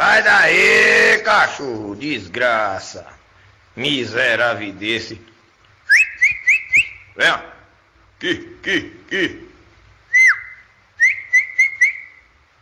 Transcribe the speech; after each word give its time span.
Sai 0.00 0.22
daí, 0.22 1.18
cachorro, 1.22 1.94
desgraça. 1.94 3.06
Miserável 3.76 4.72
desse. 4.72 5.20
Venha. 7.14 7.44
Aqui, 8.16 8.56
aqui, 8.58 8.98
aqui. 9.04 9.48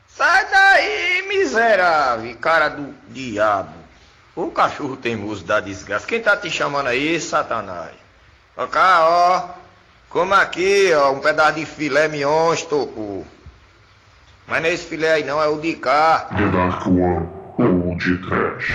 Sai 0.08 0.50
daí, 0.50 1.28
miserável, 1.28 2.36
cara 2.38 2.70
do 2.70 2.92
diabo. 3.06 3.72
O 4.34 4.50
cachorro 4.50 4.96
teimoso 4.96 5.44
da 5.44 5.60
desgraça. 5.60 6.08
Quem 6.08 6.20
tá 6.20 6.36
te 6.36 6.50
chamando 6.50 6.88
aí, 6.88 7.20
Satanás? 7.20 7.94
Ó 8.56 8.66
cá, 8.66 9.08
ó. 9.08 9.48
Como 10.08 10.34
aqui, 10.34 10.92
ó, 10.92 11.12
um 11.12 11.20
pedaço 11.20 11.52
de 11.52 11.66
filé 11.66 12.08
mignon 12.08 12.52
estocou. 12.52 13.24
Mas 14.48 14.62
não 14.62 14.68
é 14.70 14.72
esse 14.72 14.86
filé 14.86 15.12
aí 15.12 15.24
não, 15.24 15.42
é 15.42 15.46
o 15.46 15.60
de 15.60 15.74
cá. 15.74 16.26
The 16.34 16.48
Dark 16.48 16.86
One 16.86 17.28
ou 17.58 17.94
de 17.98 18.16
Trash. 18.16 18.72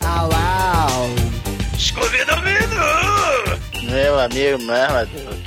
Au, 0.00 0.30
au. 0.32 1.10
Meu 3.90 4.18
amigo, 4.18 4.58
meu 4.64 5.06
Deus. 5.06 5.40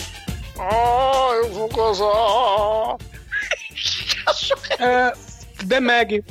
Ah, 0.59 1.31
eu 1.35 1.51
vou 1.51 1.69
casar. 1.69 2.97
É. 4.79 5.13
The 5.67 5.79
Mag. 5.79 6.23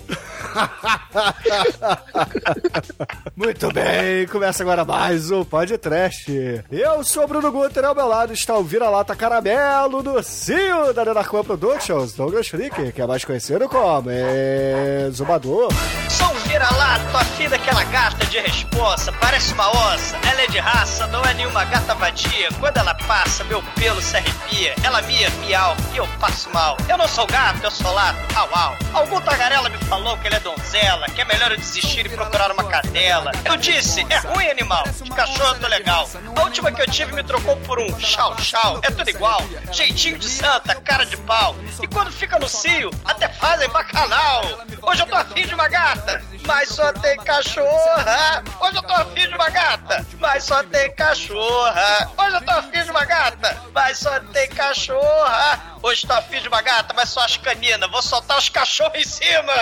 Muito 3.37 3.73
bem, 3.73 4.27
começa 4.27 4.63
agora 4.63 4.85
mais 4.85 5.31
um 5.31 5.45
Podcast. 5.45 6.31
Eu 6.71 7.05
sou 7.05 7.27
Bruno 7.27 7.51
Guter, 7.51 7.85
ao 7.85 7.95
meu 7.95 8.07
lado 8.07 8.33
está 8.33 8.57
o 8.57 8.65
Vira-Lata 8.65 9.17
Caramelo 9.17 10.03
do 10.03 10.23
CEO 10.23 10.93
da 10.93 11.05
Nenarcoa 11.05 11.45
Productions, 11.45 12.13
Douglas 12.13 12.49
Freak, 12.49 12.93
que 12.93 13.03
é 13.03 13.07
mais 13.07 13.25
conhecido 13.25 13.69
como 13.69 14.11
Exumador. 14.11 15.69
Sou 16.09 16.29
um 16.29 16.35
vira-lato, 16.49 17.17
afim 17.17 17.49
daquela 17.49 17.85
gata 17.85 18.25
de 18.27 18.39
responsa, 18.39 19.13
parece 19.13 19.53
uma 19.55 19.69
onça. 19.71 20.17
Ela 20.31 20.43
é 20.43 20.47
de 20.47 20.59
raça, 20.59 21.07
não 21.07 21.23
é 21.23 21.33
nenhuma 21.35 21.65
gata 21.65 21.95
vadia. 21.95 22.49
Quando 22.61 22.77
ela 22.77 22.95
passa, 22.95 23.43
meu 23.45 23.63
pelo 23.77 24.01
se 24.03 24.17
arrepia. 24.17 24.75
Ela 24.85 25.01
mia, 25.03 25.31
miau, 25.41 25.75
e 25.95 25.97
eu 25.97 26.07
passo 26.21 26.51
mal. 26.53 26.77
Eu 26.89 26.99
não 26.99 27.09
sou 27.09 27.27
gato, 27.27 27.61
eu 27.65 27.71
sou 27.71 27.91
lato, 27.93 28.19
au 28.37 28.49
au. 28.55 28.77
Algum 28.93 29.21
tagarela 29.23 29.69
me 29.71 29.79
falou 29.79 30.17
que 30.19 30.27
ele 30.29 30.37
é 30.37 30.41
donzela, 30.43 31.07
que 31.07 31.21
é 31.21 31.25
melhor 31.25 31.51
eu 31.53 31.57
desistir 31.57 32.07
e 32.07 32.09
procurar 32.09 32.51
uma 32.53 32.65
cadela. 32.65 33.33
Eu 33.45 33.57
disse, 33.57 34.07
é 34.11 34.19
ruim 34.19 34.49
animal, 34.51 34.85
de 35.03 35.11
cachorro 35.11 35.55
eu 35.55 35.61
tô 35.61 35.69
legal. 35.69 36.09
A 36.37 36.43
última 36.43 36.71
que 36.73 36.83
eu 36.83 36.87
tive 36.87 37.13
me 37.13 37.23
trocou 37.23 37.57
por 37.59 37.79
um 37.79 37.99
chau 37.99 38.37
chau, 38.39 38.81
é 38.83 38.91
tudo 38.91 39.09
igual. 39.09 39.41
Jeitinho 39.73 40.19
de 40.19 40.29
santa, 40.29 40.75
cara 40.75 41.05
de 41.07 41.17
pau. 41.19 41.57
E 41.81 41.87
quando 41.87 42.11
fica 42.13 42.39
no 42.39 42.49
cio, 42.49 42.91
até 43.05 43.29
fazem 43.29 43.69
bacanal. 43.71 44.43
Hoje 44.83 45.03
eu 45.03 45.07
tô 45.07 45.15
afim 45.17 45.47
de 45.47 45.55
uma 45.55 45.69
gata, 45.69 46.23
mas 46.47 46.69
só 46.69 46.93
tem 46.93 47.17
cachorra. 47.19 48.43
Hoje 48.61 48.77
eu 48.77 48.83
tô 48.83 48.93
afim 48.93 49.29
de 49.29 49.35
uma 49.35 49.49
gata, 49.49 50.07
mas 50.19 50.45
só 50.45 50.63
tem 50.65 50.91
cachorra. 50.95 52.11
Hoje 52.19 52.37
eu 52.37 52.41
tô 52.43 52.51
afim 52.51 52.83
de 52.83 52.91
uma 52.91 53.05
gata, 53.05 53.63
mas 53.73 53.99
só 53.99 54.21
tem 54.33 54.49
cachorra. 54.49 55.72
Hoje 55.83 56.07
tô 56.07 56.13
afim 56.13 56.41
de 56.41 56.47
uma 56.47 56.63
gata, 56.63 56.95
mas 56.95 57.09
só 57.09 57.25
as 57.25 57.37
caninas. 57.37 57.91
Vou 57.91 58.01
soltar 58.01 58.39
os 58.39 58.49
cachorros 58.49 58.95
em 58.97 59.05
cima. 59.05 59.53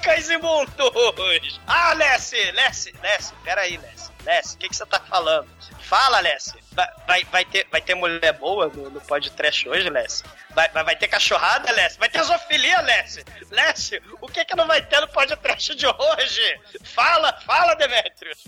Cães 0.00 0.30
imundos. 0.30 1.60
Ah, 1.66 1.92
Lessie, 1.94 2.52
Lessie, 2.52 2.94
Lessie, 3.02 3.34
peraí, 3.42 3.76
Lessie. 3.76 4.12
Lessie, 4.24 4.54
o 4.54 4.58
que, 4.58 4.68
que 4.68 4.76
você 4.76 4.86
tá 4.86 5.00
falando? 5.00 5.48
Fala, 5.80 6.20
Lessie. 6.20 6.62
Vai, 6.70 6.88
vai, 7.08 7.24
vai, 7.24 7.44
ter, 7.44 7.66
vai 7.72 7.80
ter 7.80 7.96
mulher 7.96 8.32
boa 8.34 8.68
no, 8.68 8.88
no 8.88 9.00
podcast 9.00 9.68
hoje, 9.68 9.90
Lessie? 9.90 10.24
Vai, 10.50 10.68
vai, 10.68 10.84
vai 10.84 10.96
ter 10.96 11.08
cachorrada, 11.08 11.72
Lessie? 11.72 11.98
Vai 11.98 12.08
ter 12.08 12.22
zoofilia, 12.22 12.80
Lessie? 12.80 13.24
Lessie, 13.50 14.00
o 14.20 14.28
que 14.28 14.44
que 14.44 14.54
não 14.54 14.68
vai 14.68 14.80
ter 14.80 15.00
no 15.00 15.08
podcast 15.08 15.74
de 15.74 15.86
hoje? 15.86 16.60
Fala, 16.84 17.32
fala, 17.44 17.74
Demetrius. 17.74 18.44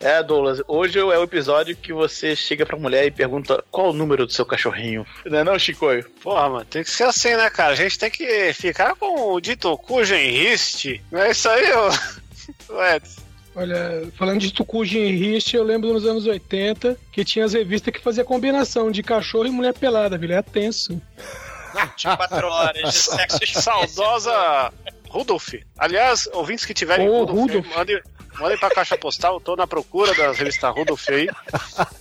É, 0.00 0.22
Douglas, 0.22 0.62
hoje 0.66 0.98
é 0.98 1.04
o 1.04 1.22
episódio 1.22 1.76
que 1.76 1.92
você 1.92 2.34
chega 2.34 2.64
pra 2.64 2.78
mulher 2.78 3.04
e 3.04 3.10
pergunta 3.10 3.62
qual 3.70 3.90
o 3.90 3.92
número 3.92 4.26
do 4.26 4.32
seu 4.32 4.46
cachorrinho. 4.46 5.06
Não 5.26 5.38
é 5.38 5.44
não, 5.44 5.58
Chicoio? 5.58 6.08
Porra, 6.22 6.48
mano, 6.48 6.64
tem 6.64 6.82
que 6.82 6.90
ser 6.90 7.04
assim, 7.04 7.36
né, 7.36 7.50
cara? 7.50 7.74
A 7.74 7.76
gente 7.76 7.98
tem 7.98 8.10
que 8.10 8.52
ficar 8.54 8.96
com 8.96 9.34
o 9.34 9.40
dito 9.40 9.76
cujo 9.76 10.14
enriste. 10.14 11.02
Não 11.12 11.20
é 11.20 11.30
isso 11.30 11.46
aí, 11.50 11.64
ô? 11.72 12.80
Edson? 12.96 13.20
Olha, 13.54 14.08
falando 14.16 14.38
de 14.40 14.52
Tucuji 14.52 14.98
e 14.98 15.42
eu 15.52 15.64
lembro 15.64 15.92
nos 15.92 16.06
anos 16.06 16.24
80 16.24 16.96
que 17.10 17.24
tinha 17.24 17.44
as 17.44 17.52
revistas 17.52 17.92
que 17.92 18.00
fazia 18.00 18.24
combinação 18.24 18.90
de 18.90 19.02
cachorro 19.02 19.46
e 19.46 19.50
mulher 19.50 19.74
pelada, 19.74 20.16
velho. 20.16 20.34
É 20.34 20.42
tenso. 20.42 21.00
24 21.74 22.46
horas 22.46 22.82
de 22.82 22.92
sexo. 22.92 23.38
Saudosa 23.60 24.72
Rudolf. 25.08 25.54
Aliás, 25.76 26.28
ouvintes 26.32 26.64
que 26.64 26.72
tiverem 26.72 27.08
Ô, 27.08 27.24
Rudolf, 27.24 27.38
Rudolf. 27.38 27.76
mandem, 27.76 28.00
mandem 28.38 28.58
pra 28.58 28.70
caixa 28.70 28.96
postal. 28.96 29.34
Eu 29.34 29.40
tô 29.40 29.56
na 29.56 29.66
procura 29.66 30.14
das 30.14 30.38
revistas 30.38 30.74
Rudolf 30.74 31.08
aí. 31.08 31.28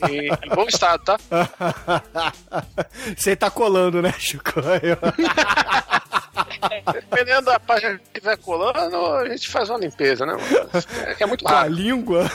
E, 0.09 0.29
em 0.45 0.49
bom 0.55 0.65
estado, 0.67 1.03
tá? 1.03 1.17
Você 3.17 3.35
tá 3.35 3.49
colando, 3.49 4.01
né, 4.01 4.13
Chico? 4.17 4.53
Dependendo 6.93 7.43
da 7.45 7.59
página 7.59 7.97
que 7.97 8.03
estiver 8.19 8.37
colando, 8.37 9.05
a 9.15 9.27
gente 9.29 9.49
faz 9.49 9.69
uma 9.69 9.79
limpeza, 9.79 10.25
né? 10.25 10.33
mano? 10.33 10.69
É 11.05 11.23
é 11.23 11.25
muito 11.25 11.43
Com 11.43 11.51
a 11.51 11.55
raro. 11.61 11.73
língua. 11.73 12.31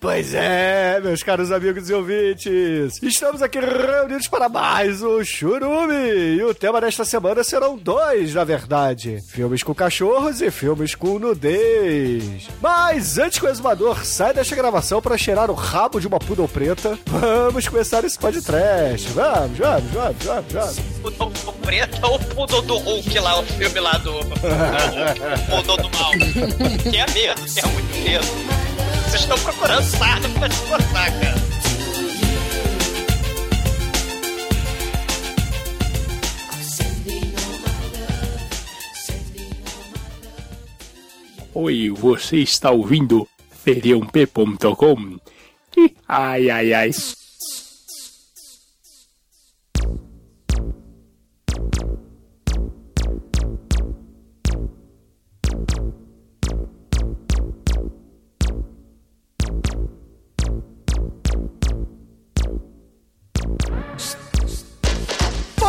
Pois 0.00 0.34
é, 0.34 1.00
meus 1.00 1.22
caros 1.22 1.50
amigos 1.50 1.88
e 1.88 1.94
ouvintes, 1.94 3.02
estamos 3.02 3.42
aqui 3.42 3.58
reunidos 3.58 4.28
para 4.28 4.48
mais 4.48 5.02
um 5.02 5.24
Churume. 5.24 6.36
E 6.36 6.42
o 6.42 6.54
tema 6.54 6.80
desta 6.80 7.04
semana 7.04 7.42
serão 7.42 7.76
dois, 7.76 8.34
na 8.34 8.44
verdade: 8.44 9.20
filmes 9.28 9.62
com 9.62 9.74
cachorros 9.74 10.40
e 10.42 10.50
filmes 10.50 10.94
com 10.94 11.18
nudez. 11.18 12.48
Mas 12.60 13.18
antes 13.18 13.38
que 13.38 13.46
o 13.46 13.48
exumador 13.48 14.04
saia 14.04 14.34
desta 14.34 14.54
gravação 14.54 15.00
para 15.00 15.16
cheirar 15.16 15.50
o 15.50 15.54
rabo 15.54 16.00
de 16.00 16.06
uma 16.06 16.18
poodle 16.18 16.48
preta, 16.48 16.98
vamos 17.06 17.66
começar 17.66 18.04
esse 18.04 18.18
podcast. 18.18 19.08
Vamos, 19.12 19.58
vamos, 19.58 19.90
vamos, 19.92 20.24
vamos, 20.24 20.52
vamos. 20.52 20.78
Pudor 21.00 21.30
do 21.30 21.52
preto 21.52 22.06
ou 22.06 22.18
Pudor 22.18 22.62
do 22.62 22.76
Hulk 22.78 23.18
lá, 23.18 23.40
o 23.40 23.42
filme 23.44 23.80
lá 23.80 23.92
do. 23.98 24.12
Pudor 25.50 25.76
do 25.82 25.98
mal. 25.98 26.12
Que 26.82 26.96
é 26.96 27.06
medo, 27.12 27.44
que 27.44 27.60
é 27.60 27.66
muito 27.66 28.04
medo. 28.04 28.87
Estão 29.18 29.38
procurando 29.40 29.82
sardo 29.82 30.28
pra 30.38 30.48
te 30.48 30.56
botar, 30.62 31.10
cara. 31.10 31.34
Oi, 41.52 41.90
você 41.90 42.38
está 42.38 42.70
ouvindo 42.70 43.28
feriump.com? 43.50 45.18
Ai, 46.06 46.48
ai, 46.48 46.72
ai. 46.72 46.90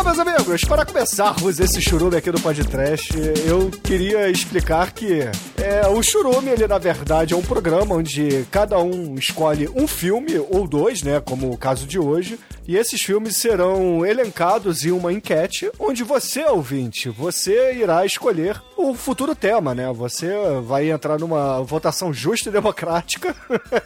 Meus 0.10 0.18
amigos, 0.18 0.62
para 0.62 0.84
começarmos 0.84 1.60
esse 1.60 1.80
churume 1.80 2.18
aqui 2.18 2.32
do 2.32 2.42
podcast, 2.42 3.14
eu 3.46 3.70
queria 3.70 4.28
explicar 4.28 4.92
que 4.92 5.20
é, 5.22 5.88
o 5.88 6.02
churume, 6.02 6.50
ele 6.50 6.66
na 6.66 6.80
verdade 6.80 7.36
é 7.36 7.38
um 7.38 7.44
programa 7.44 7.94
onde 7.94 8.44
cada 8.50 8.80
um 8.80 9.14
escolhe 9.14 9.70
um 9.70 9.88
filme 9.88 10.40
ou 10.50 10.68
dois, 10.68 11.04
né, 11.04 11.22
como 11.24 11.52
o 11.52 11.58
caso 11.58 11.86
de 11.86 12.00
hoje, 12.00 12.40
e 12.68 12.76
esses 12.76 13.00
filmes 13.00 13.38
serão 13.38 14.04
elencados 14.04 14.84
em 14.84 14.90
uma 14.90 15.14
enquete 15.14 15.70
onde 15.78 16.04
você, 16.04 16.44
ouvinte, 16.44 17.08
você 17.10 17.76
irá 17.76 18.04
escolher 18.04 18.60
o 18.80 18.94
futuro 18.96 19.36
tema, 19.36 19.76
né? 19.76 19.92
Você 19.92 20.32
vai 20.64 20.90
entrar 20.90 21.20
numa 21.20 21.62
votação 21.62 22.14
justa 22.14 22.48
e 22.48 22.52
democrática 22.52 23.36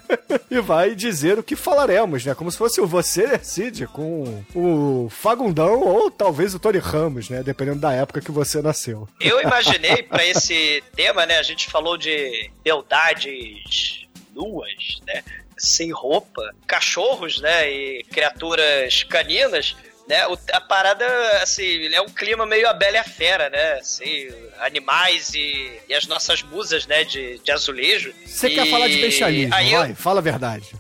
e 0.52 0.60
vai 0.60 0.94
dizer 0.94 1.40
o 1.40 1.44
que 1.44 1.56
falaremos, 1.56 2.24
né? 2.24 2.36
Como 2.36 2.52
se 2.52 2.58
fosse 2.58 2.80
o 2.80 2.86
você 2.86 3.26
decide 3.26 3.88
com 3.88 4.44
o 4.54 5.08
Fagundão 5.10 5.82
ou 5.82 6.12
talvez 6.12 6.54
o 6.54 6.60
Tony 6.60 6.78
Ramos, 6.78 7.28
né? 7.28 7.42
Dependendo 7.42 7.80
da 7.80 7.92
época 7.92 8.22
que 8.22 8.32
você 8.32 8.62
nasceu. 8.62 9.10
Eu 9.20 9.42
imaginei 9.42 10.04
pra 10.08 10.24
esse 10.26 10.84
tema, 10.96 11.26
né? 11.26 11.40
A 11.40 11.44
gente 11.44 11.70
falou 11.70 11.98
de 11.98 12.52
beldades 12.64 14.06
nuas, 14.36 15.02
né? 15.08 15.24
Sem 15.58 15.92
roupa, 15.92 16.54
cachorros, 16.68 17.42
né? 17.42 17.72
E 17.72 18.04
criaturas 18.04 19.04
caninas. 19.04 19.76
Né? 20.08 20.28
O- 20.28 20.38
a 20.52 20.62
parada, 20.62 21.06
assim, 21.42 21.88
é 21.94 22.02
um 22.02 22.10
clima 22.10 22.46
meio 22.46 22.68
a 22.68 22.74
bela 22.74 22.98
e 22.98 23.00
a 23.00 23.04
fera, 23.04 23.50
né? 23.50 23.74
Assim, 23.74 24.30
animais 24.60 25.34
e, 25.34 25.80
e 25.88 25.94
as 25.94 26.06
nossas 26.08 26.42
musas, 26.42 26.86
né? 26.86 27.04
De, 27.04 27.40
de 27.40 27.52
azulejo. 27.52 28.14
Você 28.26 28.50
quer 28.50 28.68
E 28.68 28.72
falar 28.72 28.88
de 28.88 29.02
bestialismo, 29.02 29.54
aí 29.56 29.72
eu- 29.74 29.80
vai, 29.80 29.94
fala 29.96 30.20
a 30.20 30.24
verdade. 30.24 30.72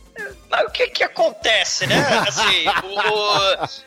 mas 0.49 0.67
o 0.67 0.69
que 0.71 0.87
que 0.87 1.03
acontece, 1.03 1.87
né? 1.87 1.95
Assim, 2.27 2.65
o, 2.83 2.99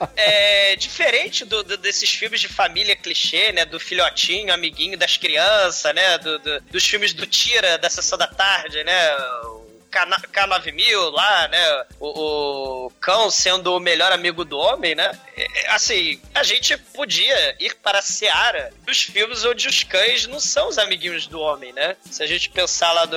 o- 0.05 0.09
é, 0.17 0.75
diferente 0.77 1.45
do, 1.45 1.63
do- 1.63 1.77
desses 1.77 2.11
filmes 2.11 2.41
de 2.41 2.49
família 2.49 2.97
clichê, 2.97 3.53
né? 3.53 3.65
Do 3.65 3.79
filhotinho, 3.79 4.53
amiguinho 4.53 4.97
das 4.99 5.17
crianças, 5.17 5.95
né? 5.95 6.19
do- 6.19 6.39
do- 6.39 6.61
dos 6.63 6.85
filmes 6.85 7.13
do 7.13 7.27
Tira, 7.27 7.79
da 7.79 7.89
Sessão 7.91 8.19
da 8.19 8.27
Tarde, 8.27 8.83
né? 8.85 9.17
O 9.45 9.66
K9000 9.97 11.11
lá, 11.13 11.49
né? 11.49 11.85
O, 12.01 12.87
o 12.87 12.91
cão 13.01 13.31
sendo 13.31 13.75
o 13.75 13.81
melhor 13.81 14.13
amigo 14.13 14.45
do 14.45 14.59
homem, 14.59 14.95
né? 14.95 15.19
É, 15.37 15.65
é, 15.65 15.71
Assim, 15.71 16.21
a 16.35 16.43
gente 16.43 16.77
podia 16.77 17.57
ir 17.61 17.75
para 17.77 17.99
a 17.99 18.03
seara 18.03 18.73
dos 18.85 19.03
filmes 19.03 19.45
onde 19.45 19.69
os 19.69 19.83
cães 19.83 20.27
não 20.27 20.41
são 20.41 20.69
os 20.69 20.79
amiguinhos 20.79 21.27
do 21.27 21.41
homem, 21.41 21.73
né? 21.73 21.97
Se 22.11 22.23
a 22.23 22.27
gente 22.27 22.49
pensar 22.51 22.93
lá 22.93 23.05
do, 23.05 23.17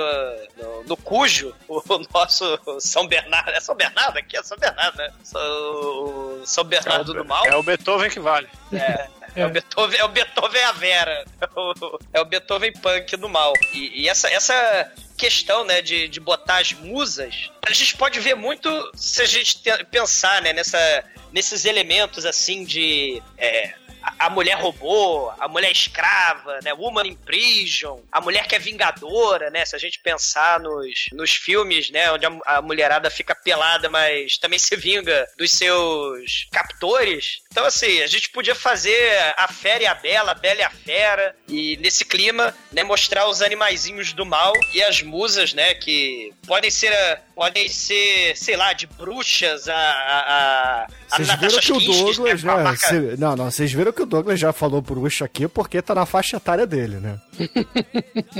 no, 0.58 0.84
no 0.84 0.98
Cujo, 0.98 1.56
o 1.68 1.82
nosso 2.14 2.60
São 2.80 3.08
Bernardo. 3.08 3.52
É 3.52 3.60
São 3.60 3.76
Bernardo 3.76 4.18
aqui? 4.18 4.38
É 4.38 4.44
São 4.44 4.58
Bernardo, 4.58 4.98
né? 4.98 5.12
São, 5.24 6.42
São 6.46 6.64
Bernardo 6.64 7.14
do 7.14 7.26
Mal. 7.26 7.46
É 7.46 7.56
o 7.56 7.64
Beethoven 7.64 8.10
que 8.10 8.20
vale. 8.20 8.48
É, 8.74 9.08
é 9.36 9.46
o 9.46 9.50
Beethoven, 9.50 10.00
é 10.00 10.04
o 10.04 10.10
Beethoven 10.10 10.64
a 10.64 10.72
Vera. 10.72 11.26
É 11.42 11.46
o, 11.56 12.00
é 12.14 12.22
o 12.22 12.26
Beethoven 12.26 12.74
punk 12.74 13.16
do 13.18 13.30
mal. 13.30 13.54
E, 13.74 14.04
e 14.04 14.10
essa, 14.10 14.30
essa 14.30 14.92
questão, 15.20 15.66
né, 15.66 15.82
de, 15.82 16.08
de 16.08 16.20
botar 16.20 16.60
as 16.60 16.72
musas, 16.72 17.50
a 17.68 17.74
gente 17.74 17.96
pode 17.98 18.20
ver 18.20 18.36
muito 18.36 18.70
se 18.96 19.22
a 19.22 19.26
gente 19.26 19.62
te- 19.62 19.84
pensar, 19.86 20.42
né, 20.42 20.54
nessa, 20.54 21.04
nesses 21.32 21.66
elementos, 21.66 22.26
assim, 22.26 22.64
de... 22.64 23.22
é, 23.38 23.74
a- 24.02 24.28
a 24.28 24.30
mulher 24.30 24.56
robô, 24.58 25.32
a 25.40 25.48
mulher 25.48 25.72
escrava, 25.72 26.60
né? 26.64 26.74
Woman 26.74 27.08
in 27.08 27.16
Prison, 27.16 28.02
a 28.12 28.20
mulher 28.22 28.48
que 28.48 28.56
é 28.56 28.60
vingadora, 28.60 29.50
né? 29.50 29.66
Se 29.66 29.76
a 29.76 29.80
gente 29.80 30.00
pensar 30.02 30.60
nos, 30.60 31.08
nos 31.14 31.32
filmes, 31.32 31.90
né? 31.90 32.12
Onde 32.12 32.26
a, 32.26 32.32
a 32.46 32.62
mulherada 32.62 33.10
fica 33.10 33.36
pelada, 33.36 33.90
mas 33.90 34.38
também 34.38 34.60
se 34.60 34.76
vinga 34.76 35.28
dos 35.38 35.52
seus 35.52 36.48
captores. 36.52 37.40
Então, 37.52 37.66
assim, 37.66 38.02
a 38.02 38.08
gente 38.08 38.30
podia 38.30 38.56
fazer 38.56 39.34
a 39.38 39.48
Fera 39.48 39.84
e 39.84 39.88
a 39.88 39.96
Bela, 39.96 40.32
a 40.32 40.36
Bela 40.36 40.60
e 40.60 40.64
a 40.64 40.70
Fera, 40.70 41.36
e 41.48 41.78
nesse 41.78 42.06
clima, 42.06 42.56
né? 42.72 42.84
Mostrar 42.84 43.28
os 43.28 43.42
animaizinhos 43.42 44.14
do 44.14 44.26
mal 44.26 44.54
e 44.74 44.82
as 44.84 45.02
musas, 45.02 45.54
né? 45.54 45.74
Que 45.76 46.34
podem 46.48 46.70
ser, 46.72 46.94
podem 47.36 47.68
ser, 47.68 48.36
sei 48.38 48.56
lá, 48.56 48.74
de 48.74 48.88
bruxas, 48.88 49.68
a. 49.68 49.76
a, 49.76 50.84
a 50.84 50.88
Vocês 51.18 51.28
viram 51.40 51.60
que 51.60 51.72
o 51.74 51.80
Douglas, 51.80 52.44
né? 52.44 52.56
marca- 52.56 52.88
cê- 52.88 53.16
não, 53.18 53.36
não, 53.36 53.46
vocês 53.52 53.72
viram 53.72 53.89
que 53.94 54.02
o 54.02 54.06
Douglas 54.06 54.40
já 54.40 54.52
falou 54.54 54.82
bruxa 54.82 55.26
aqui 55.26 55.48
porque 55.48 55.82
tá 55.82 55.96
na 55.96 56.06
faixa 56.06 56.38
etária 56.38 56.66
dele, 56.66 56.98
né? 56.98 57.20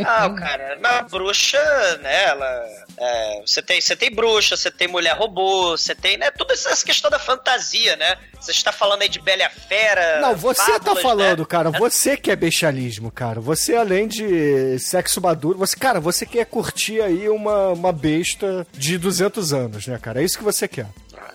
Ah, 0.06 0.30
cara, 0.30 0.78
na 0.80 1.02
bruxa, 1.04 1.58
né, 2.02 2.26
ela. 2.26 2.66
é, 2.98 3.42
você 3.46 3.62
tem, 3.62 3.80
você 3.80 3.96
tem 3.96 4.14
bruxa, 4.14 4.58
você 4.58 4.70
tem 4.70 4.88
mulher 4.88 5.16
robô, 5.16 5.78
você 5.78 5.96
tem, 5.96 6.18
né, 6.18 6.32
toda 6.32 6.54
essa 6.54 6.86
questão 6.86 7.10
da 7.10 7.20
fantasia, 7.20 7.96
né? 7.96 8.18
Você 8.40 8.52
está 8.52 8.72
falando 8.72 9.02
aí 9.02 9.10
de 9.10 9.20
Bela 9.20 9.50
Fera. 9.50 10.22
Não, 10.22 10.36
você 10.36 10.72
tá 10.74 10.80
fábulas, 10.80 11.02
falando, 11.02 11.40
né? 11.40 11.46
cara, 11.46 11.72
você 11.72 12.16
que 12.16 12.32
é 12.32 12.36
bestialismo, 12.36 13.12
cara. 13.12 13.42
Você, 13.42 13.76
além 13.76 14.08
de 14.08 14.80
sexo 14.80 15.22
maduro, 15.22 15.58
você, 15.58 15.76
cara, 15.76 16.00
você 16.00 16.26
quer 16.26 16.46
curtir 16.46 17.02
aí 17.02 17.28
uma, 17.28 17.70
uma 17.70 17.92
besta 17.92 18.66
de 18.72 18.98
200 18.98 19.54
anos, 19.54 19.88
né, 19.88 19.98
cara? 19.98 20.22
É 20.22 20.24
isso 20.24 20.38
que 20.38 20.44
você 20.44 20.68
quer. 20.68 20.88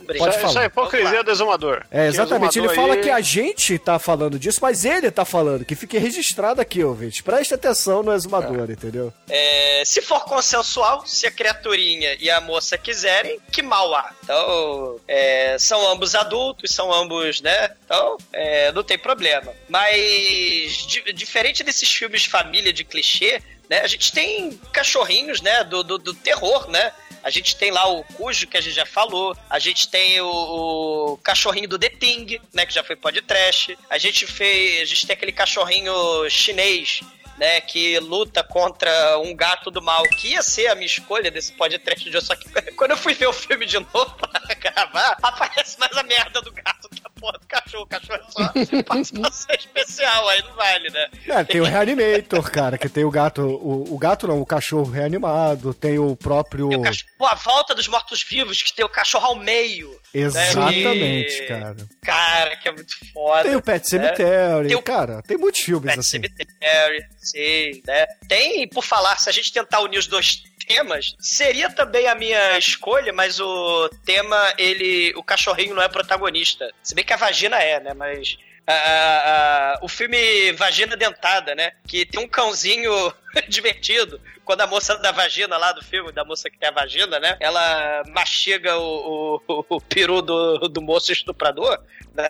Pode 0.05 0.19
Pode 0.19 0.31
Isso, 0.37 0.39
isso 0.39 0.49
é 0.49 0.53
falar. 0.53 0.67
hipocrisia 0.67 1.23
do 1.25 1.31
exumador. 1.31 1.85
É, 1.91 2.07
exatamente. 2.07 2.59
Ele 2.59 2.69
fala 2.69 2.79
exumador 2.95 3.03
que 3.05 3.11
aí- 3.11 3.17
a 3.17 3.21
gente 3.21 3.79
tá 3.79 3.99
falando 3.99 4.39
disso, 4.39 4.59
mas 4.63 4.85
ele 4.85 5.11
tá 5.11 5.25
falando, 5.25 5.65
que 5.65 5.75
fique 5.75 5.99
registrado 5.99 6.61
aqui, 6.61 6.83
ouvinte. 6.85 7.23
Preste 7.23 7.55
atenção 7.55 8.03
no 8.03 8.13
exumador, 8.13 8.71
entendeu? 8.71 9.13
É, 9.29 9.83
se 9.85 10.01
for 10.03 10.25
consensual, 10.25 11.07
se 11.07 11.27
a 11.27 11.31
criaturinha 11.31 12.17
e 12.21 12.31
a 12.31 12.41
moça 12.41 12.77
quiserem, 12.79 13.39
que 13.51 13.63
mal 13.63 13.95
há. 13.95 14.11
Então, 14.23 15.01
é, 15.09 15.57
são 15.59 15.91
ambos 15.91 16.15
adultos, 16.15 16.71
são 16.73 16.93
ambos, 16.93 17.41
né? 17.41 17.71
Então, 17.85 18.17
é, 18.33 18.73
não 18.73 18.83
tem 18.83 18.99
problema. 18.99 19.53
Mas, 19.69 20.87
di- 20.87 21.13
diferente 21.13 21.63
desses 21.63 21.91
filmes 21.91 22.23
de 22.23 22.29
família 22.29 22.73
de 22.73 22.85
clichê, 22.85 23.41
né? 23.69 23.81
A 23.81 23.87
gente 23.87 24.13
tem 24.13 24.59
cachorrinhos, 24.73 25.41
né? 25.41 25.65
Do, 25.65 25.83
do, 25.83 25.99
do 25.99 26.15
terror, 26.15 26.69
né? 26.71 26.93
A 27.23 27.31
gente 27.31 27.57
tem 27.57 27.71
lá 27.71 27.87
o 27.89 28.05
Cujo, 28.05 28.47
que 28.47 28.57
a 28.57 28.61
gente 28.61 28.75
já 28.75 28.85
falou. 28.85 29.37
A 29.49 29.59
gente 29.59 29.89
tem 29.89 30.21
o, 30.21 30.27
o 30.29 31.17
cachorrinho 31.19 31.69
do 31.69 31.79
The 31.79 31.89
Thing, 31.89 32.39
né? 32.53 32.67
Que 32.67 32.75
já 32.75 32.85
foi 32.85 32.97
podcast. 32.97 33.79
A 33.89 33.97
gente 33.97 34.27
fez. 34.27 34.83
A 34.83 34.85
gente 34.85 35.07
tem 35.07 35.15
aquele 35.15 35.33
cachorrinho 35.33 35.93
chinês 36.29 37.01
né, 37.39 37.61
que 37.61 37.99
luta 38.01 38.43
contra 38.45 39.19
um 39.19 39.35
gato 39.35 39.71
do 39.71 39.83
mal, 39.83 40.03
que 40.05 40.29
ia 40.29 40.43
ser 40.43 40.69
a 40.69 40.75
minha 40.75 40.87
escolha 40.87 41.31
desse 41.31 41.53
podcast 41.53 42.09
de 42.09 42.17
hoje, 42.17 42.27
só 42.27 42.37
que 42.37 42.49
quando 42.77 42.93
eu 42.93 42.97
fui 42.97 43.15
ver 43.15 43.27
o 43.27 43.33
filme 43.33 43.67
de 43.67 43.79
novo 43.79 44.15
pra 44.17 44.55
gravar, 44.55 45.17
aparece 45.23 45.79
mais 45.79 45.97
a 45.97 46.03
merda 46.03 46.41
do 46.41 46.53
gato 46.53 46.89
que 46.89 47.03
a 47.05 47.11
porra 47.11 47.39
do 47.39 47.47
cachorro. 47.47 47.85
O 47.85 47.87
cachorro 47.87 48.21
é 48.21 48.31
só 48.31 48.83
participação 48.85 49.55
especial, 49.57 50.29
aí 50.29 50.43
não 50.43 50.55
vale, 50.55 50.91
né? 50.91 51.11
É, 51.29 51.45
tem 51.45 51.61
o 51.61 51.65
Reanimator, 51.65 52.51
cara, 52.51 52.79
que 52.79 52.89
tem 52.89 53.05
o 53.05 53.11
gato. 53.11 53.43
O, 53.43 53.95
o 53.95 53.99
gato 53.99 54.27
não, 54.27 54.41
o 54.41 54.47
cachorro 54.47 54.91
reanimado, 54.91 55.75
tem 55.75 55.99
o 55.99 56.15
próprio. 56.17 56.69
Tem 56.69 56.79
o 56.79 56.83
cachorro- 56.83 57.11
a 57.27 57.35
volta 57.35 57.75
dos 57.75 57.89
mortos-vivos, 57.89 58.63
que 58.63 58.73
tem 58.75 58.85
o 58.85 58.89
cachorro 58.89 59.27
ao 59.27 59.35
meio. 59.37 59.91
Exatamente, 60.15 61.41
né? 61.41 61.47
cara. 61.47 61.77
Cara, 62.03 62.57
que 62.57 62.69
é 62.69 62.73
muito 62.73 62.95
foda. 63.13 63.43
Tem 63.45 63.57
o 63.57 63.63
Pet 63.63 63.89
Cemetery, 63.89 64.69
Tem 64.69 64.77
o- 64.77 64.83
cara, 64.83 65.23
tem 65.23 65.37
muitos 65.37 65.61
filmes 65.61 65.87
Pet 65.89 65.99
assim. 66.01 66.21
Cemetery, 66.23 67.05
sim, 67.19 67.83
né? 67.87 68.07
Tem, 68.29 68.69
por 68.69 68.85
falar, 68.85 69.17
se 69.19 69.29
a 69.29 69.33
gente 69.33 69.53
tentar 69.53 69.81
unir 69.81 69.99
os 69.99 70.07
dois 70.07 70.43
temas, 70.67 71.15
seria 71.21 71.69
também 71.71 72.07
a 72.07 72.15
minha 72.15 72.57
escolha, 72.59 73.13
mas 73.13 73.39
o 73.41 73.89
tema, 74.07 74.55
ele. 74.57 75.13
O 75.17 75.23
cachorrinho 75.23 75.75
não 75.75 75.83
é 75.83 75.89
protagonista. 75.89 76.71
Se 76.83 76.95
bem 76.95 77.05
que 77.05 77.13
a 77.13 77.17
vagina 77.17 77.59
é, 77.61 77.81
né? 77.81 77.93
Mas. 77.95 78.37
a- 78.67 78.73
a- 78.73 79.79
o 79.83 79.89
filme 79.89 80.53
Vagina 80.53 80.97
Dentada, 80.97 81.55
né? 81.55 81.73
Que 81.87 82.07
tem 82.07 82.19
um 82.19 82.27
cãozinho 82.27 82.91
divertido. 83.47 84.19
Quando 84.45 84.61
a 84.61 84.67
moça 84.67 84.97
da 84.99 85.11
vagina 85.13 85.57
lá 85.57 85.73
do 85.73 85.83
filme, 85.83 86.13
da 86.13 86.25
moça 86.25 86.51
que 86.51 86.59
tem 86.59 86.69
a 86.69 86.73
vagina, 86.73 87.19
né? 87.19 87.37
Ela 87.41 88.03
mastiga 88.09 88.77
o, 88.79 89.41
o, 89.49 89.65
o 89.69 89.81
peru 89.81 90.21
do, 90.23 90.59
do 90.69 90.83
moço 90.83 91.13
estuprador, 91.13 91.79
né? 92.15 92.29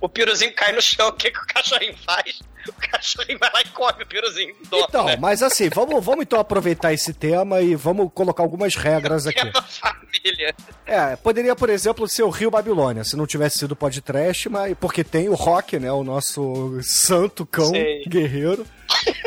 O 0.00 0.08
piruzinho 0.08 0.52
cai 0.54 0.72
no 0.72 0.82
chão. 0.82 1.08
O 1.08 1.12
que, 1.12 1.30
que 1.30 1.38
o 1.38 1.46
cachorrinho 1.46 1.96
faz? 1.98 2.40
O 2.68 2.72
cachorrinho 2.74 3.38
vai 3.38 3.50
lá 3.52 3.60
e 3.60 3.68
come 3.70 4.02
o 4.04 4.06
piruzinho. 4.06 4.54
Dorme, 4.68 4.86
Então, 4.88 5.04
né? 5.06 5.16
mas 5.16 5.42
assim, 5.42 5.68
vamos, 5.68 6.04
vamos 6.04 6.22
então 6.22 6.38
aproveitar 6.38 6.92
esse 6.92 7.12
tema 7.12 7.60
e 7.60 7.74
vamos 7.74 8.10
colocar 8.14 8.42
algumas 8.42 8.76
regras 8.76 9.26
aqui. 9.26 9.40
Tema 9.40 9.62
família. 9.62 10.54
É, 10.86 11.16
poderia, 11.16 11.56
por 11.56 11.70
exemplo, 11.70 12.08
ser 12.08 12.22
o 12.22 12.30
Rio 12.30 12.50
Babilônia, 12.50 13.02
se 13.02 13.16
não 13.16 13.26
tivesse 13.26 13.58
sido 13.58 13.74
podcast, 13.74 14.48
mas 14.48 14.76
porque 14.78 15.02
tem 15.02 15.28
o 15.28 15.34
Rock, 15.34 15.78
né, 15.78 15.90
o 15.90 16.04
nosso 16.04 16.78
santo 16.82 17.44
cão 17.44 17.70
Sei. 17.70 18.04
guerreiro, 18.06 18.64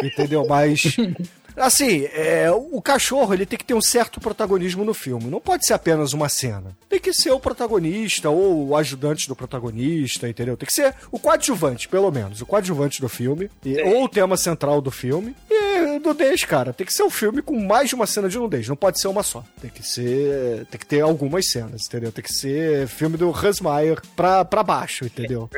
entendeu? 0.01 0.45
Mas 0.47 0.95
assim, 1.57 2.05
é, 2.13 2.49
o 2.51 2.81
cachorro 2.81 3.33
ele 3.33 3.45
tem 3.45 3.57
que 3.57 3.65
ter 3.65 3.73
um 3.73 3.81
certo 3.81 4.19
protagonismo 4.19 4.83
no 4.83 4.93
filme. 4.93 5.25
Não 5.29 5.39
pode 5.39 5.65
ser 5.65 5.73
apenas 5.73 6.13
uma 6.13 6.29
cena. 6.29 6.75
Tem 6.89 6.99
que 6.99 7.13
ser 7.13 7.31
o 7.31 7.39
protagonista 7.39 8.29
ou 8.29 8.67
o 8.69 8.75
ajudante 8.75 9.27
do 9.27 9.35
protagonista, 9.35 10.27
entendeu? 10.27 10.55
Tem 10.57 10.67
que 10.67 10.73
ser 10.73 10.93
o 11.11 11.19
coadjuvante, 11.19 11.87
pelo 11.87 12.11
menos, 12.11 12.41
o 12.41 12.45
coadjuvante 12.45 13.01
do 13.01 13.09
filme 13.09 13.49
e- 13.63 13.81
ou 13.83 14.03
o 14.05 14.09
tema 14.09 14.37
central 14.37 14.81
do 14.81 14.91
filme. 14.91 15.35
E 15.49 15.64
nudez, 15.99 16.43
cara, 16.43 16.73
tem 16.73 16.85
que 16.85 16.93
ser 16.93 17.03
um 17.03 17.09
filme 17.09 17.41
com 17.41 17.59
mais 17.59 17.89
de 17.89 17.95
uma 17.95 18.05
cena 18.07 18.27
de 18.29 18.37
nudez. 18.37 18.67
Não 18.67 18.75
pode 18.75 18.99
ser 18.99 19.07
uma 19.07 19.23
só. 19.23 19.43
Tem 19.61 19.69
que 19.69 19.83
ser, 19.83 20.65
tem 20.67 20.79
que 20.79 20.85
ter 20.85 21.01
algumas 21.01 21.49
cenas, 21.49 21.85
entendeu? 21.87 22.11
Tem 22.11 22.23
que 22.23 22.33
ser 22.33 22.87
filme 22.87 23.17
do 23.17 23.29
Hans 23.35 23.59
Meyer 23.61 24.01
pra, 24.15 24.43
pra 24.45 24.63
baixo, 24.63 25.05
entendeu? 25.05 25.49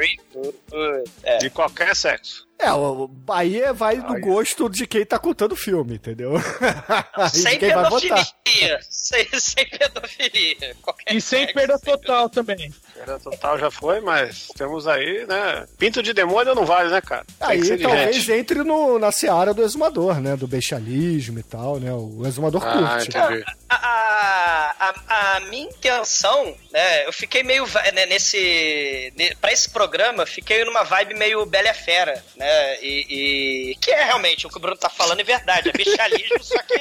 É. 1.23 1.37
De 1.37 1.49
qualquer 1.49 1.95
sexo. 1.95 2.45
É, 2.59 2.73
o- 2.73 3.07
aí 3.29 3.61
é- 3.61 3.71
vai 3.71 3.97
do 4.01 4.19
gosto 4.19 4.67
de 4.67 4.87
quem 4.87 5.05
tá 5.05 5.19
contando 5.19 5.51
o 5.51 5.55
filme, 5.55 5.93
entendeu? 5.95 6.33
Sem 7.31 7.59
quem 7.59 7.71
vai 7.71 7.87
votar. 7.87 8.25
pedofilia. 8.25 8.79
Sem, 8.89 9.27
sem 9.39 9.69
pedofilia. 9.69 10.75
Qualquer 10.81 11.15
E 11.15 11.21
sem 11.21 11.39
sexo, 11.41 11.53
perda 11.53 11.77
sem 11.77 11.93
total 11.93 12.29
também. 12.29 12.73
Perda 12.95 13.19
total 13.19 13.59
já 13.59 13.69
foi, 13.69 13.99
mas 14.01 14.47
temos 14.57 14.87
aí, 14.87 15.23
né? 15.27 15.67
Pinto 15.77 16.01
de 16.01 16.13
demônio 16.13 16.55
não 16.55 16.65
vale, 16.65 16.89
né, 16.89 16.99
cara? 16.99 17.23
Tem 17.39 17.47
Aí 17.47 17.77
talvez 17.77 18.15
gente. 18.15 18.31
entre 18.31 18.63
no, 18.63 18.97
na 18.97 19.11
seara 19.11 19.53
do 19.53 19.61
exumador, 19.63 20.06
né? 20.15 20.35
Do 20.35 20.47
bestialismo 20.47 21.39
e 21.39 21.43
tal, 21.43 21.79
né? 21.79 21.91
O 21.93 22.23
exumador 22.25 22.63
Ah, 22.65 22.73
curte. 22.97 23.09
entendi. 23.09 23.43
A, 23.69 23.75
a, 23.75 24.93
a, 25.09 25.35
a 25.35 25.39
minha 25.41 25.63
intenção, 25.69 26.55
né, 26.71 27.05
eu 27.05 27.13
fiquei 27.13 27.43
meio 27.43 27.65
né, 27.93 28.05
nesse. 28.05 29.13
ne- 29.15 29.35
Pra 29.35 29.51
esse 29.51 29.69
programa, 29.69 30.25
fiquei 30.25 30.63
numa 30.65 30.83
vibe 30.83 31.13
meio 31.15 31.45
Bela 31.45 31.69
e 31.69 31.73
Fera, 31.73 32.23
né? 32.35 32.81
E, 32.81 33.71
e- 33.71 33.75
que 33.75 33.91
é 33.91 34.05
realmente 34.05 34.47
o 34.47 34.49
que 34.49 34.57
o 34.57 34.59
Bruno 34.59 34.77
tá 34.77 34.89
falando 34.89 35.19
é 35.19 35.23
verdade, 35.23 35.69
é 35.69 35.71
bestialismo, 35.73 36.41
só 36.43 36.57
que. 36.63 36.77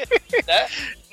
Né, 0.46 0.66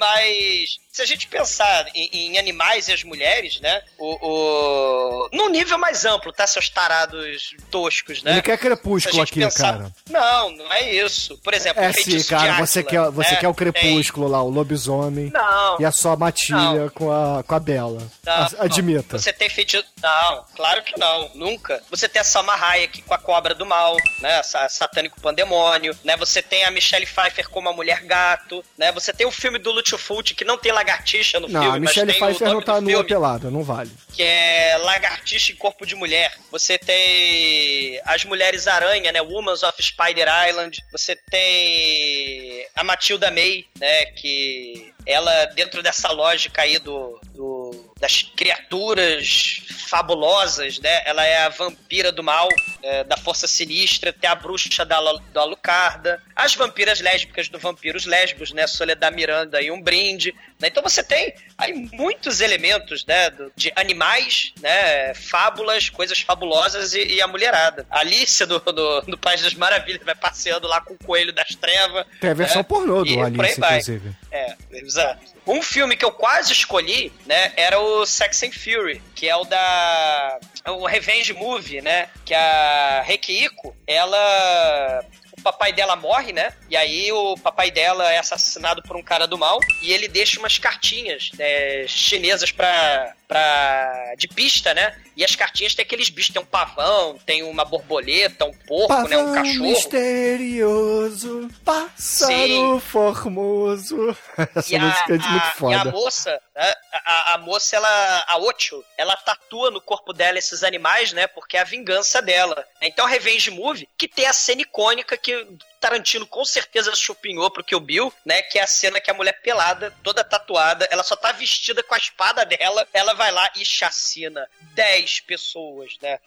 Mas 0.03 0.77
se 0.91 1.01
a 1.01 1.05
gente 1.05 1.27
pensar 1.27 1.87
em, 1.95 2.09
em 2.33 2.37
animais 2.37 2.87
e 2.87 2.93
as 2.93 3.03
mulheres, 3.03 3.59
né? 3.61 3.81
O, 3.97 4.17
o... 4.21 5.29
Num 5.31 5.49
nível 5.49 5.77
mais 5.77 6.05
amplo, 6.05 6.31
tá? 6.33 6.45
Seus 6.45 6.69
tarados 6.69 7.55
toscos, 7.71 8.21
né? 8.21 8.33
Ele 8.33 8.41
quer 8.41 8.57
crepúsculo 8.57 9.21
aqui, 9.23 9.39
pensar- 9.39 9.73
cara. 9.79 9.91
Não, 10.09 10.51
não 10.51 10.71
é 10.73 10.91
isso. 10.93 11.37
Por 11.39 11.53
exemplo, 11.53 11.81
É 11.83 11.89
o 11.89 11.93
sim, 11.93 12.23
cara. 12.25 12.51
de 12.53 12.59
Você 12.59 12.79
Áquila, 12.81 13.05
quer, 13.05 13.11
você 13.11 13.31
né? 13.31 13.35
quer 13.37 13.47
o 13.47 13.53
Tem- 13.53 13.71
crepúsculo 13.71 14.27
lá, 14.27 14.43
o 14.43 14.49
lobisomem. 14.49 15.31
Não. 15.31 15.79
E 15.81 15.85
a 15.85 15.91
sua 15.91 16.15
matilha 16.15 16.91
com 16.93 17.11
a, 17.11 17.41
com 17.43 17.55
a 17.55 17.59
Bela. 17.59 18.05
Não, 18.25 18.47
Admita. 18.59 19.17
Você 19.17 19.31
tem 19.33 19.49
feitiço. 19.49 19.85
Não, 20.01 20.45
claro 20.55 20.83
que 20.83 20.99
não, 20.99 21.31
nunca. 21.33 21.81
Você 21.89 22.07
tem 22.09 22.19
a 22.21 22.25
Salma 22.25 22.53
Hayek 22.55 23.01
com 23.03 23.13
a 23.13 23.17
cobra 23.17 23.55
do 23.55 23.65
mal, 23.65 23.95
né? 24.19 24.41
A 24.53 24.69
Satânico 24.69 25.19
Pandemônio, 25.21 25.97
né? 26.03 26.15
Você 26.17 26.41
tem 26.41 26.65
a 26.65 26.71
Michelle 26.71 27.05
Pfeiffer 27.05 27.49
como 27.49 27.69
a 27.69 27.73
mulher 27.73 28.01
gato, 28.03 28.63
né? 28.77 28.91
Você 28.91 29.11
tem 29.13 29.25
o 29.25 29.31
filme 29.31 29.57
do 29.57 29.71
Lutfult 29.93 30.33
que 30.35 30.43
não 30.43 30.57
tem 30.57 30.71
lagartixa 30.71 31.39
no 31.39 31.47
Não, 31.47 31.61
filme, 31.61 31.77
a 31.77 31.79
Michelle 31.79 32.13
Pfeiffer 32.13 32.49
não 32.49 32.61
tá 32.61 32.81
nua 32.81 33.03
pelada, 33.03 33.49
não 33.49 33.63
vale. 33.63 33.91
que 34.13 34.21
é 34.23 34.77
lagartixa 34.77 35.51
em 35.51 35.55
corpo 35.55 35.85
de 35.85 35.95
mulher. 35.95 36.33
Você 36.51 36.77
tem 36.77 37.99
as 38.05 38.23
mulheres 38.25 38.67
aranha, 38.67 39.11
né? 39.11 39.21
Women's 39.21 39.63
of 39.63 39.81
Spider 39.81 40.27
Island. 40.49 40.83
Você 40.91 41.15
tem 41.15 42.67
a 42.75 42.83
Matilda 42.83 43.31
May, 43.31 43.65
né? 43.79 44.05
Que 44.07 44.93
ela, 45.05 45.45
dentro 45.47 45.81
dessa 45.83 46.11
lógica 46.11 46.61
aí 46.61 46.79
do, 46.79 47.19
do- 47.33 47.92
das 48.03 48.21
criaturas 48.21 49.61
fabulosas, 49.87 50.77
né? 50.79 51.03
Ela 51.05 51.25
é 51.25 51.37
a 51.43 51.47
vampira 51.49 52.11
do 52.11 52.21
mal, 52.21 52.49
é, 52.81 53.01
da 53.05 53.15
força 53.15 53.47
sinistra. 53.47 54.11
Tem 54.11 54.29
a 54.29 54.35
bruxa 54.35 54.83
da, 54.83 54.99
do 54.99 55.39
Alucarda. 55.39 56.21
As 56.35 56.53
vampiras 56.53 56.99
lésbicas 56.99 57.47
do 57.47 57.57
Vampiros 57.57 58.05
Lésbicos, 58.05 58.51
né? 58.51 58.67
Soledad 58.67 59.15
Miranda 59.15 59.61
e 59.61 59.71
um 59.71 59.81
brinde. 59.81 60.35
né? 60.59 60.67
Então 60.67 60.83
você 60.83 61.01
tem 61.01 61.33
aí 61.57 61.71
muitos 61.93 62.41
elementos, 62.41 63.05
né? 63.05 63.31
De 63.55 63.71
animais, 63.73 64.51
né? 64.59 65.13
Fábulas, 65.13 65.89
coisas 65.89 66.19
fabulosas 66.19 66.93
e, 66.93 67.05
e 67.05 67.21
a 67.21 67.27
mulherada. 67.27 67.87
A 67.89 67.99
Alice 67.99 68.45
do, 68.45 68.59
do, 68.59 69.01
do 69.01 69.17
País 69.17 69.41
das 69.41 69.53
Maravilhas 69.53 70.03
vai 70.03 70.15
passeando 70.15 70.67
lá 70.67 70.81
com 70.81 70.93
o 70.93 70.97
Coelho 70.97 71.31
das 71.31 71.55
Trevas. 71.55 72.05
Tem 72.19 72.31
a 72.31 72.33
versão 72.33 72.57
né? 72.57 72.63
pornô 72.63 73.05
E 73.05 73.15
do 73.15 73.21
aí 73.23 73.39
Alice, 73.39 73.61
inclusive. 73.61 74.11
É, 74.29 74.55
exato. 74.73 75.31
Um 75.45 75.61
filme 75.61 75.95
que 75.97 76.05
eu 76.05 76.11
quase 76.11 76.53
escolhi, 76.53 77.11
né, 77.25 77.51
era 77.57 77.77
o 77.77 77.92
Sex 78.05 78.43
and 78.43 78.51
Fury, 78.51 79.01
que 79.15 79.27
é 79.29 79.35
o 79.35 79.43
da. 79.43 80.39
o 80.67 80.85
Revenge 80.85 81.33
Movie, 81.33 81.81
né? 81.81 82.09
Que 82.25 82.33
a 82.33 83.01
Rekiiko, 83.05 83.75
ela. 83.87 85.05
O 85.37 85.41
papai 85.43 85.73
dela 85.73 85.95
morre, 85.95 86.31
né? 86.31 86.53
E 86.69 86.77
aí 86.77 87.11
o 87.11 87.35
papai 87.35 87.69
dela 87.69 88.09
é 88.11 88.17
assassinado 88.17 88.81
por 88.83 88.95
um 88.95 89.03
cara 89.03 89.27
do 89.27 89.37
mal 89.37 89.59
e 89.81 89.91
ele 89.91 90.07
deixa 90.07 90.39
umas 90.39 90.57
cartinhas 90.57 91.31
né, 91.37 91.85
chinesas 91.87 92.51
pra, 92.51 93.13
pra. 93.27 94.13
de 94.17 94.27
pista, 94.27 94.73
né? 94.73 94.95
E 95.15 95.23
as 95.23 95.35
cartinhas 95.35 95.75
tem 95.75 95.83
aqueles 95.83 96.09
bichos, 96.09 96.33
tem 96.33 96.41
um 96.41 96.45
pavão, 96.45 97.17
tem 97.25 97.43
uma 97.43 97.63
borboleta, 97.63 98.45
um 98.45 98.53
porco, 98.53 99.07
né? 99.07 99.17
Um 99.17 99.25
Pavão 99.25 99.33
cachorro. 99.33 99.63
misterioso, 99.63 101.49
pássaro 101.63 102.33
Sim. 102.33 102.79
formoso. 102.79 104.17
Essa 104.55 104.73
E 104.73 104.75
a, 104.75 104.79
música 104.79 105.05
é 105.13 105.17
muito 105.17 105.27
a- 105.27 105.33
e 105.35 105.37
a 105.37 105.51
foda. 105.51 105.91
moça, 105.91 106.41
né, 106.55 106.73
a, 106.93 107.11
a- 107.11 107.33
a 107.33 107.37
moça, 107.37 107.75
ela, 107.75 108.23
a 108.27 108.37
Ocho, 108.39 108.83
ela 108.97 109.15
tatua 109.17 109.71
no 109.71 109.81
corpo 109.81 110.13
dela 110.13 110.37
esses 110.37 110.63
animais, 110.63 111.13
né? 111.13 111.27
Porque 111.27 111.57
é 111.57 111.61
a 111.61 111.65
vingança 111.65 112.21
dela. 112.21 112.65
Então, 112.81 113.05
a 113.05 113.09
Revenge 113.09 113.51
Movie, 113.51 113.87
que 113.97 114.07
tem 114.07 114.25
a 114.25 114.33
cena 114.33 114.61
icônica 114.61 115.15
que 115.17 115.47
Tarantino 115.83 116.25
com 116.25 116.45
certeza 116.45 116.95
chupinhou 116.95 117.51
pro 117.51 117.63
Kill 117.63 117.79
Bill, 117.81 118.13
né? 118.25 118.41
Que 118.41 118.57
é 118.57 118.63
a 118.63 118.67
cena 118.67 119.01
que 119.01 119.11
a 119.11 119.13
mulher 119.13 119.41
pelada, 119.41 119.93
toda 120.01 120.23
tatuada, 120.23 120.87
ela 120.89 121.03
só 121.03 121.15
tá 121.15 121.33
vestida 121.33 121.83
com 121.83 121.93
a 121.93 121.97
espada 121.97 122.45
dela, 122.45 122.87
ela 122.93 123.13
vai 123.13 123.31
lá 123.31 123.49
e 123.57 123.65
chacina 123.65 124.47
10 124.73 125.19
pessoas, 125.21 125.91
né? 126.01 126.19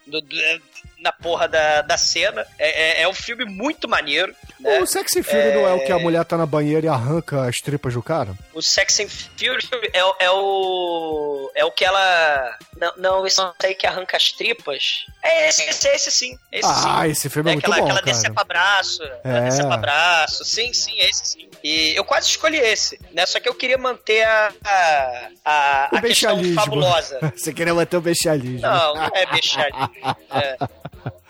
na 0.99 1.13
porra 1.13 1.47
da, 1.47 1.83
da 1.83 1.97
cena. 1.99 2.47
É, 2.59 3.01
é, 3.01 3.03
é 3.03 3.09
um 3.09 3.15
filme 3.15 3.45
muito 3.45 3.87
maneiro. 3.89 4.35
Né? 4.59 4.81
O 4.81 4.87
Sexy 4.87 5.23
Fury 5.23 5.53
não 5.55 5.67
é 5.69 5.73
o 5.75 5.85
que 5.85 5.93
a 5.93 5.99
mulher 5.99 6.25
tá 6.25 6.37
na 6.37 6.47
banheira 6.47 6.87
e 6.87 6.89
arranca 6.89 7.47
as 7.47 7.61
tripas 7.61 7.93
do 7.95 8.03
cara? 8.03 8.35
O 8.55 8.63
Sex 8.63 9.01
and 9.01 9.09
Fury 9.09 9.91
é, 9.93 10.05
o- 10.05 10.17
é 10.19 10.31
o. 10.31 11.53
É 11.55 11.65
o 11.65 11.71
que 11.71 11.85
ela. 11.85 12.59
Não, 12.77 12.93
não, 12.97 13.27
isso 13.27 13.43
não 13.43 13.55
sei 13.61 13.75
que 13.75 13.87
arranca 13.87 14.17
as 14.17 14.33
tripas. 14.33 15.05
É 15.23 15.49
esse, 15.49 15.63
esse, 15.65 15.89
esse 15.89 16.11
sim. 16.11 16.39
Esse 16.51 16.67
Ah, 16.69 17.03
sim. 17.05 17.11
esse 17.11 17.29
filme 17.29 17.51
é 17.51 17.53
É 17.53 17.55
muito 17.57 17.67
aquela, 17.67 17.77
bom, 17.77 17.85
aquela 17.91 18.03
cara. 18.03 18.13
decepa 18.17 18.45
braço. 18.45 19.03
Ela 19.23 19.46
É. 19.47 19.51
decepa 19.51 19.77
braço. 19.77 20.45
Sim, 20.45 20.73
sim, 20.73 20.99
esse 20.99 21.27
sim. 21.27 21.49
E 21.63 21.97
eu 21.97 22.05
quase 22.05 22.29
escolhi 22.29 22.59
esse, 22.59 22.99
né? 23.13 23.27
Só 23.27 23.41
que 23.41 23.49
eu 23.49 23.55
queria 23.55 23.79
manter 23.79 24.23
a. 24.25 24.53
a, 24.65 25.19
a, 25.45 25.89
questão 25.89 26.01
bestialismo. 26.37 26.55
fabulosa. 26.55 27.19
Você 27.37 27.53
queria 27.53 27.75
manter 27.75 27.97
o 27.97 28.01
bestialismo. 28.01 28.61
Não, 28.61 28.95
não 28.95 29.11
é 29.13 29.27
bestialismo. 29.27 29.91
É. 30.31 30.57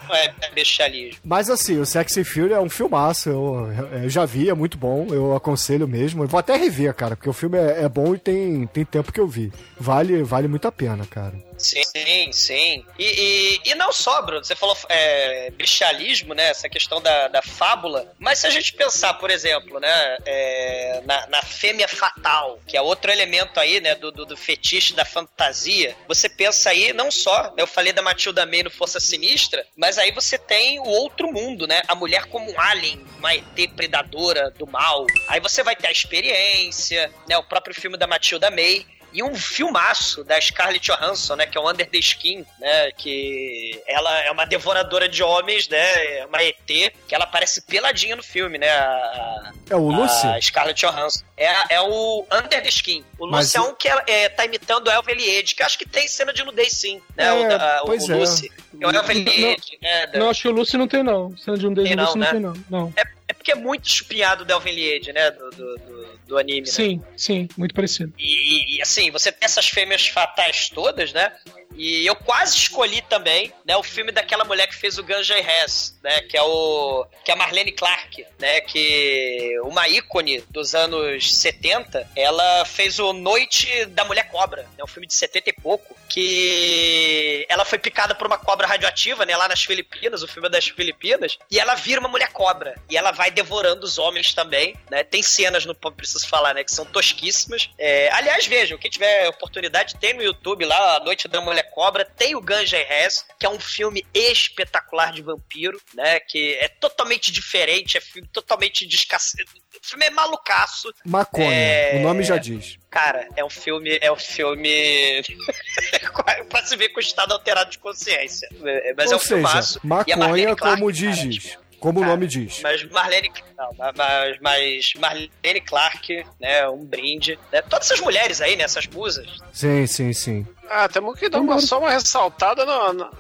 Não 0.09 0.15
é 0.15 0.35
bestialismo. 0.55 1.21
Mas 1.25 1.51
assim, 1.51 1.79
o 1.79 1.87
Sexy 1.87 2.23
Fury 2.23 2.53
é 2.53 2.61
um 2.61 2.69
filmaço, 2.69 3.29
eu, 3.29 3.73
eu 4.03 4.09
já 4.09 4.25
vi, 4.25 4.49
é 4.49 4.55
muito 4.55 4.79
bom, 4.79 5.07
eu 5.11 5.35
aconselho 5.35 5.89
mesmo. 5.89 6.23
Eu 6.23 6.29
vou 6.29 6.39
até 6.39 6.57
rever, 6.57 6.95
cara, 6.95 7.17
porque 7.17 7.29
o 7.29 7.33
filme 7.33 7.59
é, 7.59 7.83
é 7.83 7.89
bom 7.89 8.15
e 8.15 8.19
tem, 8.19 8.67
tem 8.69 8.85
tempo 8.85 9.13
que 9.13 9.21
eu 9.21 9.27
vi. 9.27 9.53
Vale, 9.79 10.23
vale 10.23 10.49
muito 10.49 10.67
a 10.67 10.73
pena, 10.73 11.07
cara. 11.07 11.35
Sim, 11.59 12.33
sim. 12.33 12.85
E, 12.99 13.61
e, 13.65 13.71
e 13.71 13.75
não 13.75 13.93
só, 13.93 14.21
Bruno. 14.23 14.45
Você 14.45 14.55
falou 14.55 14.77
é, 14.89 15.51
bestialismo, 15.51 16.35
né? 16.35 16.51
Essa 16.51 16.69
questão 16.69 17.01
da, 17.01 17.29
da 17.29 17.43
fábula. 17.43 18.13
Mas 18.19 18.41
se 18.41 18.47
a 18.47 18.51
gente 18.51 18.75
pensar, 18.75 19.15
por 19.15 19.31
exemplo, 19.31 19.81
né? 19.81 20.17
é, 20.25 21.03
na, 21.05 21.27
na 21.29 21.43
fêmea 21.43 21.89
fatal, 21.89 22.59
que 22.67 22.77
é 22.77 22.83
outro 22.83 23.11
elemento 23.11 23.59
aí, 23.59 23.81
né? 23.81 23.95
Do, 23.95 24.11
do, 24.11 24.27
do 24.27 24.37
fetiche, 24.37 24.95
da 24.95 25.05
fantasia. 25.05 25.97
Você 26.09 26.29
pensa 26.29 26.71
aí, 26.71 26.93
não 26.93 27.11
só, 27.11 27.45
né, 27.55 27.63
eu 27.63 27.67
falei 27.67 27.93
da 27.93 28.03
Matilda 28.03 28.45
May 28.47 28.63
no 28.63 28.71
Força 28.71 29.01
Sinistra, 29.01 29.65
mas 29.77 29.99
aí 29.99 30.13
você 30.13 30.39
tem 30.39 30.79
o 30.81 30.87
outro 30.87 31.33
mundo, 31.33 31.67
né? 31.67 31.83
A 31.89 31.95
mulher 31.95 32.27
como 32.27 32.51
um 32.51 32.61
alien, 32.61 33.05
uma 33.19 33.35
ET 33.35 33.71
predadora 33.75 34.51
do 34.51 34.67
mal. 34.67 35.07
Aí 35.29 35.41
você 35.41 35.63
vai 35.63 35.77
ter 35.77 35.89
a 35.89 35.93
experiência, 35.93 37.11
né? 37.29 37.37
O 37.39 37.45
próprio 37.45 37.75
filme 37.75 37.97
da 37.97 38.07
Matilda 38.07 38.51
May. 38.51 38.85
E 39.17 39.23
um 39.23 39.35
filmaço 39.35 40.23
da 40.25 40.39
Scarlett 40.39 40.85
Johansson, 40.91 41.37
né? 41.37 41.47
Que 41.47 41.57
é 41.57 41.61
o 41.61 41.67
Under 41.71 41.89
the 41.89 41.97
Skin, 41.97 42.45
né? 42.61 42.93
Que 42.93 43.83
ela 43.87 44.15
é 44.21 44.31
uma 44.31 44.45
devoradora 44.45 45.09
de 45.09 45.23
homens, 45.23 45.67
né? 45.69 46.19
É 46.19 46.27
uma 46.27 46.43
ET, 46.43 46.67
que 46.67 47.15
ela 47.15 47.25
aparece 47.25 47.63
peladinha 47.63 48.15
no 48.15 48.23
filme, 48.23 48.59
né? 48.59 48.69
A, 48.69 49.53
É 49.71 49.75
o 49.75 49.89
Lucy? 49.89 50.27
a 50.27 50.39
Scarlett 50.41 50.79
Johansson. 50.85 51.25
É, 51.35 51.49
a- 51.49 51.67
é 51.71 51.81
o 51.81 52.27
Under 52.31 52.63
the 52.63 52.69
Skin. 52.69 53.03
O 53.19 53.27
Mas 53.27 53.47
Lucy 53.55 53.57
é 53.57 53.61
um 53.63 53.75
que 53.75 53.89
é, 53.89 54.03
é, 54.07 54.29
tá 54.29 54.45
imitando 54.45 54.89
o 54.89 54.91
Elven 54.93 55.15
Lied, 55.15 55.55
que 55.55 55.63
acho 55.63 55.79
que 55.79 55.89
tem 55.89 56.07
cena 56.07 56.31
de 56.33 56.45
nudez 56.45 56.75
sim, 56.75 57.01
né? 57.17 57.27
É, 57.29 57.33
o, 57.33 57.49
da- 57.49 57.83
o 57.85 57.95
é. 57.95 58.15
Lucy. 58.17 58.53
É 58.55 58.66
o 58.85 58.91
Elven 58.91 59.19
Lied, 59.25 59.79
né? 59.81 60.07
da- 60.09 60.19
Não, 60.19 60.31
acho 60.31 60.43
que 60.43 60.49
o 60.49 60.53
Lucy 60.53 60.77
não 60.77 60.89
tem, 60.89 61.03
não. 61.03 61.37
Cena 61.37 61.57
de 61.57 61.67
um 61.67 61.73
deles, 61.75 61.91
Tem 61.91 61.99
o 61.99 62.03
Lucy 62.03 62.19
não, 62.19 62.27
não 62.33 62.41
né? 62.41 62.53
tem, 62.55 62.65
não. 62.71 62.81
não. 62.81 62.93
É, 62.97 63.03
é 63.29 63.33
porque 63.33 63.53
é 63.53 63.55
muito 63.55 63.89
chupinhado 63.89 64.45
do 64.45 64.51
Elven 64.53 64.75
Lied, 64.75 65.13
né? 65.13 65.31
Do, 65.31 65.51
do, 65.51 65.77
do, 65.79 66.19
do 66.29 66.39
anime, 66.39 66.61
né? 66.63 66.67
Sim, 66.67 67.03
sim, 67.17 67.49
muito 67.57 67.75
parecido. 67.75 68.13
E, 68.19 68.77
e, 68.77 68.83
assim, 68.83 69.11
você 69.11 69.31
tem 69.33 69.47
essas 69.47 69.67
fêmeas 69.69 70.07
fatais 70.09 70.69
todas, 70.69 71.13
né? 71.13 71.33
E 71.77 72.07
eu 72.07 72.17
quase 72.17 72.57
escolhi 72.57 73.03
também, 73.03 73.53
né, 73.65 73.77
o 73.77 73.83
filme 73.83 74.11
daquela 74.11 74.45
mulher 74.45 74.67
que 74.67 74.75
fez 74.75 74.99
o 74.99 75.03
Ganja 75.03 75.39
Hess, 75.39 75.99
né, 76.03 76.23
que 76.23 76.37
é 76.37 76.43
o 76.43 77.07
que 77.25 77.31
é 77.31 77.35
a 77.35 77.37
Marlene 77.37 77.73
Clark, 77.73 78.25
né, 78.39 78.61
que 78.63 79.59
uma 79.63 79.89
ícone 79.89 80.41
dos 80.51 80.75
anos 80.75 81.37
70, 81.37 82.09
ela 82.17 82.65
fez 82.65 82.99
o 82.99 83.13
Noite 83.13 83.85
da 83.87 84.05
Mulher 84.05 84.29
Cobra, 84.31 84.63
né, 84.77 84.83
um 84.83 84.87
filme 84.87 85.07
de 85.07 85.15
70 85.15 85.51
e 85.51 85.53
pouco, 85.53 85.97
que 86.09 87.45
ela 87.49 87.65
foi 87.65 87.79
picada 87.79 88.15
por 88.15 88.27
uma 88.27 88.39
cobra 88.39 88.67
radioativa, 88.67 89.27
né, 89.27 89.37
lá 89.37 89.49
nas 89.49 89.63
Filipinas, 89.63 90.23
o 90.23 90.29
filme 90.29 90.49
é 90.49 90.51
das 90.51 90.67
Filipinas, 90.67 91.37
e 91.51 91.59
ela 91.59 91.75
vira 91.75 92.01
uma 92.01 92.09
mulher 92.09 92.33
cobra, 92.33 92.75
e 92.89 92.97
ela 92.97 93.11
vai 93.11 93.31
devorando 93.31 93.85
os 93.85 93.99
homens 93.99 94.33
também, 94.33 94.75
né, 94.91 95.05
tem 95.05 95.23
cenas 95.23 95.67
no 95.67 95.75
preciso 95.75 96.27
falar, 96.27 96.55
né, 96.55 96.65
que 96.65 96.73
são 96.73 96.85
tosquíssimas. 96.85 97.69
É, 97.79 98.11
aliás, 98.13 98.47
vejam, 98.47 98.79
quem 98.79 98.91
tiver 98.91 99.29
oportunidade, 99.29 99.97
tem 99.97 100.15
no 100.15 100.23
YouTube 100.23 100.65
lá, 100.65 100.97
A 100.97 101.01
Noite 101.01 101.29
da 101.29 101.41
Mulher 101.41 101.66
Cobra, 101.67 102.05
tem 102.05 102.35
o 102.35 102.41
Ganja 102.41 102.79
e 102.79 102.83
Hess, 102.83 103.25
que 103.39 103.47
é 103.47 103.49
um 103.49 103.61
filme 103.61 104.05
espetacular 104.15 105.13
de 105.13 105.23
vampiro, 105.23 105.81
né, 105.95 106.21
que 106.21 106.55
é 106.61 106.69
totalmente 106.69 107.31
diferente, 107.31 107.97
é 107.97 108.01
filme 108.01 108.29
totalmente 108.33 108.87
descacete. 108.87 109.45
O 109.83 109.87
filme 109.87 110.07
é 110.07 110.11
malucaço. 110.11 110.93
Maconha, 111.05 111.53
É, 111.53 111.97
o 111.99 112.03
nome 112.03 112.25
já 112.25 112.39
diz. 112.39 112.79
Cara, 112.91 113.29
é 113.37 113.45
um 113.45 113.51
filme. 113.51 113.99
É 114.01 114.11
um 114.11 114.17
filme. 114.17 115.23
pra 116.49 116.65
se 116.65 116.77
ver 116.77 116.89
com 116.89 116.99
estado 117.01 117.33
alterado 117.33 117.71
de 117.71 117.79
consciência. 117.79 118.49
É, 118.65 118.95
Mas 118.97 119.11
é 119.11 119.15
Ou 119.15 119.21
um 119.21 119.23
seja, 119.23 119.35
filmaço. 119.35 119.81
Maconha 119.85 120.57
como 120.57 120.91
diz, 120.91 121.59
cara. 121.87 121.95
Como 121.95 121.99
o 121.99 122.03
cara, 122.03 122.13
nome 122.15 122.27
diz. 122.27 122.61
Mas 122.63 122.83
Marlene. 122.91 123.31
Não, 123.57 123.71
mas, 123.97 124.37
mas 124.41 124.93
Marlene 124.99 125.61
Clark, 125.65 126.27
né? 126.41 126.69
Um 126.69 126.85
brinde. 126.85 127.39
Né, 127.53 127.63
todas 127.63 127.87
essas 127.91 128.01
mulheres 128.01 128.41
aí, 128.41 128.57
né? 128.57 128.65
Essas 128.65 128.87
musas. 128.87 129.27
Sim, 129.53 129.87
sim, 129.87 130.13
sim. 130.13 130.47
Ah, 130.69 130.89
temos 130.89 131.19
que 131.19 131.29
dar 131.29 131.41
uma, 131.41 131.61
só 131.61 131.79
uma 131.79 131.91
ressaltada 131.91 132.65
no, 132.65 132.93
no- 132.93 133.11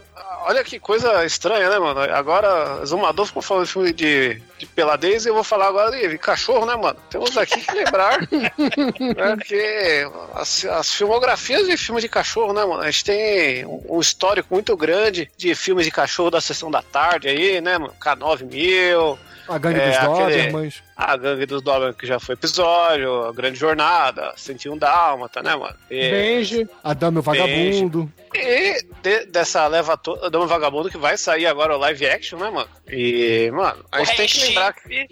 olha 0.46 0.64
que 0.64 0.78
coisa 0.78 1.24
estranha, 1.24 1.68
né, 1.68 1.78
mano? 1.78 2.00
Agora, 2.00 2.84
Zumador 2.84 3.26
ficou 3.26 3.42
falando 3.42 3.66
de 3.66 3.72
filme 3.72 3.92
de, 3.92 4.42
de 4.58 4.66
peladez 4.66 5.24
e 5.24 5.28
eu 5.28 5.34
vou 5.34 5.44
falar 5.44 5.68
agora 5.68 5.90
de 5.90 6.18
cachorro, 6.18 6.64
né, 6.64 6.76
mano? 6.76 6.98
Temos 7.10 7.36
aqui 7.36 7.60
que 7.60 7.74
lembrar 7.74 8.20
né, 8.30 9.36
que 9.44 10.08
as, 10.34 10.64
as 10.64 10.94
filmografias 10.94 11.66
de 11.66 11.76
filmes 11.76 12.02
de 12.02 12.08
cachorro, 12.08 12.52
né, 12.52 12.64
mano? 12.64 12.82
A 12.82 12.90
gente 12.90 13.04
tem 13.04 13.66
um, 13.66 13.82
um 13.88 14.00
histórico 14.00 14.54
muito 14.54 14.76
grande 14.76 15.30
de 15.36 15.54
filmes 15.54 15.84
de 15.84 15.90
cachorro 15.90 16.30
da 16.30 16.40
sessão 16.40 16.70
da 16.70 16.82
tarde 16.82 17.28
aí, 17.28 17.60
né, 17.60 17.78
mano? 17.78 17.94
K9000. 18.00 19.18
A 19.48 19.58
gangue 19.58 19.78
É, 19.80 19.90
dos 19.90 19.98
Dobermans. 20.18 20.82
A 20.96 21.16
Gangue 21.16 21.46
dos 21.46 21.62
Doberman, 21.62 21.92
que 21.94 22.06
já 22.06 22.18
foi 22.18 22.34
episódio, 22.34 23.24
a 23.26 23.32
Grande 23.32 23.58
Jornada, 23.58 24.32
101 24.36 24.76
Dálmata, 24.78 25.42
né, 25.42 25.54
mano? 25.54 25.76
E, 25.90 26.10
Benji. 26.10 26.68
A 26.82 26.94
Dama 26.94 27.18
e 27.18 27.20
o 27.20 27.22
Vagabundo. 27.22 28.12
e 28.34 28.82
de- 29.02 29.26
dessa 29.26 29.66
leva 29.66 29.96
toda, 29.96 30.28
Dama 30.30 30.46
Vagabundo, 30.46 30.90
que 30.90 30.98
vai 30.98 31.16
sair 31.16 31.46
agora 31.46 31.74
o 31.76 31.78
live 31.78 32.06
action, 32.06 32.38
né, 32.38 32.50
mano? 32.50 32.68
E, 32.90 33.50
mano, 33.52 33.84
a 33.92 34.02
gente 34.04 34.16
tem 34.16 34.26
que 34.26 34.40
lembrar 34.46 34.72
que. 34.72 35.06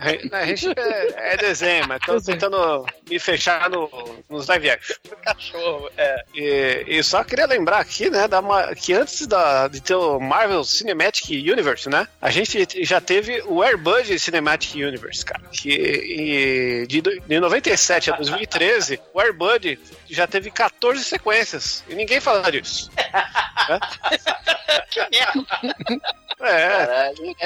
A 0.00 0.08
gente- 0.10 0.34
a 0.34 0.46
gente 0.46 0.68
é, 0.80 1.32
é 1.34 1.36
desenho, 1.36 1.86
mas 1.86 2.00
Desenho. 2.00 2.38
tentando 2.38 2.86
me 3.08 3.18
fechar 3.18 3.68
no, 3.68 3.88
nos 4.28 4.46
live 4.48 4.70
action. 4.70 4.96
Cachorro, 5.22 5.90
é. 5.96 6.24
E, 6.34 6.84
e 6.88 7.02
só 7.02 7.22
queria 7.22 7.46
lembrar 7.46 7.78
aqui, 7.80 8.08
né, 8.08 8.26
da, 8.26 8.40
que 8.74 8.92
antes 8.94 9.26
da, 9.26 9.68
de 9.68 9.80
ter 9.80 9.94
o 9.94 10.18
Marvel 10.18 10.64
Cinematic 10.64 11.28
Universe, 11.30 11.88
né, 11.88 12.08
a 12.20 12.30
gente 12.30 12.66
já 12.84 13.00
teve 13.00 13.42
o 13.46 13.62
Airbud 13.62 14.18
Cinematic 14.18 14.74
Universe, 14.76 15.24
cara. 15.24 15.42
Que 15.52 15.70
e, 15.70 16.86
de, 16.86 17.00
de 17.02 17.40
97 17.40 18.10
a 18.10 18.16
2013, 18.16 19.00
o 19.12 19.20
Airbud 19.20 19.78
já 20.08 20.26
teve 20.26 20.50
14 20.50 21.04
sequências. 21.04 21.84
E 21.88 21.94
ninguém 21.94 22.20
fala 22.20 22.50
disso. 22.50 22.90
Que 24.90 25.00
merda. 25.10 25.46
É, 26.40 26.68
Caralho. 26.68 27.36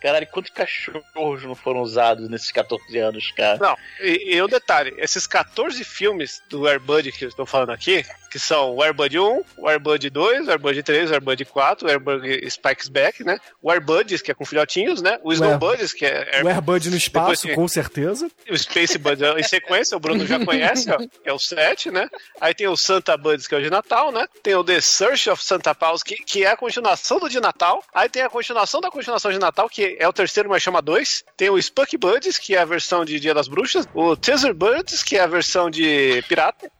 Caralho, 0.00 0.26
quantos 0.28 0.50
cachorros 0.52 1.42
não 1.44 1.54
foram 1.54 1.80
usados 1.80 2.28
nesses 2.28 2.50
14 2.50 2.98
anos, 2.98 3.30
cara? 3.32 3.58
Não, 3.60 3.76
e, 4.00 4.34
e 4.36 4.42
o 4.42 4.48
detalhe, 4.48 4.94
esses 4.98 5.26
14 5.26 5.82
filmes 5.84 6.40
do 6.48 6.66
Airbud 6.66 7.12
que 7.12 7.24
eu 7.24 7.28
estou 7.28 7.44
falando 7.46 7.70
aqui, 7.70 8.04
que 8.30 8.38
são 8.38 8.74
o 8.76 8.82
Airbud 8.82 9.18
1, 9.18 9.44
o 9.58 9.68
Airbud 9.68 10.08
2, 10.08 10.46
o 10.46 10.50
Airbud 10.52 10.82
3, 10.82 11.10
o 11.10 11.14
Airbud 11.14 11.44
4, 11.44 11.86
o 11.86 11.90
Airbud 11.90 12.50
Spikes 12.50 12.88
Back, 12.88 13.24
né? 13.24 13.38
O 13.60 13.70
Airbuds, 13.70 14.22
que 14.22 14.30
é 14.30 14.34
com 14.34 14.44
filhotinhos, 14.44 15.02
né? 15.02 15.18
O 15.24 15.32
Snowbuds, 15.32 15.92
que 15.92 16.06
é 16.06 16.36
Air- 16.36 16.44
O 16.44 16.48
Airbud 16.48 16.90
no 16.90 16.96
espaço, 16.96 17.42
Depois- 17.42 17.54
com 17.56 17.68
certeza. 17.68 18.30
o 18.48 18.56
Space 18.56 18.96
Buds 18.98 19.20
é 19.20 19.38
em 19.38 19.42
sequência, 19.42 19.96
o 19.96 20.00
Bruno 20.00 20.24
já 20.26 20.42
conhece, 20.44 20.88
ó, 20.90 20.96
que 20.98 21.10
é 21.24 21.32
o 21.32 21.38
7, 21.38 21.90
né? 21.90 22.08
Aí 22.40 22.54
tem 22.54 22.68
o 22.68 22.76
Santa 22.76 23.16
Buds, 23.16 23.46
que 23.48 23.54
é 23.54 23.58
o 23.58 23.62
de 23.62 23.68
Natal, 23.70 24.12
né? 24.12 24.26
Tem 24.42 24.54
o 24.54 24.62
The 24.62 24.80
Search 24.80 25.28
of 25.28 25.42
Santa 25.44 25.74
Paws, 25.74 26.02
que, 26.04 26.14
que 26.16 26.44
é 26.44 26.50
a 26.52 26.56
continuação 26.56 27.18
do 27.18 27.28
de 27.28 27.40
Natal. 27.40 27.82
Aí 27.92 28.08
tem 28.08 28.22
a 28.22 28.30
continuação 28.30 28.80
da 28.80 28.90
continuação 28.90 29.32
de 29.32 29.38
Natal, 29.40 29.68
que 29.68 29.89
é 29.98 30.06
o 30.08 30.12
terceiro, 30.12 30.48
mas 30.48 30.62
chama 30.62 30.80
2. 30.82 31.24
Tem 31.36 31.50
o 31.50 31.58
Spunk 31.58 31.96
Buds, 31.96 32.38
que 32.38 32.54
é 32.54 32.60
a 32.60 32.64
versão 32.64 33.04
de 33.04 33.18
Dia 33.20 33.34
das 33.34 33.48
Bruxas. 33.48 33.88
O 33.94 34.16
Teaser 34.16 34.54
Buds, 34.54 35.02
que 35.02 35.16
é 35.16 35.20
a 35.20 35.26
versão 35.26 35.70
de 35.70 36.22
pirata. 36.28 36.70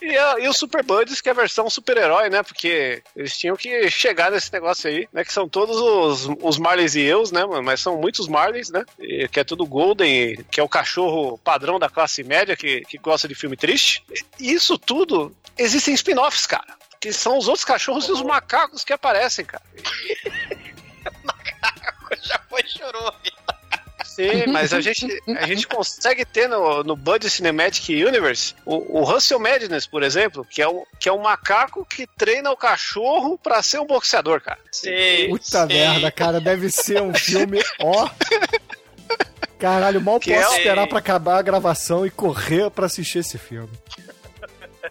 E, 0.00 0.16
a- 0.16 0.36
e 0.40 0.48
o 0.48 0.52
Super 0.52 0.82
Buds, 0.82 1.20
que 1.20 1.28
é 1.28 1.32
a 1.32 1.34
versão 1.34 1.68
super-herói, 1.70 2.28
né? 2.30 2.42
Porque 2.42 3.02
eles 3.16 3.36
tinham 3.36 3.56
que 3.56 3.90
chegar 3.90 4.30
nesse 4.30 4.52
negócio 4.52 4.88
aí, 4.88 5.08
né? 5.12 5.24
Que 5.24 5.32
são 5.32 5.48
todos 5.48 5.76
os, 5.76 6.36
os 6.42 6.58
Marleys 6.58 6.94
e 6.94 7.00
eus, 7.00 7.30
né? 7.32 7.44
Mas 7.62 7.80
são 7.80 7.96
muitos 7.96 8.28
Marleys, 8.28 8.70
né? 8.70 8.84
E- 8.98 9.28
que 9.28 9.40
é 9.40 9.44
tudo 9.44 9.66
Golden, 9.66 10.36
que 10.50 10.60
é 10.60 10.62
o 10.62 10.68
cachorro 10.68 11.38
padrão 11.38 11.78
da 11.78 11.88
classe 11.88 12.22
média 12.22 12.56
que, 12.56 12.82
que 12.82 12.98
gosta 12.98 13.26
de 13.26 13.34
filme 13.34 13.56
triste. 13.56 14.02
E 14.38 14.52
isso 14.52 14.78
tudo 14.78 15.34
existem 15.56 15.94
spin-offs, 15.94 16.46
cara. 16.46 16.74
Que 17.00 17.12
são 17.12 17.36
os 17.36 17.48
outros 17.48 17.64
cachorros 17.64 18.08
e 18.08 18.12
os 18.12 18.22
macacos 18.22 18.82
que 18.84 18.92
aparecem, 18.92 19.44
cara. 19.44 19.62
Já 22.28 22.40
foi 22.48 22.62
chorou. 22.66 23.12
Sim, 24.04 24.46
mas 24.48 24.72
a 24.72 24.80
gente, 24.80 25.06
a 25.38 25.44
gente 25.46 25.66
consegue 25.66 26.24
ter 26.24 26.48
no, 26.48 26.84
no 26.84 26.94
Bud 26.94 27.28
Cinematic 27.28 27.88
Universe 27.88 28.54
o, 28.64 29.00
o 29.00 29.02
Russell 29.04 29.40
Madness, 29.40 29.86
por 29.88 30.04
exemplo, 30.04 30.44
que 30.48 30.62
é, 30.62 30.68
um, 30.68 30.84
que 31.00 31.08
é 31.08 31.12
um 31.12 31.18
macaco 31.22 31.84
que 31.84 32.06
treina 32.06 32.50
o 32.52 32.56
cachorro 32.56 33.36
pra 33.36 33.60
ser 33.60 33.80
um 33.80 33.86
boxeador, 33.86 34.40
cara. 34.40 34.60
Sim, 34.70 35.28
Puta 35.30 35.62
sim. 35.62 35.66
merda, 35.74 36.12
cara. 36.12 36.40
Deve 36.40 36.70
ser 36.70 37.02
um 37.02 37.12
filme, 37.12 37.60
ó. 37.80 38.08
Caralho, 39.58 40.00
mal 40.00 40.20
Que 40.20 40.32
posso 40.34 40.44
é 40.44 40.48
o- 40.48 40.56
esperar 40.58 40.86
pra 40.86 40.98
acabar 40.98 41.38
a 41.38 41.42
gravação 41.42 42.06
e 42.06 42.10
correr 42.10 42.70
pra 42.70 42.86
assistir 42.86 43.18
esse 43.18 43.38
filme. 43.38 43.70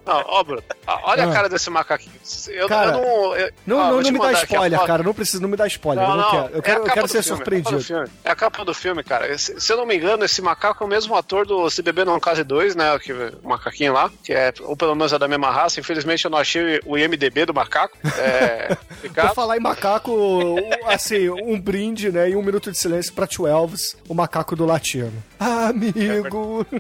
Não, 0.06 0.22
ó, 0.28 0.44
Bruno, 0.44 0.62
olha 1.04 1.24
Ah. 1.26 1.30
a 1.30 1.34
cara 1.34 1.48
desse 1.48 1.70
macaquinho. 1.70 2.14
Eu, 2.50 2.68
Cara, 2.68 2.92
eu 2.92 3.02
não. 3.02 3.36
eu- 3.38 3.52
Não, 3.66 3.78
ó, 3.78 3.84
não, 3.92 4.02
não 4.02 4.12
me 4.12 4.20
dá 4.20 4.32
spoiler, 4.34 4.80
cara. 4.86 5.02
Não 5.04 5.14
precisa, 5.14 5.42
não 5.42 5.48
me 5.50 5.56
dá 5.56 5.66
spoiler. 5.68 6.04
eu 6.10 6.16
não 6.16 6.30
quero. 6.30 6.48
Eu 6.54 6.60
é 6.60 6.62
quero, 6.62 6.82
a 6.82 6.86
eu 6.88 6.92
quero 6.94 7.08
ser 7.08 7.24
filme, 7.24 7.38
surpreendido. 7.38 7.76
É 7.76 7.80
a, 7.80 7.86
capa 7.86 7.86
do 7.86 8.04
filme. 8.04 8.10
é 8.26 8.32
a 8.32 8.36
capa 8.36 8.66
do 8.66 8.74
filme, 8.74 9.04
cara. 9.04 9.28
Esse- 9.34 9.62
se 9.62 9.72
eu 9.72 9.78
não 9.78 9.86
me 9.86 9.96
engano, 9.96 10.26
esse 10.26 10.42
macaco 10.42 10.84
é 10.84 10.88
o 10.88 10.90
mesmo 10.90 11.16
ator 11.16 11.46
do 11.46 11.70
Se 11.70 11.82
Beber 11.82 12.06
Não 12.06 12.20
Case 12.20 12.44
2, 12.44 12.76
né? 12.76 13.00
Que, 13.00 13.14
o 13.14 13.40
macaquinho 13.48 13.94
lá, 13.94 14.12
que 14.24 14.34
é, 14.34 14.54
ou 14.62 14.76
pelo 14.76 14.94
menos 14.96 15.14
é 15.14 15.18
da 15.20 15.28
mesma 15.28 15.50
raça. 15.52 15.80
Infelizmente 15.80 16.26
eu 16.26 16.32
não 16.32 16.38
achei 16.38 16.82
o 16.86 16.98
IMDB 16.98 17.46
do 17.46 17.54
macaco. 17.54 17.98
É, 18.18 18.76
Ricardo. 19.02 19.34
falar 19.34 19.56
em 19.58 19.62
macaco, 19.62 20.58
assim, 20.88 21.30
um 21.30 21.60
brinde, 21.60 22.12
né? 22.12 22.30
E 22.30 22.36
um 22.36 22.44
minuto 22.44 22.70
de 22.72 22.78
silêncio 22.78 23.14
pra 23.14 23.26
12, 23.26 23.96
o 24.10 24.14
macaco 24.14 24.54
do 24.56 24.66
latino. 24.66 25.14
Amigo! 25.40 26.66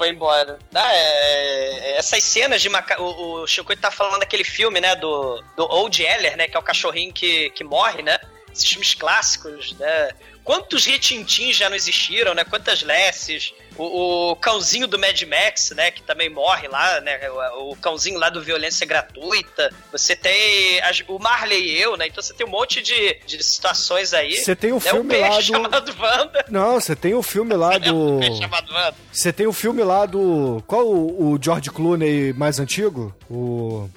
Foi 0.00 0.08
embora. 0.08 0.58
Ah, 0.74 0.94
é, 0.94 1.90
é, 1.90 1.98
essas 1.98 2.24
cenas 2.24 2.62
de 2.62 2.70
macaco. 2.70 3.02
O, 3.02 3.42
o 3.42 3.46
Chico 3.46 3.76
tá 3.76 3.90
falando 3.90 4.20
daquele 4.20 4.44
filme, 4.44 4.80
né? 4.80 4.96
Do, 4.96 5.44
do 5.54 5.70
Old 5.70 6.02
Yeller, 6.02 6.38
né? 6.38 6.48
Que 6.48 6.56
é 6.56 6.58
o 6.58 6.62
cachorrinho 6.62 7.12
que, 7.12 7.50
que 7.50 7.62
morre, 7.62 8.00
né? 8.02 8.18
Esses 8.50 8.66
filmes 8.66 8.94
clássicos, 8.94 9.76
né? 9.78 10.10
Quantos 10.50 10.84
retintins 10.84 11.56
já 11.56 11.68
não 11.68 11.76
existiram, 11.76 12.34
né? 12.34 12.42
Quantas 12.42 12.82
Lesses. 12.82 13.54
O, 13.78 14.32
o 14.32 14.36
cãozinho 14.36 14.88
do 14.88 14.98
Mad 14.98 15.22
Max, 15.22 15.70
né? 15.76 15.92
Que 15.92 16.02
também 16.02 16.28
morre 16.28 16.66
lá, 16.66 17.00
né? 17.02 17.20
O, 17.30 17.70
o 17.70 17.76
cãozinho 17.76 18.18
lá 18.18 18.28
do 18.28 18.42
Violência 18.42 18.84
Gratuita. 18.84 19.72
Você 19.92 20.16
tem 20.16 20.80
as- 20.82 21.04
o 21.06 21.20
Marley 21.20 21.60
e 21.70 21.78
eu, 21.80 21.96
né? 21.96 22.08
Então 22.08 22.20
você 22.20 22.34
tem 22.34 22.44
um 22.44 22.50
monte 22.50 22.82
de, 22.82 23.14
de 23.24 23.40
situações 23.44 24.12
aí. 24.12 24.38
Você 24.38 24.56
tem 24.56 24.72
o 24.72 24.74
né? 24.74 24.80
filme 24.80 25.16
um 25.16 25.20
lá 25.20 25.36
do. 25.36 25.42
chamado 25.42 25.96
Wanda. 26.00 26.44
Não, 26.50 26.80
você 26.80 26.96
tem 26.96 27.14
o 27.14 27.22
filme 27.22 27.54
lá 27.54 27.74
É 27.80 27.92
um 27.92 28.18
do. 28.18 28.36
chamado 28.36 28.72
Wanda. 28.74 28.96
Você 29.12 29.32
tem 29.32 29.46
o 29.46 29.52
filme 29.52 29.84
lá 29.84 30.04
do. 30.04 30.60
Qual 30.66 30.84
o, 30.84 31.32
o 31.34 31.38
George 31.40 31.70
Clooney 31.70 32.32
mais 32.32 32.58
antigo? 32.58 33.14
O. 33.30 33.88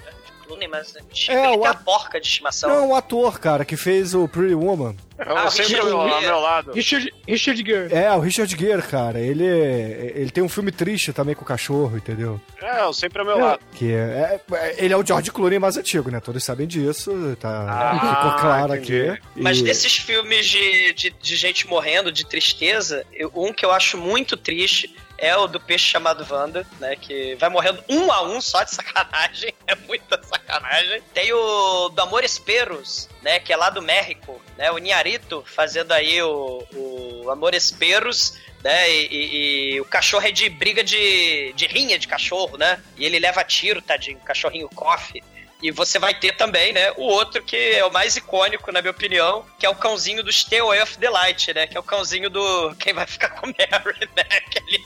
Clooney, 0.53 0.67
mas 0.67 0.93
É, 1.29 1.47
ele 1.47 1.57
o 1.57 1.61
tem 1.61 1.67
a 1.67 1.73
porca 1.73 2.19
de 2.19 2.27
estimação. 2.27 2.69
Não, 2.69 2.89
o 2.89 2.95
ator, 2.95 3.39
cara, 3.39 3.65
que 3.65 3.75
fez 3.75 4.13
o 4.13 4.27
Pretty 4.27 4.53
Woman. 4.55 4.95
Eu 5.17 5.37
Ah, 5.37 5.49
sempre 5.49 5.73
Richard 5.75 5.91
ao, 5.93 6.21
meu 6.21 6.39
lado. 6.39 6.71
Richard, 6.73 7.13
Richard 7.27 7.63
Gere. 7.65 7.93
É, 7.93 8.11
o 8.13 8.19
Richard 8.19 8.55
Gere, 8.57 8.81
cara. 8.81 9.19
Ele, 9.19 9.45
ele 9.45 10.31
tem 10.31 10.43
um 10.43 10.49
filme 10.49 10.71
triste 10.71 11.13
também 11.13 11.35
com 11.35 11.43
o 11.43 11.45
cachorro, 11.45 11.95
entendeu? 11.95 12.41
É, 12.61 12.81
eu 12.81 12.91
sempre 12.93 13.19
ao 13.19 13.25
meu 13.25 13.37
É. 13.39 13.43
lado. 13.43 13.59
Que 13.73 13.93
é, 13.93 14.39
é- 14.51 14.75
ele 14.83 14.93
é 14.93 14.97
o 14.97 15.05
George 15.05 15.31
Clooney 15.31 15.59
mais 15.59 15.77
antigo, 15.77 16.09
né? 16.09 16.19
Todos 16.19 16.43
sabem 16.43 16.65
disso, 16.67 17.37
tá? 17.39 17.65
Ah, 17.69 18.15
ficou 18.15 18.39
claro 18.41 18.75
entendi. 18.75 19.09
aqui. 19.09 19.21
Mas 19.35 19.59
E- 19.59 19.63
desses 19.63 19.95
filmes 19.97 20.45
de, 20.47 20.93
de, 20.93 21.09
de 21.11 21.35
gente 21.35 21.67
morrendo, 21.67 22.11
de 22.11 22.25
tristeza, 22.25 23.05
eu- 23.13 23.31
um 23.35 23.53
que 23.53 23.63
eu 23.65 23.71
acho 23.71 23.97
muito 23.97 24.35
triste 24.35 24.93
é 25.25 25.35
o 25.37 25.47
do 25.47 25.59
peixe 25.59 25.85
chamado 25.85 26.25
Wanda, 26.29 26.65
né? 26.79 26.95
Que 26.95 27.35
vai 27.35 27.49
morrendo 27.49 27.83
um 27.89 28.11
a 28.11 28.21
um 28.23 28.39
só 28.41 28.63
de 28.63 28.71
sacanagem. 28.71 29.53
É 29.65 29.75
muita 29.75 30.21
sacanagem. 30.21 31.01
Tem 31.13 31.31
o 31.31 31.87
do 31.89 32.01
Amores 32.01 32.37
Perros, 32.37 33.07
né? 33.21 33.39
Que 33.39 33.53
é 33.53 33.55
lá 33.57 33.69
do 33.69 33.81
México, 33.81 34.41
né? 34.57 34.69
O 34.71 34.77
Niarito 34.77 35.41
fazendo 35.47 35.93
aí 35.93 36.21
o, 36.21 36.63
o 36.73 37.29
Amores 37.31 37.71
Perros. 37.71 38.37
Né, 38.63 38.89
e, 38.89 39.07
e- 39.11 39.73
e 39.75 39.81
o 39.81 39.85
cachorro 39.85 40.25
é 40.25 40.31
de 40.31 40.47
briga 40.47 40.81
de, 40.81 41.51
de 41.51 41.67
rinha 41.67 41.99
de 41.99 42.07
cachorro, 42.07 42.55
né? 42.57 42.81
E 42.97 43.03
ele 43.05 43.19
leva 43.19 43.43
tiro, 43.43 43.81
tadinho, 43.81 44.17
o 44.17 44.21
cachorrinho 44.21 44.69
coffee. 44.69 45.21
E 45.63 45.71
você 45.71 45.97
vai 45.97 46.13
ter 46.13 46.35
também, 46.35 46.73
né, 46.73 46.91
o 46.97 47.03
outro 47.03 47.41
que 47.41 47.55
é 47.55 47.85
o 47.85 47.91
mais 47.91 48.15
icônico, 48.17 48.69
na 48.71 48.81
minha 48.81 48.91
opinião, 48.91 49.45
que 49.57 49.65
é 49.65 49.69
o 49.69 49.75
cãozinho 49.75 50.21
do 50.21 50.31
Stay 50.31 50.59
Away 50.59 50.81
of 50.81 50.97
the 50.97 51.09
Light, 51.09 51.53
né? 51.53 51.65
Que 51.67 51.77
é 51.77 51.79
o 51.79 51.83
cãozinho 51.83 52.29
do 52.29 52.75
Quem 52.75 52.93
Vai 52.93 53.07
Ficar 53.07 53.29
com 53.29 53.47
Mary, 53.47 54.09
né? 54.15 54.23
Aquele... 54.29 54.83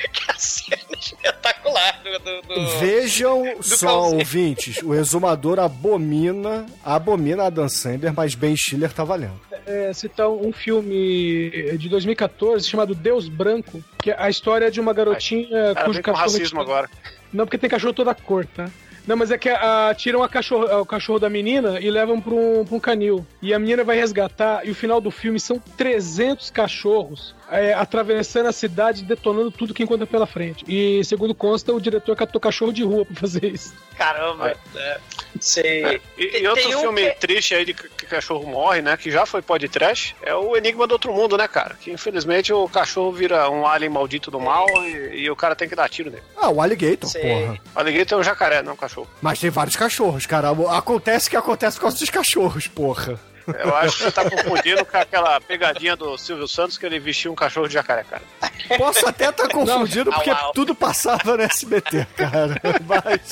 que 0.14 0.30
é 0.30 0.32
a 0.32 0.38
cena 0.38 0.80
espetacular 0.98 2.00
do... 2.02 2.18
do, 2.20 2.42
do- 2.54 2.68
Vejam 2.78 3.44
só, 3.60 3.86
cãozinho. 3.86 4.18
ouvintes, 4.20 4.82
o 4.82 4.94
exumador 4.94 5.60
abomina, 5.60 6.64
abomina 6.82 7.44
a 7.44 7.50
Dan 7.50 7.68
Sandler, 7.68 8.14
mas 8.16 8.34
Ben 8.34 8.56
Stiller 8.56 8.90
tá 8.94 9.04
valendo. 9.04 9.38
é, 9.66 9.92
citar 9.92 10.30
um 10.30 10.52
filme 10.54 11.76
de 11.76 11.86
2014 11.90 12.66
chamado 12.66 12.94
Deus 12.94 13.28
Branco, 13.28 13.84
que 14.02 14.10
é 14.10 14.16
a 14.18 14.30
história 14.30 14.70
de 14.70 14.80
uma 14.80 14.94
garotinha 14.94 15.74
Cara, 15.74 15.84
cujo 15.84 16.00
cachorro. 16.02 16.22
racismo 16.24 16.60
agora. 16.62 16.88
Não, 17.30 17.44
porque 17.44 17.58
tem 17.58 17.68
cachorro 17.68 17.92
toda 17.92 18.14
cor, 18.14 18.46
tá? 18.46 18.70
Não, 19.06 19.16
mas 19.16 19.30
é 19.30 19.38
que 19.38 19.48
ah, 19.48 19.94
tiram 19.96 20.22
a 20.22 20.28
cachorro, 20.28 20.80
o 20.80 20.86
cachorro 20.86 21.18
da 21.18 21.30
menina 21.30 21.80
e 21.80 21.90
levam 21.90 22.20
pra 22.20 22.34
um, 22.34 22.64
pra 22.64 22.76
um 22.76 22.80
canil. 22.80 23.26
E 23.42 23.52
a 23.52 23.58
menina 23.58 23.82
vai 23.82 23.96
resgatar, 23.96 24.66
e 24.66 24.70
o 24.70 24.74
final 24.74 25.00
do 25.00 25.10
filme 25.10 25.40
são 25.40 25.58
300 25.76 26.50
cachorros 26.50 27.34
é, 27.50 27.72
atravessando 27.74 28.46
a 28.46 28.52
cidade, 28.52 29.04
detonando 29.04 29.50
tudo 29.50 29.74
que 29.74 29.82
encontra 29.82 30.06
pela 30.06 30.26
frente. 30.26 30.64
E, 30.68 31.04
segundo 31.04 31.34
consta, 31.34 31.72
o 31.72 31.80
diretor 31.80 32.14
catou 32.16 32.40
cachorro 32.40 32.72
de 32.72 32.82
rua 32.84 33.04
pra 33.04 33.16
fazer 33.16 33.44
isso. 33.46 33.74
Caramba, 33.96 34.54
né? 34.74 34.96
Sei. 35.40 36.00
E, 36.18 36.26
Tem- 36.28 36.42
e 36.42 36.46
outro 36.48 36.62
tem 36.64 36.74
um 36.76 36.80
filme 36.80 37.10
que- 37.10 37.20
triste 37.20 37.54
aí 37.54 37.64
de 37.64 37.74
que 37.74 38.06
cachorro 38.06 38.46
morre, 38.46 38.80
né? 38.82 38.96
Que 38.96 39.10
já 39.10 39.24
foi 39.26 39.42
podcast, 39.42 40.16
é 40.22 40.34
o 40.34 40.56
Enigma 40.56 40.86
do 40.86 40.92
Outro 40.92 41.12
Mundo, 41.12 41.36
né, 41.36 41.46
cara? 41.46 41.76
Que 41.80 41.90
infelizmente 41.92 42.52
o 42.52 42.68
cachorro 42.68 43.12
vira 43.12 43.48
um 43.50 43.66
alien 43.66 43.90
maldito 43.90 44.30
do 44.30 44.40
mal 44.40 44.66
e, 44.84 45.22
e 45.22 45.30
o 45.30 45.36
cara 45.36 45.54
tem 45.54 45.68
que 45.68 45.76
dar 45.76 45.88
tiro 45.88 46.10
nele. 46.10 46.22
Ah, 46.36 46.48
o 46.50 46.60
Alligator, 46.60 47.08
Sei. 47.10 47.22
porra. 47.22 47.58
O 47.74 47.78
alligator 47.78 48.18
é 48.18 48.20
um 48.20 48.24
jacaré, 48.24 48.62
não 48.62 48.72
um 48.72 48.76
cachorro. 48.76 49.08
Mas 49.20 49.38
tem 49.38 49.50
vários 49.50 49.76
cachorros, 49.76 50.26
cara. 50.26 50.50
Acontece 50.76 51.28
que 51.30 51.36
acontece 51.36 51.76
por 51.76 51.82
causa 51.82 51.98
dos 51.98 52.10
cachorros, 52.10 52.66
porra. 52.66 53.18
Eu 53.46 53.76
acho 53.76 53.96
que 53.96 54.02
você 54.04 54.12
tá 54.12 54.28
confundindo 54.28 54.84
com 54.84 54.96
aquela 54.96 55.40
pegadinha 55.40 55.96
do 55.96 56.16
Silvio 56.18 56.46
Santos 56.48 56.76
que 56.78 56.86
ele 56.86 56.98
vestia 56.98 57.30
um 57.30 57.34
cachorro 57.34 57.66
de 57.68 57.74
jacaré, 57.74 58.04
cara. 58.04 58.22
Posso 58.78 59.06
até 59.06 59.28
estar 59.30 59.48
confundido 59.48 60.10
Au, 60.10 60.16
porque 60.16 60.30
au. 60.30 60.52
tudo 60.52 60.74
passava 60.74 61.36
no 61.36 61.42
SBT, 61.42 62.06
cara. 62.16 62.54
Mas. 62.86 63.30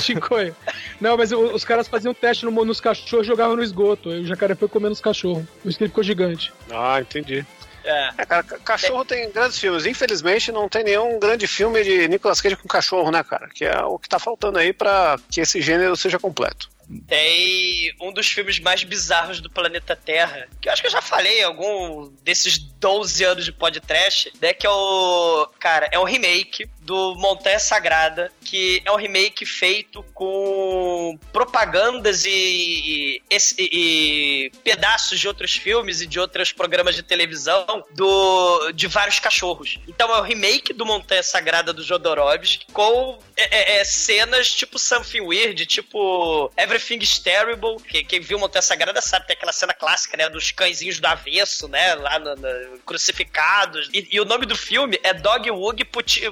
Chicoio. 0.00 0.54
Não, 1.00 1.16
mas 1.16 1.32
os 1.32 1.64
caras 1.64 1.88
faziam 1.88 2.14
teste 2.14 2.44
no, 2.44 2.64
nos 2.64 2.80
cachorros 2.80 3.26
e 3.26 3.28
jogavam 3.28 3.56
no 3.56 3.62
esgoto. 3.62 4.10
Aí 4.10 4.20
o 4.20 4.26
jacaré 4.26 4.54
foi 4.54 4.68
comendo 4.68 4.92
os 4.92 5.00
cachorros. 5.00 5.44
Por 5.62 5.68
isso 5.68 5.78
que 5.78 5.84
ele 5.84 5.90
ficou 5.90 6.04
gigante. 6.04 6.52
Ah, 6.70 7.00
entendi. 7.00 7.44
É. 7.84 8.10
É, 8.18 8.26
cara, 8.26 8.42
ca- 8.42 8.58
cachorro 8.58 9.04
tem 9.04 9.30
grandes 9.30 9.58
filmes. 9.58 9.86
Infelizmente, 9.86 10.52
não 10.52 10.68
tem 10.68 10.84
nenhum 10.84 11.18
grande 11.18 11.46
filme 11.46 11.82
de 11.82 12.08
Nicolas 12.08 12.40
Cage 12.40 12.56
com 12.56 12.68
cachorro, 12.68 13.10
né, 13.10 13.22
cara? 13.24 13.48
Que 13.48 13.64
é 13.64 13.82
o 13.82 13.98
que 13.98 14.08
tá 14.08 14.18
faltando 14.18 14.58
aí 14.58 14.72
pra 14.72 15.16
que 15.30 15.40
esse 15.40 15.60
gênero 15.60 15.96
seja 15.96 16.18
completo. 16.18 16.68
Tem 17.06 17.94
um 18.00 18.12
dos 18.12 18.26
filmes 18.26 18.58
mais 18.58 18.82
bizarros 18.82 19.40
do 19.40 19.50
planeta 19.50 19.94
Terra, 19.94 20.48
que 20.60 20.68
eu 20.68 20.72
acho 20.72 20.82
que 20.82 20.88
eu 20.88 20.92
já 20.92 21.02
falei 21.02 21.40
em 21.40 21.44
algum 21.44 22.10
desses 22.22 22.58
12 22.58 23.24
anos 23.24 23.44
de 23.44 23.52
podcast, 23.52 24.32
né? 24.40 24.52
Que 24.52 24.66
é 24.66 24.70
o. 24.70 25.46
Cara, 25.58 25.88
é 25.92 25.98
um 25.98 26.04
remake 26.04 26.68
do 26.90 27.14
Montanha 27.14 27.60
Sagrada, 27.60 28.32
que 28.44 28.82
é 28.84 28.90
um 28.90 28.96
remake 28.96 29.46
feito 29.46 30.02
com 30.12 31.16
propagandas 31.32 32.24
e, 32.24 33.22
e- 33.30 33.40
e 33.58 34.52
pedaços 34.64 35.20
de 35.20 35.28
outros 35.28 35.52
filmes 35.54 36.00
e 36.00 36.06
de 36.06 36.18
outros 36.18 36.50
programas 36.50 36.96
de 36.96 37.04
televisão 37.04 37.84
do, 37.92 38.72
de 38.72 38.88
vários 38.88 39.20
cachorros. 39.20 39.78
Então 39.86 40.12
é 40.12 40.18
o 40.18 40.22
remake 40.22 40.72
do 40.72 40.84
Montanha 40.84 41.22
Sagrada 41.22 41.72
do 41.72 41.84
Jodorowsky 41.84 42.66
com 42.72 43.20
é, 43.36 43.76
é, 43.76 43.80
é, 43.80 43.84
cenas 43.84 44.50
tipo 44.52 44.76
Something 44.76 45.20
Weird, 45.20 45.64
tipo 45.66 46.50
Everything 46.56 46.98
is 46.98 47.20
Terrible. 47.20 47.76
Que, 47.86 48.02
quem 48.02 48.18
viu 48.18 48.36
Montanha 48.36 48.62
Sagrada 48.62 49.00
sabe, 49.00 49.28
tem 49.28 49.36
aquela 49.36 49.52
cena 49.52 49.72
clássica, 49.74 50.16
né? 50.16 50.28
Dos 50.28 50.50
cãezinhos 50.50 50.98
do 50.98 51.06
avesso, 51.06 51.68
né? 51.68 51.94
Lá 51.94 52.18
no- 52.18 52.34
no- 52.34 52.78
crucificados. 52.84 53.88
E, 53.94 54.08
e 54.10 54.20
o 54.20 54.24
nome 54.24 54.44
do 54.44 54.56
filme 54.56 54.98
é 55.04 55.14
Dog 55.14 55.48
Wug 55.52 55.84
Puti, 55.84 56.28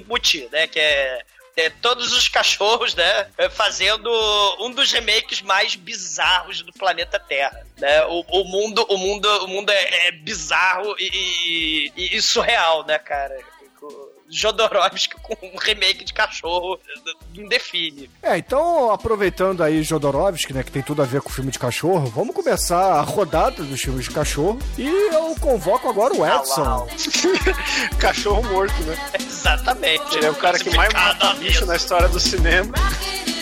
né? 0.51 0.67
Que 0.67 0.79
é 0.81 1.23
é, 1.57 1.71
todos 1.71 2.13
os 2.13 2.29
cachorros, 2.29 2.95
né, 2.95 3.27
é, 3.37 3.51
fazendo 3.51 4.09
um 4.61 4.71
dos 4.71 4.93
remakes 4.93 5.43
mais 5.43 5.75
bizarros 5.75 6.63
do 6.63 6.73
planeta 6.73 7.19
Terra, 7.19 7.67
né? 7.77 8.05
O, 8.07 8.21
o 8.29 8.45
mundo, 8.45 8.87
o 8.89 8.97
mundo, 8.97 9.29
o 9.45 9.49
mundo 9.49 9.69
é, 9.71 10.07
é 10.07 10.13
bizarro 10.13 10.95
e, 11.01 11.91
e- 11.97 12.17
e 12.17 12.23
surreal, 12.23 12.87
né, 12.87 12.97
cara? 13.01 13.37
Jodorowsky 14.31 15.15
com 15.23 15.35
um 15.47 15.57
remake 15.59 16.05
de 16.05 16.13
cachorro 16.13 16.79
não 17.35 17.49
define. 17.49 18.11
É, 18.23 18.37
então, 18.39 18.91
aproveitando 18.91 19.63
aí 19.63 19.83
Jodorowsky, 19.83 20.53
né, 20.53 20.63
que 20.63 20.71
tem 20.71 20.83
tudo 20.83 21.03
a 21.03 21.05
ver 21.05 21.21
com 21.21 21.31
o 21.31 21.33
filme 21.33 21.51
de 21.51 21.59
cachorro, 21.59 22.07
vamos 22.07 22.35
começar 22.35 22.95
a 22.95 23.01
rodada 23.01 23.63
dos 23.63 23.81
filmes 23.81 24.05
de 24.05 24.11
cachorro. 24.11 24.59
E 24.77 24.87
eu 24.87 25.35
convoco 25.41 25.89
agora 25.89 26.15
o 26.15 26.27
Edson. 26.27 26.89
Cachorro 27.99 28.43
morto, 28.45 28.81
né? 28.83 28.97
Exatamente. 29.19 30.17
Ele 30.17 30.27
é 30.27 30.31
o 30.31 30.35
cara 30.35 30.59
que 30.59 30.75
mais 30.77 30.93
mata 30.93 31.35
bicho 31.35 31.65
na 31.67 31.77
história 31.77 32.09
do 32.09 32.21
cinema. 32.21 32.75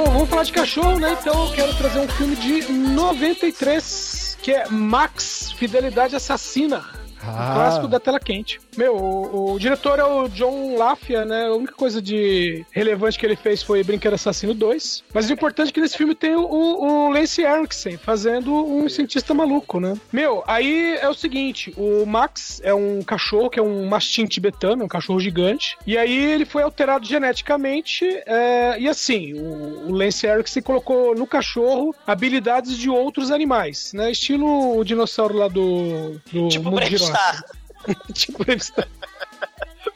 Bom, 0.00 0.12
vamos 0.12 0.30
falar 0.30 0.44
de 0.44 0.52
cachorro, 0.52 0.98
né? 0.98 1.14
Então 1.20 1.44
eu 1.44 1.52
quero 1.52 1.74
trazer 1.74 2.00
um 2.00 2.08
filme 2.08 2.34
de 2.34 2.72
93, 2.72 4.38
que 4.40 4.50
é 4.50 4.66
Max 4.66 5.52
Fidelidade 5.52 6.16
Assassina. 6.16 6.99
Ah. 7.22 7.50
Um 7.50 7.54
clássico 7.54 7.88
da 7.88 8.00
tela 8.00 8.20
quente. 8.20 8.60
Meu, 8.76 8.96
o, 8.96 9.54
o 9.54 9.58
diretor 9.58 9.98
é 9.98 10.04
o 10.04 10.28
John 10.28 10.76
Lafia, 10.76 11.24
né? 11.24 11.46
A 11.46 11.54
única 11.54 11.74
coisa 11.74 12.00
de 12.00 12.64
relevante 12.70 13.18
que 13.18 13.26
ele 13.26 13.36
fez 13.36 13.62
foi 13.62 13.82
Brinquedo 13.82 14.14
Assassino 14.14 14.54
2. 14.54 15.04
Mas 15.12 15.28
o 15.28 15.32
importante 15.32 15.70
é 15.70 15.72
que 15.72 15.80
nesse 15.80 15.96
filme 15.96 16.14
tem 16.14 16.34
o, 16.34 16.44
o 16.44 17.10
Lance 17.10 17.42
Erickson 17.42 17.98
fazendo 17.98 18.52
um 18.52 18.88
cientista 18.88 19.34
maluco, 19.34 19.80
né? 19.80 19.94
Meu, 20.12 20.42
aí 20.46 20.96
é 20.96 21.08
o 21.08 21.14
seguinte: 21.14 21.72
o 21.76 22.06
Max 22.06 22.60
é 22.64 22.74
um 22.74 23.02
cachorro 23.02 23.50
que 23.50 23.58
é 23.58 23.62
um 23.62 23.86
mastim 23.86 24.26
tibetano, 24.26 24.84
um 24.84 24.88
cachorro 24.88 25.20
gigante. 25.20 25.76
E 25.86 25.96
aí 25.98 26.16
ele 26.16 26.44
foi 26.44 26.62
alterado 26.62 27.06
geneticamente. 27.06 28.04
é, 28.26 28.76
e 28.78 28.88
assim, 28.88 29.34
o, 29.34 29.88
o 29.88 29.92
Lance 29.92 30.26
Erickson 30.26 30.62
colocou 30.62 31.14
no 31.14 31.26
cachorro 31.26 31.94
habilidades 32.06 32.76
de 32.76 32.88
outros 32.88 33.30
animais, 33.30 33.92
né? 33.94 34.10
Estilo 34.10 34.78
o 34.78 34.84
dinossauro 34.84 35.36
lá 35.36 35.48
do. 35.48 36.20
do 36.32 36.48
Tipo 36.48 36.70
Mundo 36.70 36.80
Tipo 38.12 38.44
Bravestar. 38.44 38.88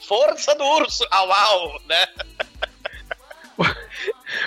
Força 0.07 0.55
do 0.55 0.65
urso. 0.65 1.07
Au, 1.11 1.33
au, 1.33 1.81
né? 1.87 2.07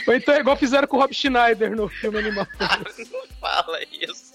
Ou 0.08 0.14
então 0.14 0.34
é 0.34 0.40
igual 0.40 0.58
fizeram 0.58 0.88
com 0.88 0.98
o 0.98 1.00
Rob 1.00 1.14
Schneider 1.14 1.76
no 1.76 1.88
filme 1.88 2.20
Animal. 2.20 2.48
Não 2.60 3.28
fala 3.40 3.80
isso. 3.92 4.34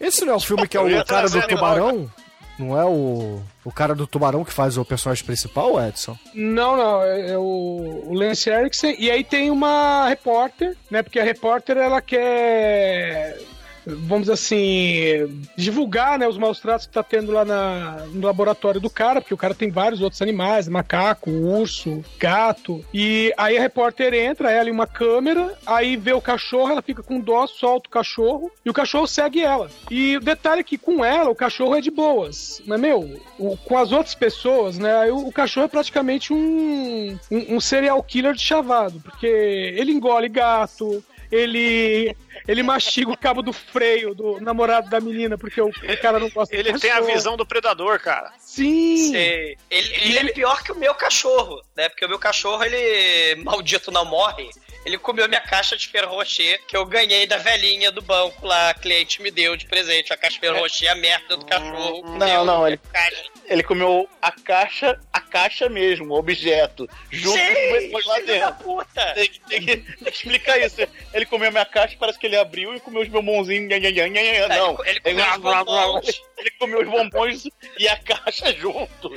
Esse 0.00 0.24
não 0.24 0.32
é 0.32 0.36
o 0.36 0.40
filme 0.40 0.66
que 0.66 0.76
é 0.76 0.80
o 0.80 1.04
cara 1.04 1.28
do 1.28 1.38
animal, 1.38 1.48
tubarão? 1.48 2.10
Não 2.58 2.78
é 2.78 2.84
o, 2.84 3.40
o 3.64 3.72
cara 3.72 3.94
do 3.94 4.06
tubarão 4.06 4.44
que 4.44 4.52
faz 4.52 4.76
o 4.76 4.84
personagem 4.84 5.24
principal, 5.24 5.80
Edson? 5.80 6.18
Não, 6.34 6.76
não, 6.76 7.02
é, 7.02 7.30
é 7.30 7.38
o, 7.38 8.04
o 8.06 8.14
Lance 8.14 8.50
Erickson. 8.50 8.94
E 8.98 9.10
aí 9.10 9.24
tem 9.24 9.50
uma 9.50 10.08
repórter, 10.08 10.76
né? 10.90 11.02
Porque 11.02 11.18
a 11.18 11.24
repórter 11.24 11.76
ela 11.76 12.00
quer. 12.02 13.38
Vamos 13.86 14.30
assim, 14.30 15.44
divulgar 15.56 16.18
né, 16.18 16.28
os 16.28 16.38
maus 16.38 16.60
tratos 16.60 16.86
que 16.86 16.92
tá 16.92 17.02
tendo 17.02 17.32
lá 17.32 17.44
na, 17.44 18.04
no 18.12 18.26
laboratório 18.26 18.80
do 18.80 18.88
cara, 18.90 19.20
porque 19.20 19.34
o 19.34 19.38
cara 19.38 19.54
tem 19.54 19.70
vários 19.70 20.00
outros 20.00 20.22
animais, 20.22 20.68
macaco, 20.68 21.30
urso, 21.30 22.04
gato. 22.18 22.84
E 22.94 23.32
aí 23.36 23.56
a 23.56 23.60
repórter 23.60 24.14
entra, 24.14 24.50
ela 24.50 24.68
em 24.68 24.72
uma 24.72 24.86
câmera, 24.86 25.54
aí 25.66 25.96
vê 25.96 26.12
o 26.12 26.20
cachorro, 26.20 26.70
ela 26.70 26.82
fica 26.82 27.02
com 27.02 27.18
dó, 27.20 27.46
solta 27.46 27.88
o 27.88 27.92
cachorro, 27.92 28.50
e 28.64 28.70
o 28.70 28.72
cachorro 28.74 29.06
segue 29.06 29.40
ela. 29.40 29.70
E 29.90 30.16
o 30.16 30.20
detalhe 30.20 30.60
é 30.60 30.64
que 30.64 30.78
com 30.78 31.04
ela, 31.04 31.30
o 31.30 31.34
cachorro 31.34 31.74
é 31.74 31.80
de 31.80 31.90
boas. 31.90 32.62
Mas, 32.66 32.80
meu, 32.80 33.20
o- 33.38 33.56
com 33.56 33.76
as 33.78 33.92
outras 33.92 34.14
pessoas, 34.14 34.78
né, 34.78 35.10
o, 35.10 35.28
o 35.28 35.32
cachorro 35.32 35.66
é 35.66 35.68
praticamente 35.68 36.32
um, 36.32 37.18
um, 37.30 37.56
um 37.56 37.60
serial 37.60 38.02
killer 38.02 38.34
de 38.34 38.42
chavado, 38.42 39.00
porque 39.00 39.26
ele 39.26 39.92
engole 39.92 40.28
gato, 40.28 41.02
ele 41.32 42.16
ele 42.46 42.62
mastiga 42.62 43.10
o 43.10 43.16
cabo 43.16 43.40
do 43.42 43.52
freio 43.52 44.14
do 44.14 44.40
namorado 44.40 44.90
da 44.90 45.00
menina, 45.00 45.38
porque 45.38 45.60
o, 45.60 45.68
o 45.68 46.00
cara 46.00 46.18
não 46.18 46.28
gosta 46.28 46.54
Ele 46.54 46.78
tem 46.78 46.90
a 46.90 47.00
visão 47.00 47.36
do 47.36 47.46
predador, 47.46 48.00
cara. 48.00 48.32
Sim! 48.38 49.14
Ele, 49.14 49.56
ele 49.70 50.16
é 50.18 50.20
ele- 50.20 50.32
pior 50.32 50.62
que 50.62 50.72
o 50.72 50.76
meu 50.76 50.94
cachorro, 50.94 51.62
né? 51.76 51.88
Porque 51.88 52.04
o 52.04 52.08
meu 52.08 52.18
cachorro, 52.18 52.62
ele, 52.64 53.36
maldito 53.42 53.90
não 53.90 54.04
morre. 54.04 54.48
Ele 54.84 54.98
comeu 54.98 55.28
minha 55.28 55.40
caixa 55.40 55.76
de 55.76 55.86
Ferro 55.86 56.16
Rocher 56.16 56.60
que 56.66 56.76
eu 56.76 56.84
ganhei 56.84 57.24
da 57.24 57.36
velhinha 57.36 57.92
do 57.92 58.02
banco 58.02 58.44
lá. 58.44 58.70
A 58.70 58.74
cliente 58.74 59.22
me 59.22 59.30
deu 59.30 59.56
de 59.56 59.64
presente. 59.66 60.12
A 60.12 60.16
caixa 60.16 60.34
de 60.34 60.40
Ferro 60.40 60.58
Rocher, 60.58 60.90
a 60.90 60.96
merda 60.96 61.36
do 61.36 61.46
cachorro. 61.46 62.02
Não, 62.02 62.18
comeu 62.18 62.44
não, 62.44 62.58
minha 62.62 62.68
ele- 62.70 62.80
Caixa. 62.92 63.22
Ele 63.46 63.62
comeu 63.62 64.08
a 64.20 64.30
caixa, 64.32 64.98
a 65.12 65.20
caixa 65.20 65.68
mesmo, 65.68 66.14
o 66.14 66.18
objeto, 66.18 66.88
junto 67.10 67.38
com 67.38 67.44
Sim, 67.44 67.78
depois 67.80 68.06
lá 68.06 68.14
filho 68.14 68.26
da 68.26 68.32
dentro. 68.50 68.64
puta. 68.64 69.12
Tem, 69.14 69.28
que- 69.28 69.40
tem 69.40 69.60
que, 69.60 69.76
tem 69.76 70.04
que 70.04 70.08
explicar 70.10 70.58
isso. 70.60 70.76
Ele 71.12 71.26
comeu 71.26 71.48
a 71.48 71.50
minha 71.50 71.64
caixa, 71.64 71.96
parece 71.98 72.18
que 72.18 72.26
ele 72.26 72.36
abriu 72.36 72.74
e 72.74 72.80
comeu 72.80 73.02
os 73.02 73.08
bombonzinhos. 73.08 73.68
nha. 73.68 74.48
Não, 74.48 74.78
Ele, 74.84 74.90
ele 74.90 75.00
comeu 75.00 75.24
os 75.32 75.36
bombons. 75.38 76.22
Ele 76.42 76.50
comeu 76.58 76.80
os 76.80 76.88
bombons 76.88 77.48
e 77.78 77.88
a 77.88 77.96
caixa 77.96 78.52
junto. 78.52 79.10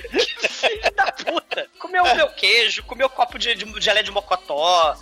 Filho 0.47 0.95
da 0.95 1.11
puta. 1.11 1.67
Comeu 1.79 2.03
o 2.03 2.15
meu 2.15 2.27
queijo, 2.29 2.83
comeu 2.83 3.09
copo 3.09 3.39
de, 3.39 3.55
de 3.55 3.81
gelé 3.81 4.03
de 4.03 4.11
mocotó. 4.11 4.95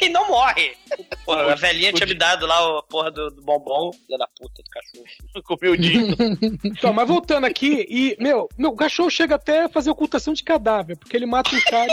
E 0.00 0.08
não 0.08 0.28
morre. 0.28 0.76
Porra, 1.24 1.52
a 1.52 1.54
velhinha 1.54 1.92
tinha 1.92 2.06
me 2.06 2.14
dado 2.14 2.46
lá 2.46 2.78
a 2.78 2.82
porra 2.82 3.10
do, 3.10 3.30
do 3.30 3.42
bombom. 3.42 3.92
Filha 3.92 4.18
da 4.18 4.28
puta 4.28 4.62
do 4.62 4.70
cachorro. 4.70 5.42
Comeu 5.44 5.72
o 5.72 5.76
dito. 5.76 6.16
Então, 6.64 6.92
mas 6.92 7.08
voltando 7.08 7.46
aqui, 7.46 7.86
e, 7.88 8.16
meu, 8.18 8.48
meu, 8.56 8.70
o 8.70 8.76
cachorro 8.76 9.10
chega 9.10 9.34
até 9.34 9.64
a 9.64 9.68
fazer 9.68 9.90
ocultação 9.90 10.32
de 10.32 10.44
cadáver, 10.44 10.96
porque 10.96 11.16
ele 11.16 11.26
mata 11.26 11.54
um 11.54 11.60
cara 11.62 11.92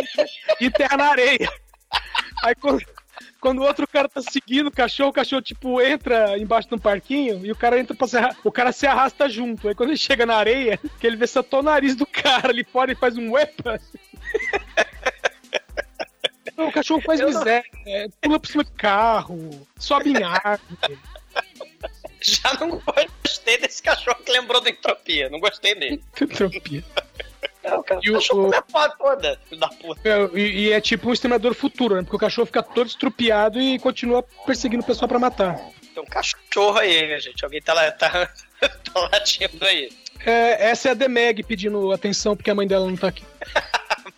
e 0.60 0.66
enterra 0.68 0.98
na 0.98 1.06
areia. 1.06 1.52
Aí 2.44 2.54
quando, 2.56 2.84
quando 3.40 3.60
o 3.60 3.64
outro 3.64 3.88
cara 3.88 4.08
tá 4.10 4.22
seguindo 4.22 4.68
o 4.68 4.72
cachorro, 4.72 5.10
o 5.10 5.14
cachorro, 5.14 5.42
tipo, 5.42 5.82
entra 5.82 6.38
embaixo 6.38 6.68
de 6.70 6.76
um 6.76 6.80
parquinho 6.80 7.46
e 7.46 7.52
o 7.52 7.56
cara 7.56 7.80
entra 7.80 7.96
pra 7.96 8.08
se 8.08 8.18
arra- 8.18 8.36
O 8.44 8.52
cara 8.52 8.72
se 8.72 8.86
arrasta 8.88 9.30
junto. 9.30 9.68
Aí 9.68 9.76
quando 9.76 9.90
ele 9.90 9.98
chega 9.98 10.26
na 10.26 10.36
areia, 10.36 10.80
que 11.00 11.06
ele 11.08 11.16
vê 11.16 11.28
só 11.28 11.44
o 11.52 11.62
nariz 11.64 11.96
do 11.96 12.06
cara 12.06 12.50
ali 12.50 12.64
fora 12.64 12.92
e 12.92 12.96
faz 12.96 13.18
um. 13.18 13.32
Não, 16.58 16.70
o 16.70 16.72
cachorro 16.72 17.02
faz 17.02 17.22
miséria, 17.22 17.64
é, 17.86 18.08
pula 18.20 18.40
por 18.40 18.48
cima 18.50 18.64
de 18.64 18.72
carro, 18.72 19.68
sobe 19.78 20.10
em 20.12 20.24
árvore. 20.24 20.98
Já 22.20 22.52
não 22.56 22.82
gostei 23.24 23.60
desse 23.60 23.82
cachorro 23.84 24.18
que 24.26 24.32
lembrou 24.32 24.60
da 24.60 24.72
entropia. 24.72 25.30
Não 25.30 25.40
gostei 25.40 25.76
dele. 25.76 26.02
Entropia. 26.20 26.84
Não, 27.70 27.84
cara, 27.84 28.00
E 28.04 28.10
o 28.12 28.14
cachorro 28.14 28.50
o- 28.50 28.98
toda, 28.98 29.40
filho 29.48 29.60
da 29.62 29.68
puta. 29.68 30.02
É, 30.08 30.30
e, 30.38 30.42
e 30.68 30.72
é 30.72 30.80
tipo 30.82 31.10
um 31.10 31.14
exterminador 31.14 31.54
futuro, 31.54 31.96
né? 31.96 32.02
Porque 32.04 32.16
o 32.16 32.20
cachorro 32.20 32.46
fica 32.46 32.64
todo 32.64 32.88
estrupiado 32.88 33.60
e 33.60 33.78
continua 33.80 34.24
perseguindo 34.46 34.84
o 34.84 34.86
pessoal 34.86 35.08
pra 35.08 35.20
matar. 35.20 35.58
Tem 35.94 36.02
um 36.04 36.06
cachorro 36.06 36.78
aí, 36.78 37.06
minha 37.06 37.20
gente. 37.20 37.44
Alguém 37.44 37.62
tá, 37.62 37.74
lá, 37.74 37.92
tá, 37.98 38.28
tá 38.60 39.00
latindo 39.12 39.66
aí. 39.66 39.90
É, 40.26 40.70
essa 40.70 40.90
é 40.90 40.92
a 40.92 40.96
Demeg 40.96 41.44
pedindo 41.44 41.92
atenção 41.92 42.36
porque 42.36 42.50
a 42.50 42.56
mãe 42.56 42.68
dela 42.68 42.86
não 42.88 42.96
tá 42.98 43.08
aqui. 43.10 43.24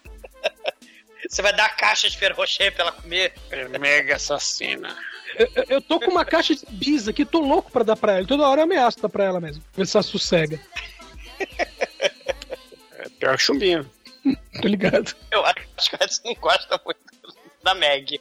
Você 1.30 1.42
vai 1.44 1.54
dar 1.56 1.66
a 1.66 1.70
caixa 1.70 2.10
de 2.10 2.18
Ferro 2.18 2.36
Rocher 2.38 2.74
pra 2.74 2.86
ela 2.86 2.92
comer? 2.92 3.34
Mega 3.80 4.16
assassina. 4.16 4.96
Eu, 5.36 5.48
eu- 5.56 5.66
eu 5.70 5.82
tô 5.82 6.00
com 6.00 6.10
uma 6.10 6.26
caixa 6.26 6.56
de 6.56 6.66
bis 6.72 7.08
aqui, 7.08 7.24
tô 7.24 7.40
louco 7.40 7.72
pra 7.72 7.84
dar 7.84 7.96
pra 7.96 8.18
ela. 8.18 8.26
Toda 8.26 8.48
hora 8.48 8.62
eu 8.62 8.64
ameaço 8.64 9.00
dar 9.00 9.10
pra 9.10 9.26
ela 9.26 9.40
mesmo. 9.40 9.64
Ver 9.76 9.86
se 9.86 9.96
ela 9.96 10.04
sossega. 10.04 10.60
Pior 13.20 13.38
que 13.38 13.44
chumbinho. 13.44 13.90
Tô 14.62 14.68
ligado. 14.68 15.14
Eu 15.32 15.46
acho 15.46 15.90
que 15.90 15.96
o 15.96 16.04
Edson 16.04 16.22
não 16.26 16.36
gosta 16.36 16.80
muito 16.86 17.00
da 17.64 17.74
Meg. 17.74 18.20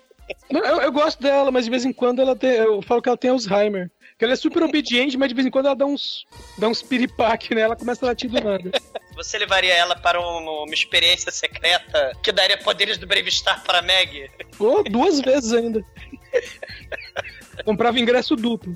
Não, 0.51 0.61
eu, 0.65 0.81
eu 0.83 0.93
gosto 0.93 1.23
dela, 1.23 1.51
mas 1.51 1.65
de 1.65 1.71
vez 1.71 1.85
em 1.85 1.93
quando 1.93 2.21
ela 2.21 2.37
tem. 2.37 2.51
Eu 2.51 2.83
falo 2.83 3.01
que 3.03 3.09
ela 3.09 3.17
tem 3.19 3.31
Alzheimer. 3.31 3.91
Que 4.19 4.25
ela 4.25 4.33
é 4.35 4.37
super 4.37 4.63
obediente, 4.65 5.17
mas 5.17 5.29
de 5.29 5.35
vez 5.35 5.47
em 5.47 5.51
quando 5.51 5.67
ela 5.67 5.77
dá 5.77 5.87
uns. 5.87 6.27
dá 6.59 6.67
uns 6.69 6.83
piripaque, 6.83 7.55
né? 7.55 7.61
Ela 7.63 7.77
começa 7.77 8.05
a 8.05 8.09
latir 8.09 8.29
do 8.29 8.41
nada. 8.43 8.71
Você 9.15 9.39
levaria 9.39 9.75
ela 9.75 9.97
para 9.97 10.21
um- 10.21 10.65
uma 10.65 10.75
experiência 10.75 11.31
secreta 11.33 12.13
que 12.23 12.31
daria 12.33 12.59
poderes 12.59 12.99
do 12.99 13.07
Brave 13.07 13.31
Star 13.31 13.63
para 13.65 13.79
a 13.79 13.83
Meg? 13.83 14.31
Pô, 14.57 14.83
duas 14.85 15.21
vezes 15.21 15.53
ainda. 15.53 15.85
Comprava 17.65 17.99
ingresso 17.99 18.37
duplo. 18.37 18.75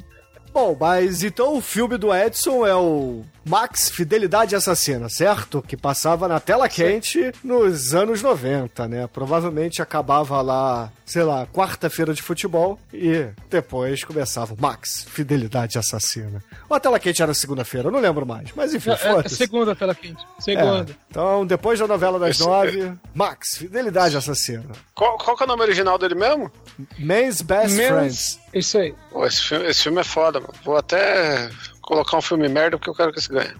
Bom, 0.53 0.77
mas 0.79 1.23
então 1.23 1.57
o 1.57 1.61
filme 1.63 1.97
do 1.97 2.15
Edson 2.15 2.67
é 2.67 2.75
o 2.75 3.23
Max 3.44 3.90
Fidelidade 3.90 4.55
Assassina, 4.55 5.09
certo? 5.09 5.62
Que 5.62 5.76
passava 5.76 6.28
na 6.28 6.38
tela 6.40 6.68
quente 6.68 7.33
nos 7.42 7.94
anos 7.94 8.22
90, 8.22 8.87
né? 8.88 9.07
Provavelmente 9.12 9.83
acabava 9.83 10.40
lá, 10.40 10.90
sei 11.05 11.22
lá, 11.22 11.46
quarta-feira 11.46 12.14
de 12.14 12.22
futebol 12.22 12.78
e 12.92 13.26
depois 13.50 14.05
começava 14.05 14.55
o 14.55 14.61
Max 14.61 15.05
Fidelidade 15.11 15.78
Assassina. 15.78 16.42
Ou 16.68 16.76
a 16.76 16.81
tela 16.81 16.98
quente 16.98 17.22
era 17.22 17.35
segunda-feira, 17.35 17.88
eu 17.88 17.92
não 17.92 18.00
lembro 18.00 18.24
mais. 18.26 18.50
Mas 18.55 18.74
enfim, 18.74 18.90
É, 18.90 18.94
é, 18.94 18.96
foda-se. 18.96 19.37
segunda 19.37 19.74
tela 19.74 19.94
quente. 19.94 20.24
Segunda. 20.38 20.92
É. 20.92 20.96
Então, 21.11 21.44
depois 21.46 21.78
da 21.78 21.87
novela 21.87 22.18
das 22.18 22.31
Esse- 22.37 22.44
nove, 22.46 22.92
Max 23.14 23.57
Fidelidade 23.57 24.16
Assassina. 24.16 24.64
Qual, 24.94 25.18
qual 25.18 25.37
que 25.37 25.42
é 25.42 25.46
o 25.46 25.48
nome 25.48 25.62
original 25.62 25.98
dele 25.98 26.14
mesmo? 26.14 26.50
Man's 26.98 27.42
Best 27.42 27.74
Menos- 27.76 27.98
Friends. 27.98 28.38
Isso 28.55 28.78
aí. 28.78 28.94
Pô, 29.11 29.26
esse, 29.26 29.40
filme, 29.42 29.66
esse 29.66 29.83
filme 29.83 30.00
é 30.00 30.05
foda, 30.05 30.40
mano. 30.40 30.52
Vou 30.64 30.76
até 30.76 31.48
colocar 31.83 32.16
um 32.16 32.23
filme 32.23 32.49
merda 32.49 32.79
porque 32.79 32.90
eu 32.90 32.95
quero 32.95 33.12
que 33.12 33.18
esse 33.18 33.29
ganhe. 33.29 33.53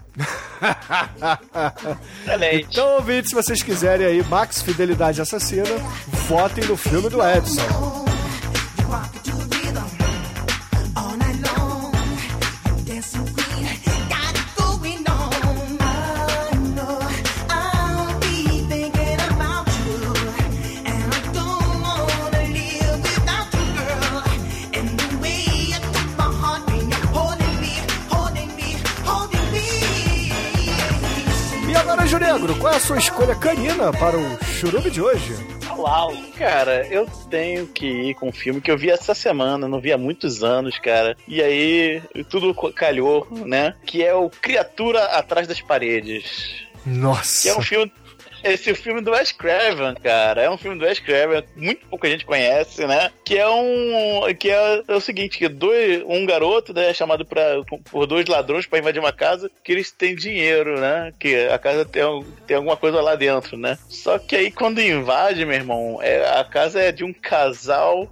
Excelente. 2.25 2.67
Então, 2.71 2.95
ouvintes, 2.95 3.29
se 3.29 3.35
vocês 3.35 3.61
quiserem 3.61 4.07
aí 4.07 4.23
Max 4.23 4.61
Fidelidade 4.61 5.21
Assassina, 5.21 5.65
votem 6.27 6.65
no 6.65 6.77
filme 6.77 7.09
do 7.09 7.21
Edson. 7.21 8.03
Ju 32.13 32.19
Negro, 32.19 32.55
qual 32.59 32.71
é 32.71 32.75
a 32.75 32.79
sua 32.79 32.99
escolha 32.99 33.33
canina 33.33 33.91
para 33.91 34.15
o 34.15 34.45
churume 34.45 34.91
de 34.91 35.01
hoje? 35.01 35.33
Uau! 35.75 36.13
Cara, 36.37 36.85
eu 36.85 37.07
tenho 37.27 37.65
que 37.65 37.87
ir 37.87 38.13
com 38.13 38.29
um 38.29 38.31
filme 38.31 38.61
que 38.61 38.69
eu 38.69 38.77
vi 38.77 38.91
essa 38.91 39.15
semana, 39.15 39.67
não 39.67 39.81
vi 39.81 39.91
há 39.91 39.97
muitos 39.97 40.43
anos, 40.43 40.77
cara. 40.77 41.17
E 41.27 41.41
aí, 41.41 42.03
tudo 42.29 42.53
calhou, 42.53 43.27
né? 43.31 43.73
Que 43.83 44.03
é 44.03 44.13
o 44.13 44.29
Criatura 44.29 45.03
Atrás 45.05 45.47
das 45.47 45.59
Paredes. 45.59 46.67
Nossa. 46.85 47.41
Que 47.41 47.49
é 47.49 47.57
um 47.57 47.63
filme. 47.63 47.91
Esse 48.43 48.73
filme 48.75 49.01
do 49.01 49.11
Wes 49.11 49.31
Craven, 49.31 49.95
cara, 49.95 50.41
é 50.41 50.49
um 50.49 50.57
filme 50.57 50.77
do 50.77 50.85
Wes 50.85 50.99
Craven, 50.99 51.43
muito 51.55 51.85
pouca 51.87 52.09
gente 52.09 52.25
conhece, 52.25 52.85
né? 52.85 53.09
Que 53.23 53.37
é 53.37 53.47
um, 53.47 54.21
que 54.37 54.49
é, 54.49 54.83
é 54.87 54.95
o 54.95 54.99
seguinte, 54.99 55.37
que 55.37 55.47
dois, 55.47 56.03
um 56.05 56.25
garoto, 56.25 56.73
né, 56.73 56.89
é 56.89 56.93
chamado 56.93 57.25
pra, 57.25 57.61
por 57.89 58.05
dois 58.05 58.25
ladrões 58.27 58.65
para 58.65 58.79
invadir 58.79 58.99
uma 58.99 59.13
casa, 59.13 59.49
que 59.63 59.71
eles 59.71 59.91
têm 59.91 60.15
dinheiro, 60.15 60.79
né? 60.79 61.13
Que 61.17 61.47
a 61.47 61.57
casa 61.57 61.85
tem, 61.85 62.03
tem 62.45 62.57
alguma 62.57 62.75
coisa 62.75 63.01
lá 63.01 63.15
dentro, 63.15 63.57
né? 63.57 63.77
Só 63.87 64.19
que 64.19 64.35
aí 64.35 64.51
quando 64.51 64.81
invade, 64.81 65.45
meu 65.45 65.55
irmão, 65.55 65.99
é, 66.01 66.39
a 66.39 66.43
casa 66.43 66.81
é 66.81 66.91
de 66.91 67.03
um 67.03 67.13
casal 67.13 68.11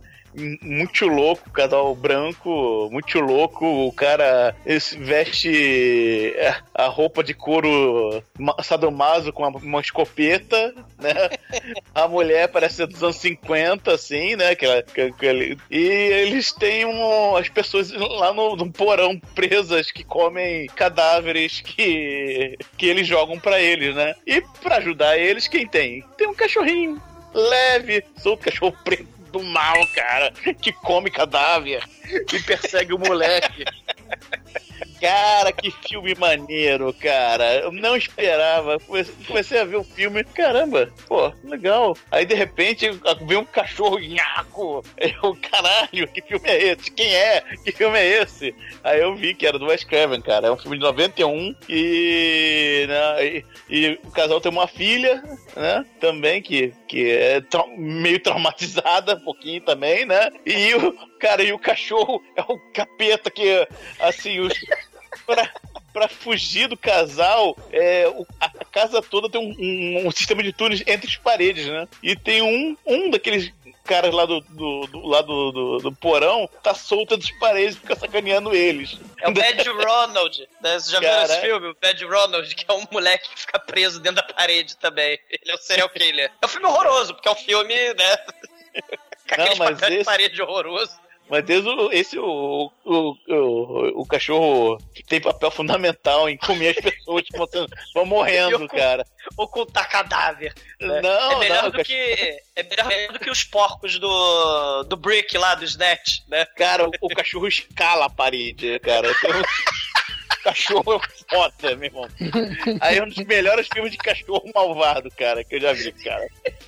muito 0.61 1.05
louco, 1.07 1.49
casal 1.51 1.93
branco, 1.95 2.89
muito 2.91 3.19
louco. 3.19 3.65
O 3.65 3.91
cara 3.91 4.55
veste 4.97 6.33
é, 6.35 6.55
a 6.73 6.87
roupa 6.87 7.23
de 7.23 7.33
couro 7.33 8.23
ma- 8.37 8.55
sadomaso 8.63 9.31
com 9.33 9.47
uma, 9.47 9.81
escopeta, 9.81 10.73
né? 10.99 11.13
A 11.93 12.07
mulher 12.07 12.47
parece 12.47 12.75
ser 12.77 12.87
dos 12.87 13.03
anos 13.03 13.17
50, 13.17 13.93
assim, 13.93 14.35
né? 14.35 14.55
Que 14.55 14.67
que- 14.83 15.57
e 15.69 15.77
eles 15.77 16.51
têm 16.53 16.85
um, 16.85 17.35
as 17.35 17.49
pessoas 17.49 17.91
lá 17.91 18.33
no, 18.33 18.55
no 18.55 18.71
porão 18.71 19.19
presas 19.35 19.91
que 19.91 20.03
comem 20.03 20.67
cadáveres 20.67 21.61
que, 21.61 22.57
que 22.77 22.85
eles 22.85 23.05
jogam 23.07 23.37
pra 23.39 23.61
eles, 23.61 23.93
né? 23.95 24.15
E 24.25 24.41
pra 24.61 24.77
ajudar 24.77 25.17
eles, 25.17 25.47
quem 25.47 25.67
tem? 25.67 26.03
Tem 26.17 26.27
um 26.27 26.33
cachorrinho 26.33 27.01
leve, 27.33 28.03
solto, 28.17 28.43
cachorro 28.45 28.75
preto 28.83 29.20
do 29.31 29.41
mal, 29.43 29.87
cara, 29.87 30.31
que 30.61 30.71
come 30.73 31.09
cadáver 31.09 31.83
e 32.31 32.39
persegue 32.39 32.93
o 32.93 32.99
moleque. 32.99 33.65
Cara, 34.99 35.51
que 35.51 35.71
filme 35.71 36.13
maneiro, 36.15 36.93
cara. 36.93 37.55
Eu 37.55 37.71
não 37.71 37.95
esperava. 37.95 38.77
Comecei- 39.27 39.59
a 39.59 39.65
ver 39.65 39.75
o 39.77 39.83
filme. 39.83 40.23
Caramba, 40.23 40.91
pô, 41.07 41.31
legal. 41.43 41.95
Aí 42.11 42.25
de 42.25 42.33
repente 42.35 42.89
vem 43.25 43.37
um 43.37 43.45
cachorro 43.45 43.99
nhaco. 43.99 44.83
Eu, 44.97 45.35
caralho, 45.41 46.07
que 46.07 46.21
filme 46.21 46.47
é 46.49 46.63
esse? 46.71 46.91
Quem 46.91 47.13
é? 47.13 47.41
Que 47.63 47.71
filme 47.71 47.97
é 47.97 48.21
esse? 48.21 48.55
Aí 48.83 48.99
eu 49.01 49.15
vi 49.15 49.33
que 49.33 49.45
era 49.45 49.57
do 49.59 49.65
Wes 49.67 49.83
Craven, 49.83 50.21
cara. 50.21 50.47
É 50.47 50.51
um 50.51 50.57
filme 50.57 50.77
de 50.77 50.83
91 50.83 51.55
e, 51.69 52.85
né, 52.87 53.25
e, 53.25 53.45
e 53.69 53.99
o 54.03 54.11
casal 54.11 54.39
tem 54.41 54.51
uma 54.51 54.67
filha, 54.67 55.21
né? 55.55 55.85
Também 55.99 56.41
que, 56.41 56.73
que 56.87 57.09
é 57.11 57.41
trau- 57.41 57.69
meio 57.77 58.19
traumatizada, 58.19 59.15
um 59.15 59.19
pouquinho 59.21 59.61
também, 59.61 60.05
né? 60.05 60.29
E 60.45 60.73
o 60.75 60.93
cara 61.19 61.43
e 61.43 61.51
o 61.53 61.59
cachorro 61.59 62.21
é 62.35 62.41
o 62.41 62.57
capeta 62.73 63.29
que, 63.29 63.67
assim, 63.99 64.39
os 64.39 64.53
pra, 65.25 65.49
pra 65.93 66.07
fugir 66.07 66.67
do 66.67 66.77
casal, 66.77 67.57
é, 67.71 68.07
o- 68.07 68.25
a 68.39 68.49
casa 68.65 69.01
toda 69.01 69.29
tem 69.29 69.39
um, 69.41 69.55
um- 70.03 70.07
um 70.07 70.11
sistema 70.11 70.41
de 70.43 70.53
túneis 70.53 70.83
entre 70.87 71.07
as 71.09 71.17
paredes, 71.17 71.65
né? 71.67 71.87
E 72.03 72.15
tem 72.15 72.41
um, 72.41 72.75
um 72.85 73.09
daqueles 73.09 73.51
caras 73.83 74.13
lá 74.13 74.25
do, 74.25 74.39
do, 74.41 74.87
do- 74.87 75.07
lá 75.07 75.21
do, 75.21 75.51
do, 75.51 75.77
do 75.79 75.91
porão 75.91 76.47
tá 76.63 76.73
solto 76.73 77.15
entre 77.15 77.31
as 77.33 77.39
paredes 77.39 77.75
e 77.75 77.79
fica 77.79 77.95
sacaneando 77.95 78.55
eles. 78.55 78.97
É 79.19 79.27
o 79.27 79.33
Bad 79.33 79.67
Ronald. 79.69 80.47
Né? 80.61 80.79
Você 80.79 80.91
já 80.91 80.99
viu 80.99 81.09
esse 81.23 81.41
filme? 81.41 81.67
O 81.67 81.75
Bad 81.81 82.05
Ronald, 82.05 82.55
que 82.55 82.65
é 82.67 82.73
um 82.73 82.85
moleque 82.91 83.27
que 83.29 83.39
fica 83.41 83.59
preso 83.59 83.99
dentro 83.99 84.25
da 84.25 84.33
parede 84.33 84.77
também. 84.77 85.19
Ele 85.29 85.51
é 85.51 85.55
um 85.55 85.57
serial 85.57 85.89
killer. 85.89 86.31
É 86.41 86.45
um 86.45 86.49
filme 86.49 86.67
horroroso, 86.67 87.13
porque 87.15 87.27
é 87.27 87.31
um 87.31 87.35
filme, 87.35 87.75
né? 87.95 88.17
Não, 89.37 89.45
aquele 89.45 89.59
mas 89.59 89.69
papel 89.71 89.89
de 89.89 89.95
esse- 89.95 90.05
parede 90.05 90.41
horroroso. 90.41 90.91
Mas 91.31 91.45
desde 91.45 91.69
o, 91.69 91.89
esse, 91.93 92.19
o, 92.19 92.69
o, 92.83 93.15
o, 93.29 94.01
o 94.01 94.05
cachorro 94.05 94.77
tem 95.07 95.21
papel 95.21 95.49
fundamental 95.49 96.27
em 96.27 96.35
comer 96.35 96.71
as 96.77 96.83
pessoas 96.83 97.23
que 97.23 97.37
vão, 97.93 98.05
morrendo, 98.05 98.67
cara. 98.67 99.05
Ocultar 99.37 99.89
cadáver. 99.89 100.53
né? 100.77 101.01
Não, 101.01 101.31
é 101.31 101.39
melhor 101.39 101.63
não, 101.63 101.71
do 101.71 101.83
que 101.85 101.93
é 102.53 102.63
melhor, 102.63 103.13
do 103.13 103.19
que 103.19 103.29
os 103.29 103.45
porcos 103.45 103.97
do 103.97 104.83
do 104.83 104.97
Brick 104.97 105.37
lá 105.37 105.55
do 105.55 105.63
Snatch, 105.63 106.19
né? 106.27 106.45
Cara, 106.57 106.85
o, 106.85 106.91
o 107.01 107.07
cachorro 107.07 107.47
escala 107.47 108.07
a 108.07 108.09
parede, 108.09 108.77
cara. 108.79 109.07
Um- 109.07 109.11
cachorro 110.41 110.93
é 110.93 110.99
foda, 111.29 111.75
meu 111.75 111.85
irmão. 111.85 112.07
Aí 112.79 112.97
é 112.97 113.03
um 113.03 113.07
dos 113.07 113.23
melhores 113.25 113.67
filmes 113.73 113.91
de 113.91 113.97
cachorro 113.97 114.49
malvado, 114.53 115.09
cara, 115.17 115.43
que 115.43 115.55
eu 115.55 115.61
já 115.61 115.73
vi, 115.73 115.91
cara. 115.91 116.27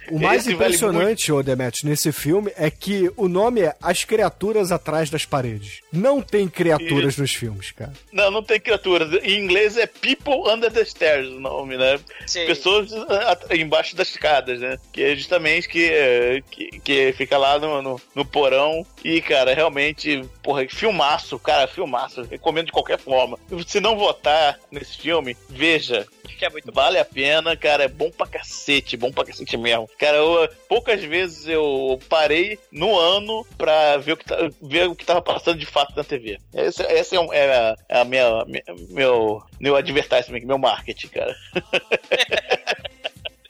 O 0.10 0.20
mais 0.20 0.42
Esse 0.42 0.56
vale 0.56 0.76
impressionante, 0.76 1.32
ô 1.32 1.42
Demet, 1.42 1.86
nesse 1.86 2.12
filme 2.12 2.52
é 2.58 2.70
que 2.70 3.12
o 3.16 3.28
nome 3.28 3.62
é 3.62 3.76
As 3.82 4.04
Criaturas 4.04 4.72
Atrás 4.72 5.10
das 5.10 5.26
Paredes. 5.26 5.82
Não 5.92 6.22
tem 6.22 6.48
criaturas 6.48 7.18
nos 7.18 7.34
filmes, 7.34 7.72
cara. 7.72 7.94
Não, 8.12 8.30
não 8.32 8.44
tem 8.44 8.60
criaturas. 8.60 9.12
Em 9.24 9.40
inglês 9.40 9.78
é 9.78 9.88
People 9.88 10.50
Under 10.52 10.72
the 10.72 10.84
Stairs 10.86 11.28
o 11.28 11.40
nome, 11.40 11.78
né? 11.78 12.00
Sim. 12.26 12.46
Pessoas 12.46 12.92
ah, 12.94 13.38
embaixo 13.56 13.96
das 13.96 14.10
escadas, 14.10 14.60
né? 14.60 14.78
Que 14.92 15.04
é 15.04 15.16
justamente 15.16 15.68
que, 15.68 15.90
eh, 15.90 16.44
que, 16.50 16.80
que 16.80 17.14
fica 17.14 17.38
lá 17.38 17.60
no, 17.60 17.82
no, 17.82 18.02
no 18.16 18.26
porão. 18.26 18.86
E, 19.04 19.22
cara, 19.22 19.54
realmente, 19.54 20.24
porra, 20.42 20.66
filmaço, 20.68 21.38
cara, 21.40 21.68
filmaço. 21.68 22.24
Recomendo 22.24 22.68
de 22.68 22.72
qualquer 22.72 23.00
forma. 23.00 23.38
Se 23.66 23.80
não 23.80 23.98
votar 23.98 24.60
nesse 24.72 24.98
filme, 24.98 25.36
veja. 25.50 26.06
Que 26.38 26.46
é 26.46 26.50
muito 26.50 26.72
Vale 26.74 26.98
a 26.98 27.06
pena, 27.06 27.56
cara. 27.56 27.84
É 27.84 27.88
bom 27.88 28.10
pra 28.10 28.26
cacete, 28.28 28.98
bom 28.98 29.12
pra 29.12 29.24
cacete 29.24 29.56
mesmo. 29.56 29.88
Cara, 30.00 30.18
eu, 30.18 30.50
poucas 30.68 31.02
vezes 31.04 31.48
eu 31.48 32.00
parei 32.10 32.58
no 32.72 32.98
ano 33.00 33.46
pra 33.58 33.98
ver 33.98 34.14
o 34.14 34.18
que, 34.18 34.26
tá- 34.26 34.50
ver 34.62 34.90
o 34.90 34.96
que 34.96 35.06
tava 35.06 35.22
passando 35.22 35.60
de 35.60 35.66
fato 35.66 35.94
na 35.96 36.04
TV. 36.04 36.40
Esse, 36.54 36.82
esse 36.84 37.16
é, 37.16 37.20
um- 37.20 37.32
é 37.32 37.56
a, 37.56 37.76
é 37.88 38.02
a 38.02 38.04
minha, 38.04 38.44
minha- 38.46 38.64
meu, 38.90 39.44
meu 39.60 39.76
advertisement, 39.76 40.42
meu 40.44 40.58
marketing, 40.58 41.08
cara. 41.10 41.36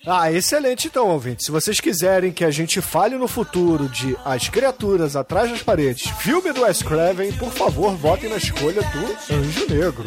Ah, 0.05 0.29
excelente 0.31 0.87
então, 0.87 1.07
ouvinte. 1.07 1.45
Se 1.45 1.51
vocês 1.51 1.79
quiserem 1.79 2.33
que 2.33 2.43
a 2.43 2.51
gente 2.51 2.81
fale 2.81 3.15
no 3.15 3.27
futuro 3.27 3.87
de 3.87 4.17
As 4.25 4.49
Criaturas 4.49 5.15
Atrás 5.15 5.49
das 5.49 5.63
Paredes, 5.63 6.09
filme 6.19 6.51
do 6.51 6.63
Wes 6.63 6.83
Craven, 6.83 7.31
por 7.33 7.51
favor, 7.51 7.95
votem 7.95 8.29
na 8.29 8.35
escolha 8.35 8.81
do 8.81 9.33
Anjo 9.33 9.65
Negro. 9.69 10.03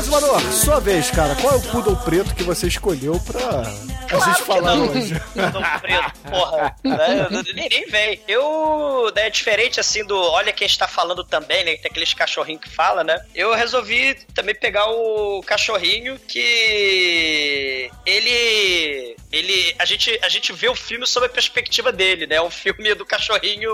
E 0.00 0.02
Azumador, 0.02 0.40
sua 0.50 0.80
vez, 0.80 1.10
cara. 1.10 1.34
Qual 1.34 1.52
é 1.52 1.56
o 1.58 1.60
poodle 1.60 1.94
preto 1.96 2.34
que 2.34 2.42
você 2.42 2.66
escolheu 2.66 3.20
pra 3.20 3.60
a 4.16 4.18
gente 4.18 4.42
falar 4.44 4.74
não. 4.74 4.88
hoje? 4.88 5.12
Não, 5.36 5.80
preto, 5.80 6.12
porra. 6.30 6.76
né? 6.82 7.28
nem, 7.54 7.68
nem 7.68 7.86
vem. 7.86 8.20
Eu, 8.26 9.12
né, 9.14 9.30
diferente 9.30 9.78
assim 9.78 10.04
do 10.04 10.16
Olha 10.16 10.52
quem 10.52 10.66
está 10.66 10.88
falando 10.88 11.22
também, 11.22 11.64
né? 11.64 11.76
Tem 11.76 11.90
aqueles 11.90 12.12
cachorrinhos 12.14 12.62
que 12.62 12.68
fala, 12.68 13.04
né? 13.04 13.16
Eu 13.34 13.54
resolvi 13.54 14.14
também 14.34 14.54
pegar 14.54 14.86
o 14.90 15.42
cachorrinho 15.42 16.18
que 16.18 17.90
ele. 18.06 19.16
Ele. 19.30 19.74
A 19.78 19.84
gente, 19.84 20.18
a 20.22 20.28
gente 20.28 20.52
vê 20.52 20.68
o 20.68 20.74
filme 20.74 21.06
sob 21.06 21.26
a 21.26 21.28
perspectiva 21.28 21.92
dele, 21.92 22.26
né? 22.26 22.40
Um 22.40 22.50
filme 22.50 22.94
do 22.94 23.06
cachorrinho 23.06 23.70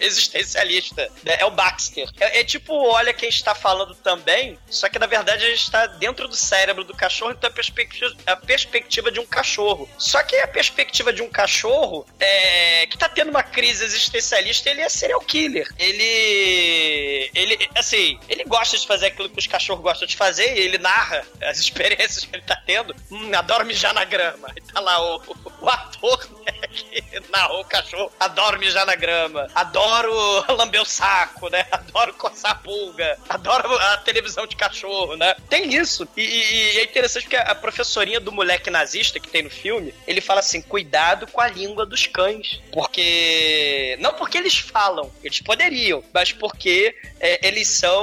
existencialista. 0.00 1.10
né? 1.24 1.38
É 1.40 1.44
o 1.44 1.50
Baxter. 1.50 2.08
É, 2.20 2.40
é 2.40 2.44
tipo 2.44 2.72
Olha 2.72 3.12
quem 3.12 3.28
está 3.28 3.54
falando 3.54 3.94
também, 3.96 4.58
só 4.70 4.88
que 4.88 4.98
na 4.98 5.06
verdade 5.06 5.44
a 5.44 5.50
gente 5.50 5.61
está 5.62 5.86
dentro 5.86 6.28
do 6.28 6.36
cérebro 6.36 6.84
do 6.84 6.94
cachorro, 6.94 7.32
então 7.32 7.48
é 7.48 7.50
a 7.50 7.54
perspectiva, 7.54 8.14
a 8.26 8.36
perspectiva 8.36 9.10
de 9.10 9.20
um 9.20 9.26
cachorro. 9.26 9.88
Só 9.98 10.22
que 10.22 10.36
a 10.36 10.48
perspectiva 10.48 11.12
de 11.12 11.22
um 11.22 11.28
cachorro 11.28 12.06
é, 12.18 12.86
que 12.86 12.98
tá 12.98 13.08
tendo 13.08 13.30
uma 13.30 13.42
crise 13.42 13.84
existencialista, 13.84 14.70
ele 14.70 14.80
é 14.80 14.88
serial 14.88 15.20
killer. 15.20 15.68
Ele. 15.78 17.30
Ele. 17.34 17.68
Assim, 17.74 18.18
ele 18.28 18.44
gosta 18.44 18.76
de 18.76 18.86
fazer 18.86 19.06
aquilo 19.06 19.30
que 19.30 19.38
os 19.38 19.46
cachorros 19.46 19.82
gostam 19.82 20.06
de 20.06 20.16
fazer 20.16 20.56
e 20.56 20.60
ele 20.60 20.78
narra 20.78 21.24
as 21.42 21.58
experiências 21.60 22.24
que 22.24 22.34
ele 22.34 22.42
tá 22.42 22.60
tendo. 22.66 22.94
Hum, 23.10 23.30
adoro 23.34 23.64
mijar 23.64 23.94
na 23.94 24.04
grama. 24.04 24.48
E 24.56 24.60
tá 24.60 24.80
lá 24.80 25.00
o, 25.16 25.22
o 25.60 25.68
ator 25.68 26.28
né, 26.44 26.52
que 26.68 27.02
narrou 27.30 27.60
o 27.60 27.64
cachorro. 27.64 28.12
Adoro 28.18 28.58
mijar 28.58 28.86
na 28.86 28.94
grama. 28.94 29.48
Adoro 29.54 30.12
lamber 30.56 30.82
o 30.82 30.86
saco, 30.86 31.48
né? 31.48 31.66
Adoro 31.70 32.14
coçar 32.14 32.52
a 32.52 32.54
pulga. 32.56 33.18
Adoro 33.28 33.74
a 33.74 33.96
televisão 33.98 34.46
de 34.46 34.56
cachorro, 34.56 35.16
né? 35.16 35.34
Tem 35.52 35.74
isso. 35.74 36.08
E, 36.16 36.22
e- 36.22 36.74
e 36.76 36.78
é 36.78 36.84
interessante 36.84 37.24
porque 37.24 37.36
a 37.36 37.54
professorinha 37.54 38.18
do 38.18 38.32
moleque 38.32 38.70
nazista 38.70 39.20
que 39.20 39.28
tem 39.28 39.42
no 39.42 39.50
filme, 39.50 39.92
ele 40.06 40.22
fala 40.22 40.40
assim: 40.40 40.62
cuidado 40.62 41.26
com 41.26 41.42
a 41.42 41.46
língua 41.48 41.84
dos 41.84 42.06
cães. 42.06 42.58
Porque. 42.72 43.98
Não 44.00 44.14
porque 44.14 44.38
eles 44.38 44.56
falam, 44.56 45.12
eles 45.22 45.40
poderiam, 45.42 46.02
mas 46.12 46.32
porque 46.32 46.96
é, 47.20 47.46
eles 47.46 47.68
são 47.68 48.02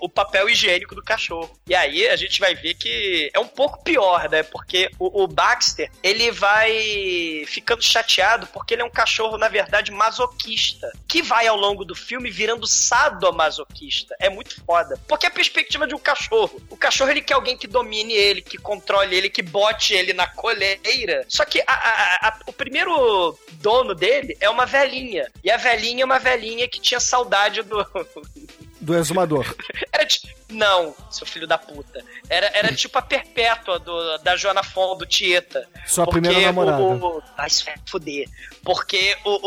o 0.00 0.08
papel 0.08 0.48
higiênico 0.48 0.94
do 0.94 1.02
cachorro. 1.04 1.54
E 1.68 1.74
aí 1.74 2.08
a 2.08 2.16
gente 2.16 2.40
vai 2.40 2.54
ver 2.54 2.72
que 2.74 3.30
é 3.34 3.38
um 3.38 3.46
pouco 3.46 3.82
pior, 3.84 4.30
né? 4.30 4.42
Porque 4.42 4.90
o, 4.98 5.24
o 5.24 5.26
Baxter, 5.28 5.90
ele 6.02 6.30
vai 6.30 7.44
ficando 7.46 7.82
chateado 7.82 8.46
porque 8.46 8.72
ele 8.72 8.80
é 8.80 8.84
um 8.86 8.90
cachorro, 8.90 9.36
na 9.36 9.48
verdade, 9.48 9.90
masoquista. 9.92 10.90
Que 11.06 11.20
vai 11.20 11.46
ao 11.46 11.56
longo 11.58 11.84
do 11.84 11.94
filme 11.94 12.30
virando 12.30 12.66
sadomasoquista. 12.66 14.16
É 14.18 14.30
muito 14.30 14.64
foda. 14.64 14.98
Porque 15.06 15.26
a 15.26 15.30
perspectiva 15.30 15.86
de 15.86 15.94
um 15.94 15.98
cachorro. 15.98 16.43
O 16.70 16.76
cachorro, 16.76 17.10
ele 17.10 17.20
quer 17.22 17.34
alguém 17.34 17.56
que 17.56 17.66
domine 17.66 18.12
ele, 18.12 18.42
que 18.42 18.58
controle 18.58 19.16
ele, 19.16 19.30
que 19.30 19.42
bote 19.42 19.94
ele 19.94 20.12
na 20.12 20.26
coleira. 20.26 21.24
Só 21.28 21.44
que 21.44 21.60
a- 21.60 21.64
a- 21.68 22.28
a- 22.28 22.38
o 22.46 22.52
primeiro 22.52 23.38
dono 23.54 23.94
dele 23.94 24.36
é 24.40 24.48
uma 24.50 24.66
velhinha. 24.66 25.30
E 25.42 25.50
a 25.50 25.56
velhinha 25.56 26.02
é 26.02 26.04
uma 26.04 26.18
velhinha 26.18 26.68
que 26.68 26.80
tinha 26.80 27.00
saudade 27.00 27.62
do, 27.62 27.84
Do 28.84 28.96
exumador. 28.96 29.54
era 29.92 30.06
Não, 30.50 30.94
seu 31.10 31.26
filho 31.26 31.46
da 31.46 31.56
puta. 31.58 32.04
Era, 32.28 32.46
era 32.54 32.72
tipo 32.72 32.96
a 32.98 33.02
perpétua 33.02 33.78
do, 33.78 34.18
da 34.18 34.36
Joana 34.36 34.62
Fon, 34.62 34.96
do 34.96 35.06
Tieta. 35.06 35.66
Sua 35.86 36.06
primeira 36.06 36.38
namorada. 36.40 36.82
O, 36.82 37.18
o, 37.18 37.22
vai 37.36 37.48
foder. 37.86 38.28
Porque 38.62 39.16
o, 39.24 39.40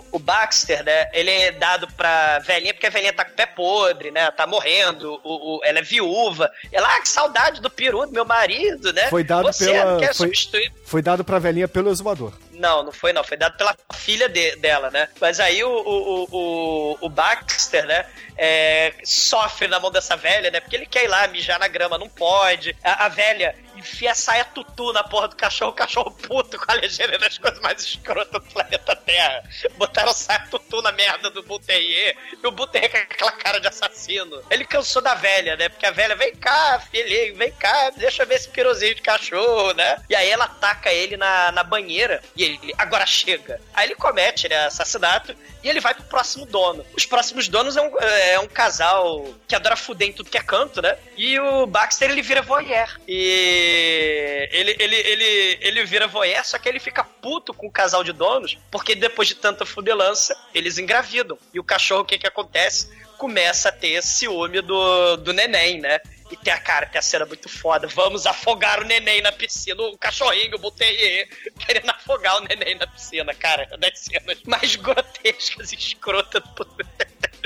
o, 0.00 0.04
o 0.12 0.18
Baxter, 0.18 0.82
né? 0.84 1.10
Ele 1.12 1.30
é 1.30 1.52
dado 1.52 1.86
pra 1.96 2.38
velhinha, 2.40 2.72
porque 2.72 2.86
a 2.86 2.90
velhinha 2.90 3.12
tá 3.12 3.24
com 3.24 3.32
o 3.32 3.34
pé 3.34 3.46
podre, 3.46 4.10
né? 4.10 4.30
Tá 4.30 4.46
morrendo. 4.46 5.20
O, 5.22 5.56
o- 5.58 5.60
ela 5.64 5.80
é 5.80 5.82
viúva. 5.82 6.50
Ela, 6.72 6.88
ah, 6.96 7.00
que 7.00 7.08
saudade 7.08 7.60
do 7.60 7.68
peru 7.70 8.06
do 8.06 8.12
meu 8.12 8.24
marido, 8.24 8.92
né? 8.92 9.08
Foi 9.08 9.22
dado 9.24 9.46
Você 9.52 9.66
pela- 9.72 9.92
não 9.92 10.00
quer 10.00 10.14
foi- 10.14 10.26
substituir. 10.28 10.72
Foi 10.84 11.02
dado 11.02 11.24
pra 11.24 11.38
velhinha 11.38 11.68
pelo 11.68 11.90
exumador. 11.90 12.32
Não, 12.58 12.82
não 12.82 12.92
foi 12.92 13.12
não. 13.12 13.22
Foi 13.22 13.36
dado 13.36 13.56
pela 13.56 13.76
filha 13.94 14.28
de- 14.28 14.56
dela, 14.56 14.90
né? 14.90 15.08
Mas 15.20 15.38
aí 15.40 15.62
o, 15.62 15.68
o, 15.70 16.24
o, 16.30 16.98
o- 17.00 17.08
Baxter, 17.08 17.84
né? 17.86 18.04
é, 18.36 18.92
sofre 19.04 19.66
na 19.68 19.80
mão 19.80 19.90
dessa 19.90 20.16
velha, 20.16 20.50
né? 20.50 20.60
Porque 20.60 20.76
ele 20.76 20.86
quer 20.86 21.04
ir 21.04 21.08
lá 21.08 21.26
mijar 21.28 21.58
na 21.58 21.68
grama, 21.68 21.96
não 21.98 22.08
pode. 22.08 22.76
A, 22.84 23.06
a 23.06 23.08
velha 23.08 23.54
enfia 23.76 24.12
a 24.12 24.14
saia 24.14 24.44
tutu 24.44 24.92
na 24.92 25.04
porra 25.04 25.28
do 25.28 25.36
cachorro, 25.36 25.70
o 25.70 25.74
cachorro 25.74 26.10
puto 26.10 26.58
com 26.58 26.72
a 26.72 26.74
legenda 26.74 27.18
das 27.18 27.38
coisas 27.38 27.60
mais 27.60 27.82
escrotas 27.82 28.30
do 28.30 28.52
planeta 28.52 28.96
Terra. 28.96 29.42
Botaram 29.76 30.12
saia 30.12 30.46
tutu 30.50 30.82
na 30.82 30.92
merda 30.92 31.30
do 31.30 31.42
Buterrier 31.42 32.16
e 32.42 32.46
o 32.46 32.50
Buterrier 32.50 32.90
com 32.90 33.14
aquela 33.14 33.32
cara 33.32 33.60
de 33.60 33.68
assassino. 33.68 34.42
Ele 34.50 34.64
cansou 34.64 35.02
da 35.02 35.14
velha, 35.14 35.56
né? 35.56 35.68
Porque 35.68 35.86
a 35.86 35.90
velha, 35.90 36.16
vem 36.16 36.34
cá, 36.34 36.80
filhinho, 36.90 37.36
vem 37.36 37.52
cá, 37.52 37.90
deixa 37.90 38.22
eu 38.22 38.26
ver 38.26 38.36
esse 38.36 38.48
piruzinho 38.48 38.94
de 38.94 39.02
cachorro, 39.02 39.72
né? 39.72 40.02
E 40.08 40.14
aí 40.14 40.28
ela 40.28 40.44
ataca 40.44 40.92
ele 40.92 41.16
na, 41.16 41.52
na 41.52 41.62
banheira 41.62 42.22
e 42.34 42.44
ele, 42.44 42.74
agora 42.78 43.06
chega. 43.06 43.60
Aí 43.74 43.86
ele 43.86 43.94
comete, 43.94 44.48
né, 44.48 44.66
assassinato 44.66 45.34
e 45.62 45.68
ele 45.68 45.80
vai 45.80 45.94
pro 45.94 46.04
próximo 46.04 46.46
dono. 46.46 46.84
Os 46.96 47.04
próximos 47.04 47.48
donos 47.48 47.76
é 47.76 47.82
um, 47.82 47.98
é 47.98 48.38
um 48.38 48.46
casal 48.46 49.34
que 49.48 49.54
adora 49.54 49.76
fuder 49.76 50.08
em 50.08 50.12
tudo 50.12 50.30
que 50.30 50.38
é 50.38 50.42
canto, 50.42 50.80
né? 50.80 50.96
E 51.16 51.38
o 51.40 51.66
Baxter, 51.66 52.10
ele 52.10 52.22
vira 52.22 52.42
voyeur. 52.42 53.00
E 53.08 53.65
ele, 53.66 54.76
ele, 54.78 54.96
ele, 54.96 55.58
ele 55.60 55.84
vira 55.84 56.06
voyeur, 56.06 56.44
só 56.44 56.58
que 56.58 56.68
ele 56.68 56.80
fica 56.80 57.04
puto 57.04 57.52
com 57.52 57.66
o 57.66 57.70
casal 57.70 58.02
de 58.04 58.12
donos, 58.12 58.58
porque 58.70 58.94
depois 58.94 59.28
de 59.28 59.34
tanta 59.34 59.66
fudelança, 59.66 60.36
eles 60.54 60.78
engravidam. 60.78 61.38
E 61.52 61.60
o 61.60 61.64
cachorro, 61.64 62.02
o 62.02 62.04
que 62.04 62.18
que 62.18 62.26
acontece? 62.26 62.90
Começa 63.18 63.70
a 63.70 63.72
ter 63.72 64.02
ciúme 64.02 64.60
do, 64.60 65.16
do 65.16 65.32
neném, 65.32 65.80
né? 65.80 66.00
E 66.30 66.36
tem 66.36 66.52
a 66.52 66.58
cara, 66.58 66.86
tem 66.86 66.98
a 66.98 67.02
cena 67.02 67.24
muito 67.24 67.48
foda. 67.48 67.86
Vamos 67.86 68.26
afogar 68.26 68.80
o 68.80 68.84
neném 68.84 69.22
na 69.22 69.30
piscina. 69.30 69.80
O 69.82 69.96
cachorrinho, 69.96 70.56
o 70.56 70.58
Buterrier, 70.58 71.28
querendo 71.64 71.88
afogar 71.90 72.36
o 72.38 72.40
neném 72.40 72.74
na 72.74 72.86
piscina, 72.86 73.32
cara. 73.32 73.68
É 73.70 73.76
Das 73.76 74.00
cenas 74.00 74.42
mais 74.44 74.74
grotescas 74.74 75.72
e 75.72 75.76
escrotas 75.76 76.42
do 76.42 76.66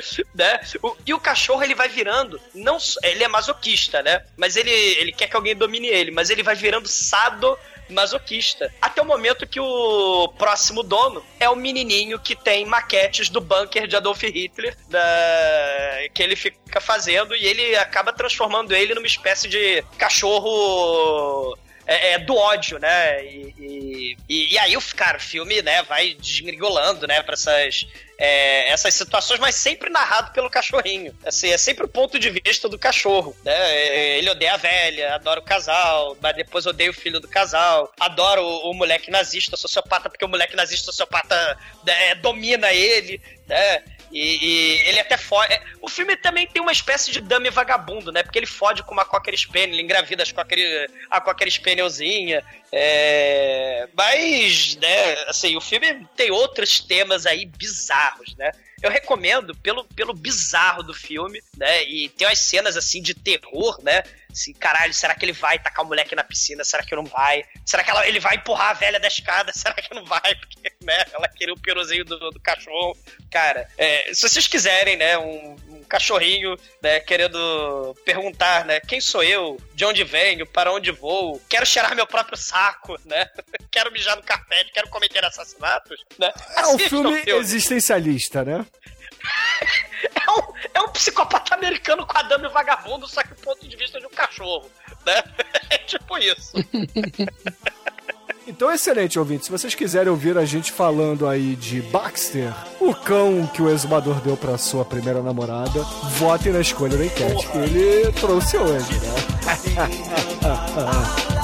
né? 0.35 0.61
O- 0.83 0.97
e 1.07 1.15
o 1.15 1.21
cachorro 1.21 1.63
ele 1.63 1.75
vai 1.75 1.89
virando, 1.89 2.41
não 2.55 2.79
ele 3.03 3.25
é 3.25 3.29
masoquista, 3.29 4.03
né? 4.03 4.25
Mas 4.37 4.57
ele, 4.57 4.71
ele 4.71 5.13
quer 5.13 5.29
que 5.29 5.37
alguém 5.37 5.55
domine 5.57 5.89
ele, 5.89 6.11
mas 6.11 6.31
ele 6.31 6.43
vai 6.43 6.55
virando 6.55 6.89
sado 6.89 7.59
masoquista. 7.89 8.73
Até 8.81 9.03
o 9.03 9.05
momento 9.05 9.47
que 9.49 9.59
o 9.59 10.29
próximo 10.39 10.83
dono 10.83 11.25
é 11.41 11.49
o 11.51 11.57
menininho 11.57 12.21
que 12.21 12.37
tem 12.37 12.65
maquetes 12.65 13.29
do 13.29 13.41
bunker 13.41 13.87
de 13.89 13.97
Adolf 13.97 14.23
Hitler, 14.23 14.77
da- 14.89 15.01
que 16.15 16.23
ele 16.23 16.37
fica 16.37 16.81
fazendo 16.81 17.35
e 17.35 17.45
ele 17.45 17.77
acaba 17.77 18.13
transformando 18.13 18.73
ele 18.75 18.95
numa 18.95 19.07
espécie 19.09 19.49
de 19.49 19.83
cachorro 19.99 21.57
é, 21.91 22.13
é, 22.13 22.19
do 22.21 22.37
ódio, 22.37 22.79
né? 22.79 23.25
E, 23.25 24.17
e, 24.29 24.55
e- 24.55 24.59
aí, 24.61 24.77
cara, 24.95 25.19
o 25.19 25.21
filme, 25.21 25.61
né, 25.61 25.83
vai 25.83 26.15
desgringolando, 26.15 27.05
né, 27.05 27.21
pra 27.21 27.35
essas, 27.35 27.85
é, 28.17 28.71
essas 28.71 28.95
situações, 28.95 29.41
mas 29.41 29.57
sempre 29.57 29.91
narrado 29.91 30.31
pelo 30.33 30.49
cachorrinho. 30.49 31.13
Assim, 31.27 31.51
é 31.51 31.59
sempre 31.59 31.85
o 31.85 31.89
ponto 31.89 32.17
de 32.17 32.31
vista 32.31 32.69
do 32.69 32.79
cachorro, 32.79 33.37
né? 33.45 33.53
É, 33.53 34.19
Ele 34.19 34.31
odeia 34.31 34.55
a 34.55 34.57
velha, 34.57 35.15
adora 35.17 35.41
o 35.41 35.45
casal, 35.45 36.17
mas 36.23 36.37
depois 36.37 36.65
odeia 36.65 36.91
o 36.91 36.95
filho 36.95 37.19
do 37.19 37.27
casal, 37.27 37.93
adora 37.99 38.41
o, 38.41 38.71
o 38.71 38.73
moleque 38.75 39.11
nazista, 39.11 39.57
sociopata, 39.57 40.09
porque 40.09 40.25
o 40.25 40.29
moleque 40.29 40.55
nazista 40.55 40.87
sociopata 40.93 41.59
né, 41.85 42.15
domina 42.15 42.73
ele, 42.73 43.21
né? 43.49 43.83
E, 44.11 44.45
e 44.45 44.89
ele 44.89 45.01
até 45.01 45.17
fode. 45.17 45.59
O 45.81 45.89
filme 45.89 46.17
também 46.17 46.47
tem 46.47 46.61
uma 46.61 46.73
espécie 46.73 47.11
de 47.11 47.21
dummy 47.21 47.51
vagabundo, 47.51 48.11
né? 48.11 48.23
Porque 48.23 48.39
ele 48.39 48.47
fode 48.47 48.83
com 48.83 48.93
uma 48.93 49.05
Cocker 49.05 49.37
Spaniel, 49.37 49.71
ele 49.71 49.83
engravida 49.83 50.23
as 50.23 50.33
Cocker, 50.33 50.91
a 51.11 51.21
Cocker 51.21 51.51
Spanielzinha. 51.51 52.45
É... 52.73 53.89
Mas, 53.97 54.77
né, 54.77 55.15
assim, 55.29 55.57
o 55.57 55.61
filme 55.61 56.07
tem 56.17 56.31
outros 56.31 56.81
temas 56.81 57.27
aí 57.27 57.47
bizarros, 57.47 58.35
né? 58.37 58.51
Eu 58.83 58.91
recomendo 58.91 59.55
pelo, 59.57 59.85
pelo 59.85 60.15
bizarro 60.15 60.83
do 60.83 60.95
filme, 60.95 61.43
né? 61.57 61.85
E 61.85 62.09
tem 62.11 62.27
umas 62.27 62.39
cenas 62.39 62.77
assim 62.77 63.03
de 63.03 63.15
terror, 63.15 63.79
né? 63.83 64.03
Assim, 64.31 64.53
caralho, 64.55 64.95
será 64.95 65.15
que 65.15 65.25
ele 65.25 65.33
vai 65.33 65.59
tacar 65.59 65.85
o 65.85 65.89
moleque 65.89 66.15
na 66.15 66.23
piscina? 66.25 66.63
Será 66.65 66.83
que 66.85 66.95
não 66.95 67.05
vai? 67.05 67.45
Será 67.67 67.83
que 67.83 67.91
ela- 67.91 68.07
ele 68.07 68.21
vai 68.21 68.37
empurrar 68.37 68.71
a 68.71 68.75
velha 68.75 68.99
da 69.01 69.09
escada? 69.09 69.53
Será 69.55 69.75
que 69.75 69.93
não 69.95 70.05
vai? 70.05 70.35
Porque, 70.37 70.73
né, 70.83 71.05
ela 71.13 71.29
queria 71.29 71.53
o 71.53 71.61
peruzinho 71.61 72.05
do, 72.05 72.31
do 72.31 72.41
cachorro. 72.41 72.97
Cara, 73.31 73.69
é, 73.77 74.15
se 74.15 74.23
vocês 74.29 74.47
quiserem, 74.47 74.97
né, 74.97 75.19
um 75.19 75.57
cachorrinho, 75.91 76.57
né, 76.81 77.01
querendo 77.01 77.95
perguntar, 78.05 78.65
né, 78.65 78.81
quem 78.81 79.01
sou 79.01 79.23
eu? 79.23 79.61
De 79.75 79.85
onde 79.85 80.05
venho? 80.05 80.47
Para 80.47 80.73
onde 80.73 80.91
vou? 80.93 81.43
Quero 81.49 81.67
cheirar 81.67 81.95
meu 81.95 82.07
próprio 82.07 82.39
saco, 82.39 82.97
né? 83.05 83.29
Quero 83.71 83.93
mijar 83.93 84.17
no 84.17 84.23
carpete, 84.23 84.73
quero 84.73 84.89
cometer 84.89 85.25
assassinatos, 85.25 86.05
né? 86.19 86.33
É 86.57 86.67
um 86.67 86.79
filme 86.79 87.23
filme. 87.23 87.41
existencialista, 87.41 88.45
né? 88.45 88.67
É 90.15 90.31
um, 90.31 90.55
é 90.75 90.81
um 90.81 90.89
psicopata 90.89 91.55
americano 91.55 92.07
com 92.07 92.17
a 92.17 92.23
dama 92.23 92.47
e 92.47 92.51
vagabundo, 92.51 93.07
só 93.07 93.23
que 93.23 93.35
do 93.35 93.43
ponto 93.43 93.69
de 93.69 93.77
vista 93.77 94.01
de 94.01 94.07
um 94.07 94.11
cachorro, 94.11 94.71
né? 95.05 95.23
É 95.69 95.79
tipo 95.79 96.19
isso. 96.19 96.53
Então, 98.51 98.69
excelente, 98.73 99.17
ouvinte. 99.17 99.45
Se 99.45 99.51
vocês 99.51 99.77
quiserem 99.77 100.11
ouvir 100.11 100.37
a 100.37 100.45
gente 100.45 100.73
falando 100.73 101.29
aí 101.29 101.55
de 101.55 101.81
Baxter, 101.83 102.53
o 102.81 102.93
cão 102.93 103.47
que 103.47 103.63
o 103.63 103.71
exumador 103.71 104.21
deu 104.21 104.37
pra 104.37 104.59
sua 104.59 104.85
primeira 104.85 105.23
namorada, 105.23 105.85
votem 106.19 106.53
na 106.53 106.61
escolha 106.61 106.99
da 106.99 107.05
enquete 107.05 107.47
que 107.47 107.59
ele 107.59 108.11
trouxe 108.13 108.57
hoje, 108.57 108.93
né? 108.95 109.15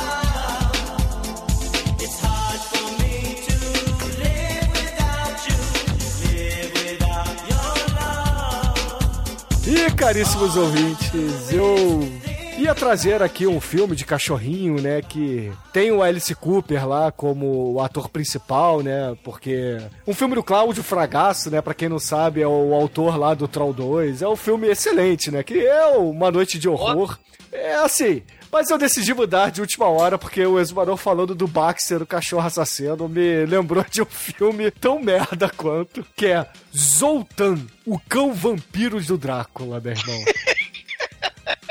E 9.69 9.91
caríssimos 9.97 10.57
ouvintes, 10.57 11.53
eu 11.53 12.09
ia 12.59 12.75
trazer 12.75 13.23
aqui 13.23 13.47
um 13.47 13.61
filme 13.61 13.95
de 13.95 14.05
cachorrinho, 14.05 14.81
né, 14.81 15.03
que 15.03 15.53
tem 15.73 15.93
o 15.93 16.03
Alice 16.03 16.35
Cooper 16.35 16.89
lá 16.89 17.13
como 17.13 17.75
o 17.75 17.81
ator 17.81 18.09
principal, 18.09 18.83
né, 18.83 19.17
porque 19.23 19.79
um 20.07 20.15
filme 20.15 20.35
do 20.35 20.43
Cláudio 20.43 20.83
Fragasso, 20.83 21.51
né, 21.51 21.61
pra 21.61 21.75
quem 21.75 21.89
não 21.89 21.99
sabe, 21.99 22.41
é 22.41 22.47
o 22.47 22.75
autor 22.75 23.19
lá 23.19 23.35
do 23.35 23.47
Troll 23.47 23.73
2, 23.73 24.23
é 24.23 24.29
um 24.29 24.37
filme 24.37 24.69
excelente, 24.69 25.31
né, 25.31 25.43
que 25.43 25.67
é 25.67 25.87
Uma 25.97 26.31
Noite 26.31 26.59
de 26.59 26.69
Horror. 26.69 27.19
É 27.53 27.77
assim, 27.77 28.23
mas 28.51 28.71
eu 28.71 28.79
decidi 28.79 29.15
mudar 29.15 29.51
de 29.51 29.61
última 29.61 29.87
hora 29.87 30.19
porque 30.19 30.45
o 30.45 30.59
exumador 30.59 30.97
falando 30.97 31.35
do 31.35 31.47
Baxter, 31.47 32.03
o 32.03 32.07
cachorro 32.07 32.47
assassino, 32.47 33.09
me 33.09 33.47
lembrou 33.47 33.85
de 33.89 34.03
um 34.03 34.07
filme 34.07 34.71
tão 34.71 35.01
merda 35.01 35.51
quanto, 35.57 36.05
que 36.17 36.27
é 36.27 36.47
Zoltan, 36.77 37.59
o 37.87 37.99
cão 37.99 38.35
vampiro 38.35 39.01
do 39.01 39.17
Drácula, 39.17 39.81
meu 39.81 39.93
irmão. 39.93 40.25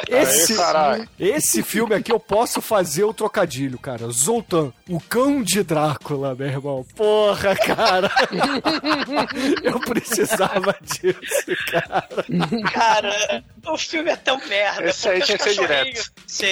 Esse, 0.08 0.56
Aí, 0.62 1.08
esse 1.20 1.62
filme 1.64 1.95
aqui 1.95 2.12
eu 2.12 2.20
posso 2.20 2.62
fazer 2.62 3.03
o 3.03 3.14
trocadilho, 3.14 3.78
cara. 3.80 4.08
Zoltan, 4.10 4.72
o 4.89 4.99
cão 4.99 5.41
de 5.43 5.64
Drácula, 5.64 6.34
meu 6.36 6.47
irmão. 6.47 6.86
Porra, 6.95 7.56
cara. 7.56 8.12
eu 9.64 9.80
precisava 9.80 10.76
disso, 10.82 11.66
cara. 11.72 12.08
Cara, 12.74 13.43
o 13.68 13.78
filme 13.78 14.12
é 14.12 14.16
tão 14.16 14.38
merda. 14.47 14.89
Esse 14.89 15.10
aí 15.10 15.22
tinha 15.22 15.38
os 15.38 15.43
que 15.43 15.49
ser 15.53 15.62
cachorrinhos- 15.68 16.12
Sim. 16.28 16.51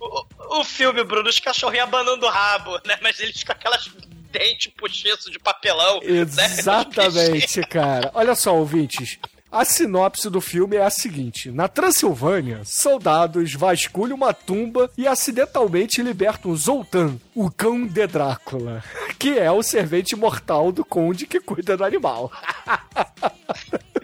O, 0.00 0.60
o 0.60 0.64
filme, 0.64 1.02
Bruno, 1.04 1.28
os 1.28 1.38
cachorrinhos 1.40 1.86
abanando 1.88 2.26
o 2.26 2.30
rabo, 2.30 2.72
né? 2.86 2.96
Mas 3.02 3.20
eles 3.20 3.42
com 3.44 3.52
aquelas 3.52 3.88
dentes 4.30 4.72
postiços 4.76 5.30
de 5.30 5.38
papelão. 5.38 6.00
né? 6.00 6.20
Exatamente, 6.20 7.60
cara. 7.68 8.10
Olha 8.14 8.34
só, 8.34 8.54
ouvintes. 8.54 9.18
A 9.50 9.64
sinopse 9.64 10.28
do 10.28 10.40
filme 10.40 10.76
é 10.76 10.82
a 10.82 10.90
seguinte: 10.90 11.50
Na 11.50 11.68
Transilvânia, 11.68 12.62
soldados 12.64 13.54
vasculham 13.54 14.16
uma 14.16 14.34
tumba 14.34 14.90
e 14.98 15.06
acidentalmente 15.06 16.02
libertam 16.02 16.54
Zoltan, 16.56 17.16
o 17.34 17.50
cão 17.50 17.86
de 17.86 18.06
Drácula, 18.06 18.82
que 19.18 19.38
é 19.38 19.50
o 19.50 19.62
servente 19.62 20.16
mortal 20.16 20.72
do 20.72 20.84
conde 20.84 21.26
que 21.26 21.40
cuida 21.40 21.76
do 21.76 21.84
animal. 21.84 22.30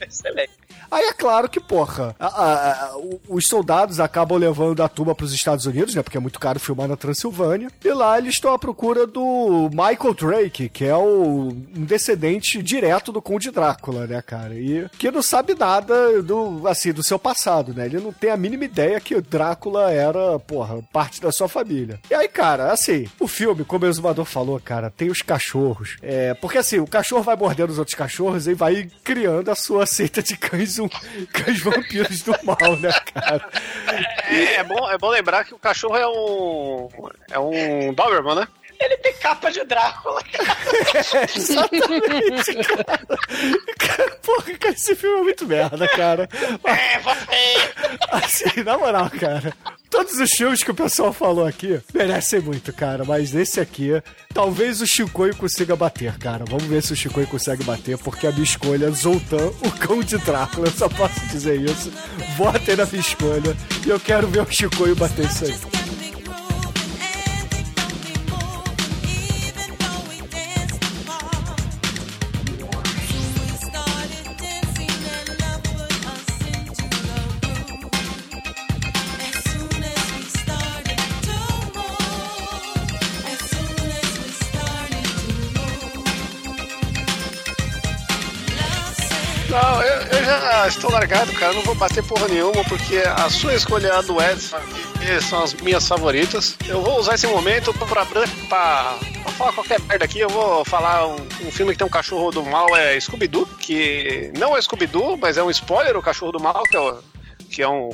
Excelente. 0.00 0.50
Aí 0.90 1.04
é 1.06 1.12
claro 1.12 1.48
que, 1.48 1.58
porra, 1.58 2.14
a- 2.18 2.26
a- 2.26 2.72
a- 2.86 2.92
os 3.28 3.48
soldados 3.48 3.98
acabam 3.98 4.38
levando 4.38 4.82
a 4.82 4.88
tumba 4.88 5.14
pros 5.14 5.32
Estados 5.32 5.66
Unidos, 5.66 5.94
né? 5.94 6.02
Porque 6.02 6.16
é 6.16 6.20
muito 6.20 6.38
caro 6.38 6.60
filmar 6.60 6.86
na 6.86 6.96
Transilvânia. 6.96 7.68
E 7.84 7.88
lá 7.92 8.18
eles 8.18 8.34
estão 8.34 8.52
à 8.52 8.58
procura 8.58 9.06
do 9.06 9.68
Michael 9.72 10.14
Drake, 10.14 10.68
que 10.68 10.84
é 10.84 10.94
o, 10.94 11.48
um 11.76 11.84
descendente 11.84 12.62
direto 12.62 13.10
do 13.10 13.20
Conde 13.20 13.50
Drácula, 13.50 14.06
né, 14.06 14.22
cara? 14.22 14.54
E 14.54 14.86
que 14.98 15.10
não 15.10 15.22
sabe 15.22 15.54
nada 15.54 16.22
do, 16.22 16.66
assim, 16.68 16.92
do 16.92 17.02
seu 17.02 17.18
passado, 17.18 17.74
né? 17.74 17.86
Ele 17.86 17.98
não 18.00 18.12
tem 18.12 18.30
a 18.30 18.36
mínima 18.36 18.64
ideia 18.64 19.00
que 19.00 19.14
o 19.16 19.22
Drácula 19.22 19.90
era, 19.90 20.38
porra, 20.38 20.80
parte 20.92 21.20
da 21.20 21.32
sua 21.32 21.48
família. 21.48 21.98
E 22.08 22.14
aí, 22.14 22.28
cara, 22.28 22.70
assim, 22.72 23.08
o 23.18 23.26
filme, 23.26 23.64
como 23.64 23.84
o 23.84 23.88
exumador 23.88 24.24
falou, 24.24 24.60
cara, 24.60 24.88
tem 24.90 25.10
os 25.10 25.20
cachorros. 25.22 25.96
É, 26.00 26.32
porque 26.34 26.58
assim, 26.58 26.78
o 26.78 26.86
cachorro 26.86 27.22
vai 27.24 27.34
mordendo 27.34 27.70
os 27.70 27.78
outros 27.78 27.96
cachorros 27.96 28.46
e 28.46 28.54
vai 28.54 28.88
criando 29.02 29.50
sua 29.56 29.86
seita 29.86 30.22
de 30.22 30.36
cães, 30.36 30.78
um, 30.78 30.88
cães 31.32 31.60
vampiros 31.60 32.22
do 32.22 32.32
mal, 32.44 32.76
né, 32.80 32.92
cara? 33.12 33.48
É, 34.28 34.56
é 34.56 34.64
bom, 34.64 34.90
é 34.90 34.98
bom 34.98 35.08
lembrar 35.08 35.44
que 35.44 35.54
o 35.54 35.58
cachorro 35.58 35.96
é 35.96 36.06
um. 36.06 36.88
É 37.30 37.38
um 37.38 37.92
Doberman, 37.92 38.36
né? 38.36 38.48
Ele 38.78 38.96
tem 38.98 39.12
capa 39.14 39.50
de 39.50 39.64
Drácula. 39.64 40.22
Exatamente, 41.34 42.54
cara. 43.78 44.16
Porra, 44.22 44.58
cara, 44.58 44.74
esse 44.74 44.94
filme 44.94 45.20
é 45.20 45.22
muito 45.22 45.46
merda, 45.46 45.88
cara. 45.88 46.28
É, 46.64 46.98
você. 46.98 47.72
Assim, 48.10 48.62
na 48.62 48.76
moral, 48.78 49.10
cara. 49.10 49.52
Todos 49.90 50.18
os 50.18 50.30
filmes 50.30 50.62
que 50.62 50.70
o 50.70 50.74
pessoal 50.74 51.12
falou 51.12 51.46
aqui 51.46 51.80
merecem 51.94 52.40
muito, 52.40 52.72
cara. 52.72 53.04
Mas 53.04 53.32
nesse 53.32 53.60
aqui, 53.60 53.90
talvez 54.34 54.80
o 54.80 54.86
Chicoio 54.86 55.34
consiga 55.36 55.74
bater, 55.74 56.18
cara. 56.18 56.44
Vamos 56.46 56.64
ver 56.64 56.82
se 56.82 56.92
o 56.92 56.96
Chicoio 56.96 57.26
consegue 57.26 57.64
bater, 57.64 57.96
porque 57.98 58.26
a 58.26 58.32
minha 58.32 58.44
escolha 58.44 58.86
é 58.86 58.90
Zoltan, 58.90 59.48
o 59.62 59.70
cão 59.72 60.02
de 60.02 60.18
Drácula. 60.18 60.66
Eu 60.68 60.72
só 60.72 60.88
posso 60.88 61.20
dizer 61.28 61.60
isso. 61.60 61.90
Votem 62.36 62.76
na 62.76 62.84
minha 62.86 63.00
escolha. 63.00 63.56
E 63.86 63.88
eu 63.88 63.98
quero 64.00 64.26
ver 64.28 64.42
o 64.42 64.50
Chicoio 64.50 64.94
bater 64.96 65.24
isso 65.26 65.44
aí. 65.44 65.85
Estou 90.68 90.90
largado, 90.90 91.32
cara. 91.32 91.52
Não 91.52 91.62
vou 91.62 91.74
bater 91.74 92.04
porra 92.04 92.28
nenhuma, 92.28 92.64
porque 92.64 92.98
a 92.98 93.28
sua 93.30 93.54
escolha 93.54 93.88
é 93.88 93.96
a 93.96 94.00
do 94.00 94.20
Edson, 94.20 94.58
são 95.28 95.42
as 95.42 95.54
minhas 95.54 95.86
favoritas. 95.86 96.56
Eu 96.66 96.82
vou 96.82 96.98
usar 96.98 97.14
esse 97.14 97.26
momento 97.26 97.72
pra, 97.74 98.04
pra, 98.06 98.26
pra 98.48 98.96
falar 99.36 99.52
qualquer 99.52 99.80
merda 99.80 100.04
aqui. 100.04 100.20
Eu 100.20 100.28
vou 100.28 100.64
falar 100.64 101.06
um, 101.06 101.16
um 101.46 101.50
filme 101.50 101.72
que 101.72 101.78
tem 101.78 101.86
um 101.86 101.90
cachorro 101.90 102.30
do 102.30 102.42
mal, 102.44 102.74
é 102.76 102.98
Scooby-Doo, 102.98 103.46
que 103.58 104.32
não 104.38 104.56
é 104.56 104.62
Scooby-Doo, 104.62 105.16
mas 105.16 105.36
é 105.36 105.42
um 105.42 105.50
spoiler, 105.50 105.96
o 105.96 106.02
cachorro 106.02 106.32
do 106.32 106.40
mal, 106.40 106.62
que 106.64 106.76
é 106.76 106.94
que 107.50 107.62
é 107.62 107.68
um, 107.68 107.90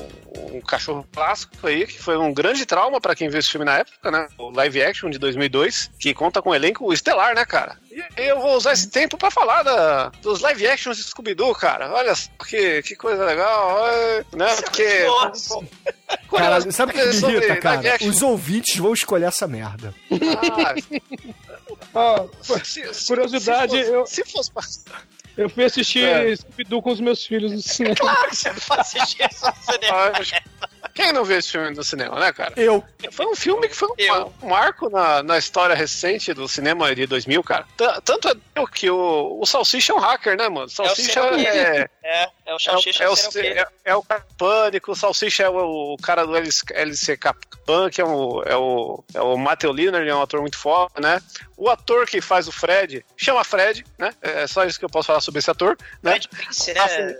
um 0.52 0.60
cachorro 0.60 1.06
clássico 1.12 1.66
aí, 1.66 1.86
que 1.86 2.00
foi 2.00 2.16
um 2.16 2.32
grande 2.32 2.64
trauma 2.66 3.00
pra 3.00 3.14
quem 3.14 3.28
viu 3.28 3.38
esse 3.38 3.50
filme 3.50 3.64
na 3.66 3.78
época, 3.78 4.10
né? 4.10 4.26
O 4.38 4.50
live 4.50 4.82
action 4.82 5.10
de 5.10 5.18
2002, 5.18 5.90
que 5.98 6.14
conta 6.14 6.40
com 6.42 6.50
um 6.50 6.54
elenco 6.54 6.92
estelar, 6.92 7.34
né, 7.34 7.44
cara? 7.44 7.76
E 8.16 8.22
eu 8.22 8.40
vou 8.40 8.56
usar 8.56 8.72
esse 8.72 8.88
tempo 8.90 9.16
pra 9.18 9.30
falar 9.30 9.62
da, 9.62 10.08
dos 10.22 10.40
live 10.40 10.66
actions 10.66 10.96
de 10.96 11.02
Scooby-Doo, 11.04 11.54
cara. 11.54 11.92
Olha 11.92 12.14
só 12.14 12.30
que, 12.48 12.82
que 12.82 12.96
coisa 12.96 13.24
legal, 13.24 13.76
né? 14.34 14.46
Porque. 14.62 15.04
Caralho, 16.30 16.72
sabe 16.72 16.92
o 16.92 16.94
que 16.94 17.04
me 17.04 17.32
irrita, 17.34 17.56
cara? 17.56 17.98
Os 18.08 18.22
ouvintes 18.22 18.76
vão 18.76 18.92
escolher 18.94 19.26
essa 19.26 19.46
merda. 19.46 19.94
Ah, 21.94 22.24
se- 22.64 22.92
se- 22.94 23.06
curiosidade, 23.08 23.72
se 23.72 23.78
fosse- 23.84 23.92
eu- 23.94 24.06
Se 24.06 24.24
fosse 24.24 24.50
pra- 24.50 24.62
eu 25.36 25.48
fui 25.48 25.64
assistir 25.64 26.04
É. 26.04 26.34
Scooby-Doo 26.36 26.82
com 26.82 26.90
os 26.92 27.00
meus 27.00 27.24
filhos 27.26 27.52
no 27.52 27.60
cinema. 27.60 27.94
Claro 28.00 28.28
que 28.30 28.36
você 28.36 28.50
vai 28.50 28.80
assistir 28.80 29.28
isso 29.30 29.46
no 29.46 29.72
cinema. 29.72 30.12
Quem 30.94 31.12
não 31.12 31.24
viu 31.24 31.38
esse 31.38 31.50
filme 31.50 31.70
no 31.70 31.82
cinema, 31.82 32.18
né, 32.20 32.32
cara? 32.32 32.52
Eu. 32.56 32.84
Foi 33.12 33.24
um 33.26 33.34
filme 33.34 33.66
que 33.68 33.74
foi 33.74 33.88
um, 33.88 34.30
um 34.46 34.48
marco 34.50 34.90
na, 34.90 35.22
na 35.22 35.38
história 35.38 35.74
recente 35.74 36.34
do 36.34 36.46
cinema 36.46 36.94
de 36.94 37.06
2000, 37.06 37.42
cara. 37.42 37.64
T- 37.76 38.00
Tanto 38.04 38.28
é 38.28 38.34
que 38.74 38.90
o, 38.90 39.38
o 39.40 39.46
Salsicha 39.46 39.92
é 39.92 39.96
um 39.96 39.98
hacker, 39.98 40.36
né, 40.36 40.48
mano? 40.48 40.68
Salsicha 40.68 41.12
serial 41.12 41.34
é. 41.38 41.88
É, 42.04 42.22
é 42.24 42.28
o 42.48 42.50
é, 42.50 42.54
o- 42.54 42.58
Salsicha 42.58 43.04
é, 43.04 43.08
o, 43.08 43.14
serial 43.16 43.32
killer. 43.54 43.68
é, 43.84 43.90
é 43.90 43.96
o 43.96 44.02
pânico, 44.36 44.92
o 44.92 44.96
Salsicha 44.96 45.44
é 45.44 45.48
o, 45.48 45.94
o 45.94 45.96
cara 45.98 46.26
do 46.26 46.36
LC, 46.36 46.64
LC 46.70 47.16
Capcan, 47.16 47.88
que 47.90 48.00
é 48.00 48.04
o, 48.04 48.42
é 48.44 48.56
o, 48.56 49.04
é 49.14 49.20
o 49.20 49.36
Matthew 49.36 49.72
Lillard, 49.72 50.02
ele 50.02 50.10
é 50.10 50.14
um 50.14 50.22
ator 50.22 50.40
muito 50.40 50.58
foda, 50.58 51.00
né? 51.00 51.20
O 51.56 51.70
ator 51.70 52.06
que 52.06 52.20
faz 52.20 52.48
o 52.48 52.52
Fred 52.52 53.04
chama 53.16 53.44
Fred, 53.44 53.84
né? 53.96 54.12
É 54.20 54.46
só 54.48 54.64
isso 54.64 54.78
que 54.78 54.84
eu 54.84 54.90
posso 54.90 55.06
falar 55.06 55.20
sobre 55.20 55.38
esse 55.38 55.50
ator, 55.50 55.78
né? 56.02 56.12
Fred 56.12 56.28
Prince, 56.28 56.74
né? 56.74 57.16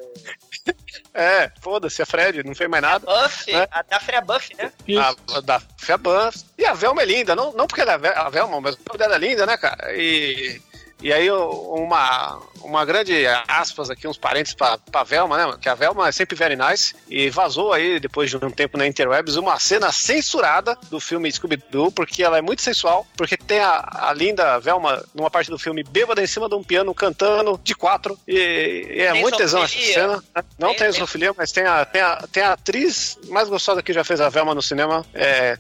É, 1.14 1.50
foda-se, 1.60 2.00
é 2.00 2.06
Fred, 2.06 2.42
não 2.44 2.54
fez 2.54 2.68
mais 2.70 2.82
nada. 2.82 3.04
Buffy, 3.06 3.52
né? 3.52 3.66
a 3.70 3.82
Daphne 3.82 4.14
é 4.14 4.18
a 4.18 4.20
Buffy, 4.20 4.56
né? 4.56 4.72
A, 4.98 5.36
a 5.36 5.40
da 5.40 5.60
Fia 5.78 5.98
Buff. 5.98 6.44
E 6.56 6.64
a 6.64 6.72
Velma 6.72 7.02
é 7.02 7.04
linda, 7.04 7.34
não, 7.36 7.52
não 7.52 7.66
porque 7.66 7.80
ela 7.82 7.92
é 7.94 8.16
a 8.18 8.28
Velma, 8.30 8.60
mas 8.60 8.76
porque 8.76 9.02
ela 9.02 9.16
é 9.16 9.18
linda, 9.18 9.44
né, 9.44 9.56
cara? 9.56 9.92
E, 9.96 10.60
e 11.02 11.12
aí 11.12 11.30
o- 11.30 11.74
uma, 11.74 12.40
uma 12.64 12.84
grande 12.84 13.26
aspas 13.48 13.90
aqui, 13.90 14.06
uns 14.08 14.16
parentes 14.18 14.54
pra, 14.54 14.78
pra 14.78 15.02
Velma, 15.02 15.36
né? 15.46 15.56
Que 15.60 15.68
a 15.68 15.74
Velma 15.74 16.08
é 16.08 16.12
sempre 16.12 16.36
very 16.36 16.56
nice. 16.56 16.94
E 17.08 17.28
vazou 17.30 17.72
aí, 17.72 17.98
depois 18.00 18.30
de 18.30 18.36
um 18.36 18.50
tempo 18.50 18.76
na 18.78 18.86
Interwebs, 18.86 19.36
uma 19.36 19.58
cena 19.58 19.90
censurada 19.92 20.76
do 20.90 20.98
filme 21.00 21.30
Scooby-Doo, 21.30 21.90
porque 21.92 22.22
ela 22.22 22.38
é 22.38 22.42
muito 22.42 22.62
sensual, 22.62 23.06
porque 23.16 23.36
tem 23.36 23.60
a, 23.60 24.08
a 24.08 24.12
linda 24.12 24.58
Velma, 24.58 25.02
numa 25.14 25.30
parte 25.30 25.50
do 25.50 25.58
filme, 25.58 25.82
bêbada 25.82 26.22
em 26.22 26.26
cima 26.26 26.48
de 26.48 26.54
um 26.54 26.62
piano, 26.62 26.94
cantando 26.94 27.60
de 27.62 27.74
quatro. 27.74 28.18
E, 28.26 28.86
e 28.90 29.00
é 29.00 29.12
Tem 29.12 29.20
muito 29.22 29.36
tesão 29.36 29.62
essa 29.62 29.78
cena. 29.78 30.16
né? 30.34 30.44
Não 30.58 30.68
Tem- 30.74 30.90
tem, 30.92 31.32
mas 31.36 31.52
tem 31.52 31.64
a, 31.64 31.84
tem, 31.84 32.00
a, 32.00 32.16
tem 32.30 32.42
a 32.42 32.52
atriz 32.52 33.18
mais 33.28 33.48
gostosa 33.48 33.82
que 33.82 33.92
já 33.92 34.04
fez 34.04 34.20
a 34.20 34.28
Velma 34.28 34.54
no 34.54 34.62
cinema 34.62 35.04
é, 35.14 35.58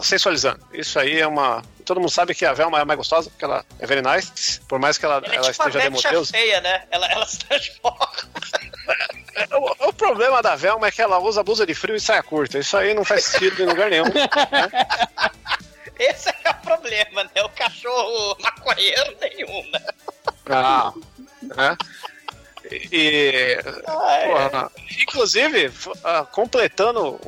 sensualizando. 0.00 0.60
Isso 0.72 0.98
aí 0.98 1.20
é 1.20 1.26
uma. 1.26 1.62
Todo 1.84 2.00
mundo 2.00 2.10
sabe 2.10 2.34
que 2.34 2.44
a 2.44 2.52
Velma 2.52 2.78
é 2.78 2.82
a 2.82 2.84
mais 2.84 2.98
gostosa, 2.98 3.30
porque 3.30 3.44
ela 3.44 3.64
é 3.78 3.86
very 3.86 4.02
nice, 4.02 4.60
por 4.68 4.78
mais 4.78 4.98
que 4.98 5.06
ela, 5.06 5.16
Ela 5.24 5.26
é 5.32 5.36
ela 5.36 5.50
tipo 5.52 5.68
esteja 5.68 5.78
Betcha 5.90 6.08
feia, 6.30 6.60
né? 6.60 6.84
Ela, 6.90 7.06
ela 7.06 7.26
se 7.26 7.38
transforma. 7.38 8.08
O, 9.52 9.88
o 9.88 9.92
problema 9.92 10.42
da 10.42 10.56
Velma 10.56 10.88
é 10.88 10.90
que 10.90 11.00
ela 11.00 11.18
usa 11.18 11.42
blusa 11.42 11.66
de 11.66 11.74
frio 11.74 11.96
e 11.96 12.00
saia 12.00 12.22
curta. 12.22 12.58
Isso 12.58 12.76
aí 12.76 12.94
não 12.94 13.04
faz 13.04 13.24
sentido 13.24 13.62
em 13.62 13.66
lugar 13.66 13.90
nenhum. 13.90 14.06
Esse 15.98 16.28
é 16.28 16.50
o 16.50 16.54
problema, 16.54 17.24
né? 17.24 17.42
O 17.42 17.48
cachorro 17.50 18.36
maconheiro 18.40 19.16
nenhum, 19.20 19.70
né? 19.72 19.80
Ah, 20.48 20.92
né? 21.42 21.76
E, 22.70 23.58
Ah, 23.86 24.12
é. 24.16 24.26
porra, 24.28 24.72
inclusive, 25.00 25.70
ah, 26.04 26.24
completando 26.30 27.18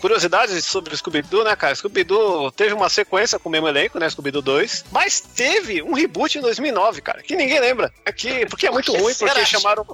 curiosidades 0.00 0.64
sobre 0.64 0.94
o 0.94 0.96
Scooby-Doo, 0.96 1.44
né, 1.44 1.54
cara? 1.56 1.74
Scooby-Doo 1.74 2.50
teve 2.52 2.74
uma 2.74 2.88
sequência 2.88 3.38
com 3.38 3.48
o 3.48 3.52
mesmo 3.52 3.68
elenco, 3.68 3.98
né? 3.98 4.08
Scooby-Doo 4.08 4.42
2, 4.42 4.86
mas 4.90 5.20
teve 5.20 5.82
um 5.82 5.92
reboot 5.92 6.38
em 6.38 6.40
2009, 6.40 7.00
cara, 7.00 7.22
que 7.22 7.36
ninguém 7.36 7.60
lembra. 7.60 7.92
É 8.04 8.12
que, 8.12 8.46
porque 8.46 8.66
é 8.66 8.70
muito 8.70 8.92
ruim, 8.96 9.14
porque 9.14 9.46
chamaram. 9.46 9.84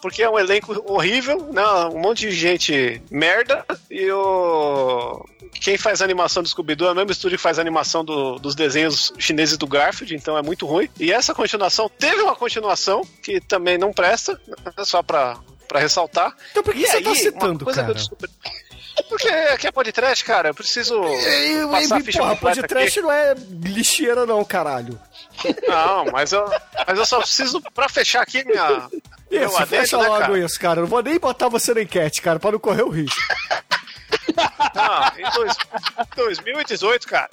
Porque 0.00 0.20
é 0.22 0.28
um 0.28 0.36
elenco 0.38 0.82
horrível, 0.92 1.48
né? 1.52 1.64
Um 1.92 2.00
monte 2.00 2.28
de 2.28 2.32
gente 2.32 3.00
merda. 3.08 3.64
E 3.88 4.10
o. 4.10 5.24
Quem 5.60 5.76
faz 5.78 6.00
a 6.02 6.04
animação 6.04 6.42
do 6.42 6.48
Scooby-Doo 6.48 6.88
é 6.88 6.92
o 6.92 6.94
mesmo 6.94 7.12
estúdio 7.12 7.38
que 7.38 7.42
faz 7.42 7.58
a 7.58 7.62
animação 7.62 8.04
do- 8.04 8.36
dos 8.38 8.54
desenhos 8.54 9.12
chineses 9.18 9.56
do 9.56 9.66
Garfield, 9.66 10.14
então 10.16 10.36
é 10.36 10.42
muito 10.42 10.66
ruim. 10.66 10.88
E 10.98 11.12
essa 11.12 11.32
continuação 11.34 11.88
teve 11.88 12.20
uma 12.20 12.34
continuação 12.34 13.02
que 13.22 13.40
também 13.40 13.78
não 13.78 13.92
presta, 13.92 14.40
né, 14.48 14.84
só 14.84 15.02
pra, 15.02 15.36
pra 15.68 15.78
ressaltar. 15.78 16.34
Então 16.50 16.62
por 16.64 16.74
que 16.74 16.80
E 16.82 16.86
você 16.86 16.96
aí, 16.96 17.04
tá 17.04 17.14
citando, 17.14 17.64
cara? 17.66 17.94
Porque 19.08 19.28
aqui 19.28 19.66
é 19.66 19.72
podcast, 19.72 20.22
cara. 20.24 20.48
Eu 20.50 20.54
preciso 20.54 21.00
passar 21.70 21.96
a 21.96 22.00
E, 22.00 22.04
ficha 22.04 22.18
porra, 22.18 22.34
completa 22.34 22.60
pode 22.60 22.68
trash 22.68 22.96
não 22.96 23.10
é 23.12 23.34
lixeira 23.62 24.26
não, 24.26 24.44
caralho. 24.44 25.00
Não, 25.66 26.04
mas 26.12 26.32
eu, 26.32 26.44
mas 26.86 26.98
eu 26.98 27.06
só 27.06 27.18
preciso, 27.20 27.60
pra 27.72 27.88
fechar 27.88 28.20
aqui 28.22 28.44
minha... 28.44 28.88
Isso, 29.30 29.56
adendo, 29.56 29.66
fecha 29.66 29.96
né, 29.96 30.08
logo 30.08 30.20
cara? 30.20 30.38
isso, 30.40 30.60
cara. 30.60 30.78
Eu 30.80 30.82
não 30.82 30.90
vou 30.90 31.02
nem 31.02 31.18
botar 31.18 31.48
você 31.48 31.72
na 31.72 31.80
enquete, 31.82 32.20
cara, 32.20 32.38
pra 32.38 32.52
não 32.52 32.58
correr 32.58 32.82
o 32.82 32.90
risco. 32.90 33.18
Não, 34.74 35.18
em 35.18 35.30
dois- 35.34 35.56
2018, 36.16 37.06
cara. 37.06 37.30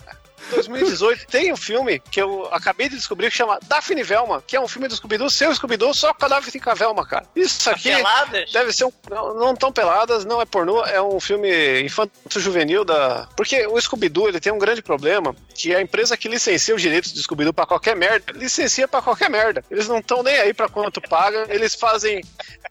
2018 0.51 1.27
tem 1.27 1.53
um 1.53 1.57
filme 1.57 1.99
que 1.99 2.21
eu 2.21 2.47
acabei 2.51 2.89
de 2.89 2.95
descobrir 2.95 3.29
que 3.29 3.37
chama 3.37 3.59
Daphne 3.67 4.03
Velma, 4.03 4.43
que 4.45 4.55
é 4.55 4.61
um 4.61 4.67
filme 4.67 4.87
do 4.87 4.95
Scooby-Doo, 4.95 5.29
seu 5.29 5.53
Scooby-Doo, 5.53 5.93
só 5.93 6.13
com 6.13 6.25
a 6.25 6.27
Daphne 6.27 6.59
com 6.59 6.69
a 6.69 6.73
Velma, 6.73 7.05
cara. 7.05 7.25
Isso 7.35 7.69
aqui 7.69 7.95
Peladas? 7.95 8.51
deve 8.51 8.73
ser 8.73 8.85
um. 8.85 8.91
Não, 9.09 9.33
não 9.33 9.55
tão 9.55 9.71
peladas, 9.71 10.25
não 10.25 10.41
é 10.41 10.45
pornô, 10.45 10.83
é 10.85 11.01
um 11.01 11.19
filme 11.19 11.81
infanto-juvenil 11.81 12.83
da. 12.83 13.27
Porque 13.35 13.65
o 13.67 13.79
Scooby-Doo 13.79 14.29
ele 14.29 14.39
tem 14.39 14.51
um 14.51 14.59
grande 14.59 14.81
problema, 14.81 15.35
que 15.53 15.75
a 15.75 15.81
empresa 15.81 16.17
que 16.17 16.27
licencia 16.27 16.75
os 16.75 16.81
direitos 16.81 17.11
do 17.11 17.21
Scooby-Doo 17.21 17.53
pra 17.53 17.65
qualquer 17.65 17.95
merda, 17.95 18.31
licencia 18.33 18.87
pra 18.87 19.01
qualquer 19.01 19.29
merda. 19.29 19.63
Eles 19.69 19.87
não 19.87 19.99
estão 19.99 20.23
nem 20.23 20.37
aí 20.37 20.53
pra 20.53 20.69
quanto 20.69 21.01
paga, 21.01 21.47
eles 21.49 21.75
fazem 21.75 22.21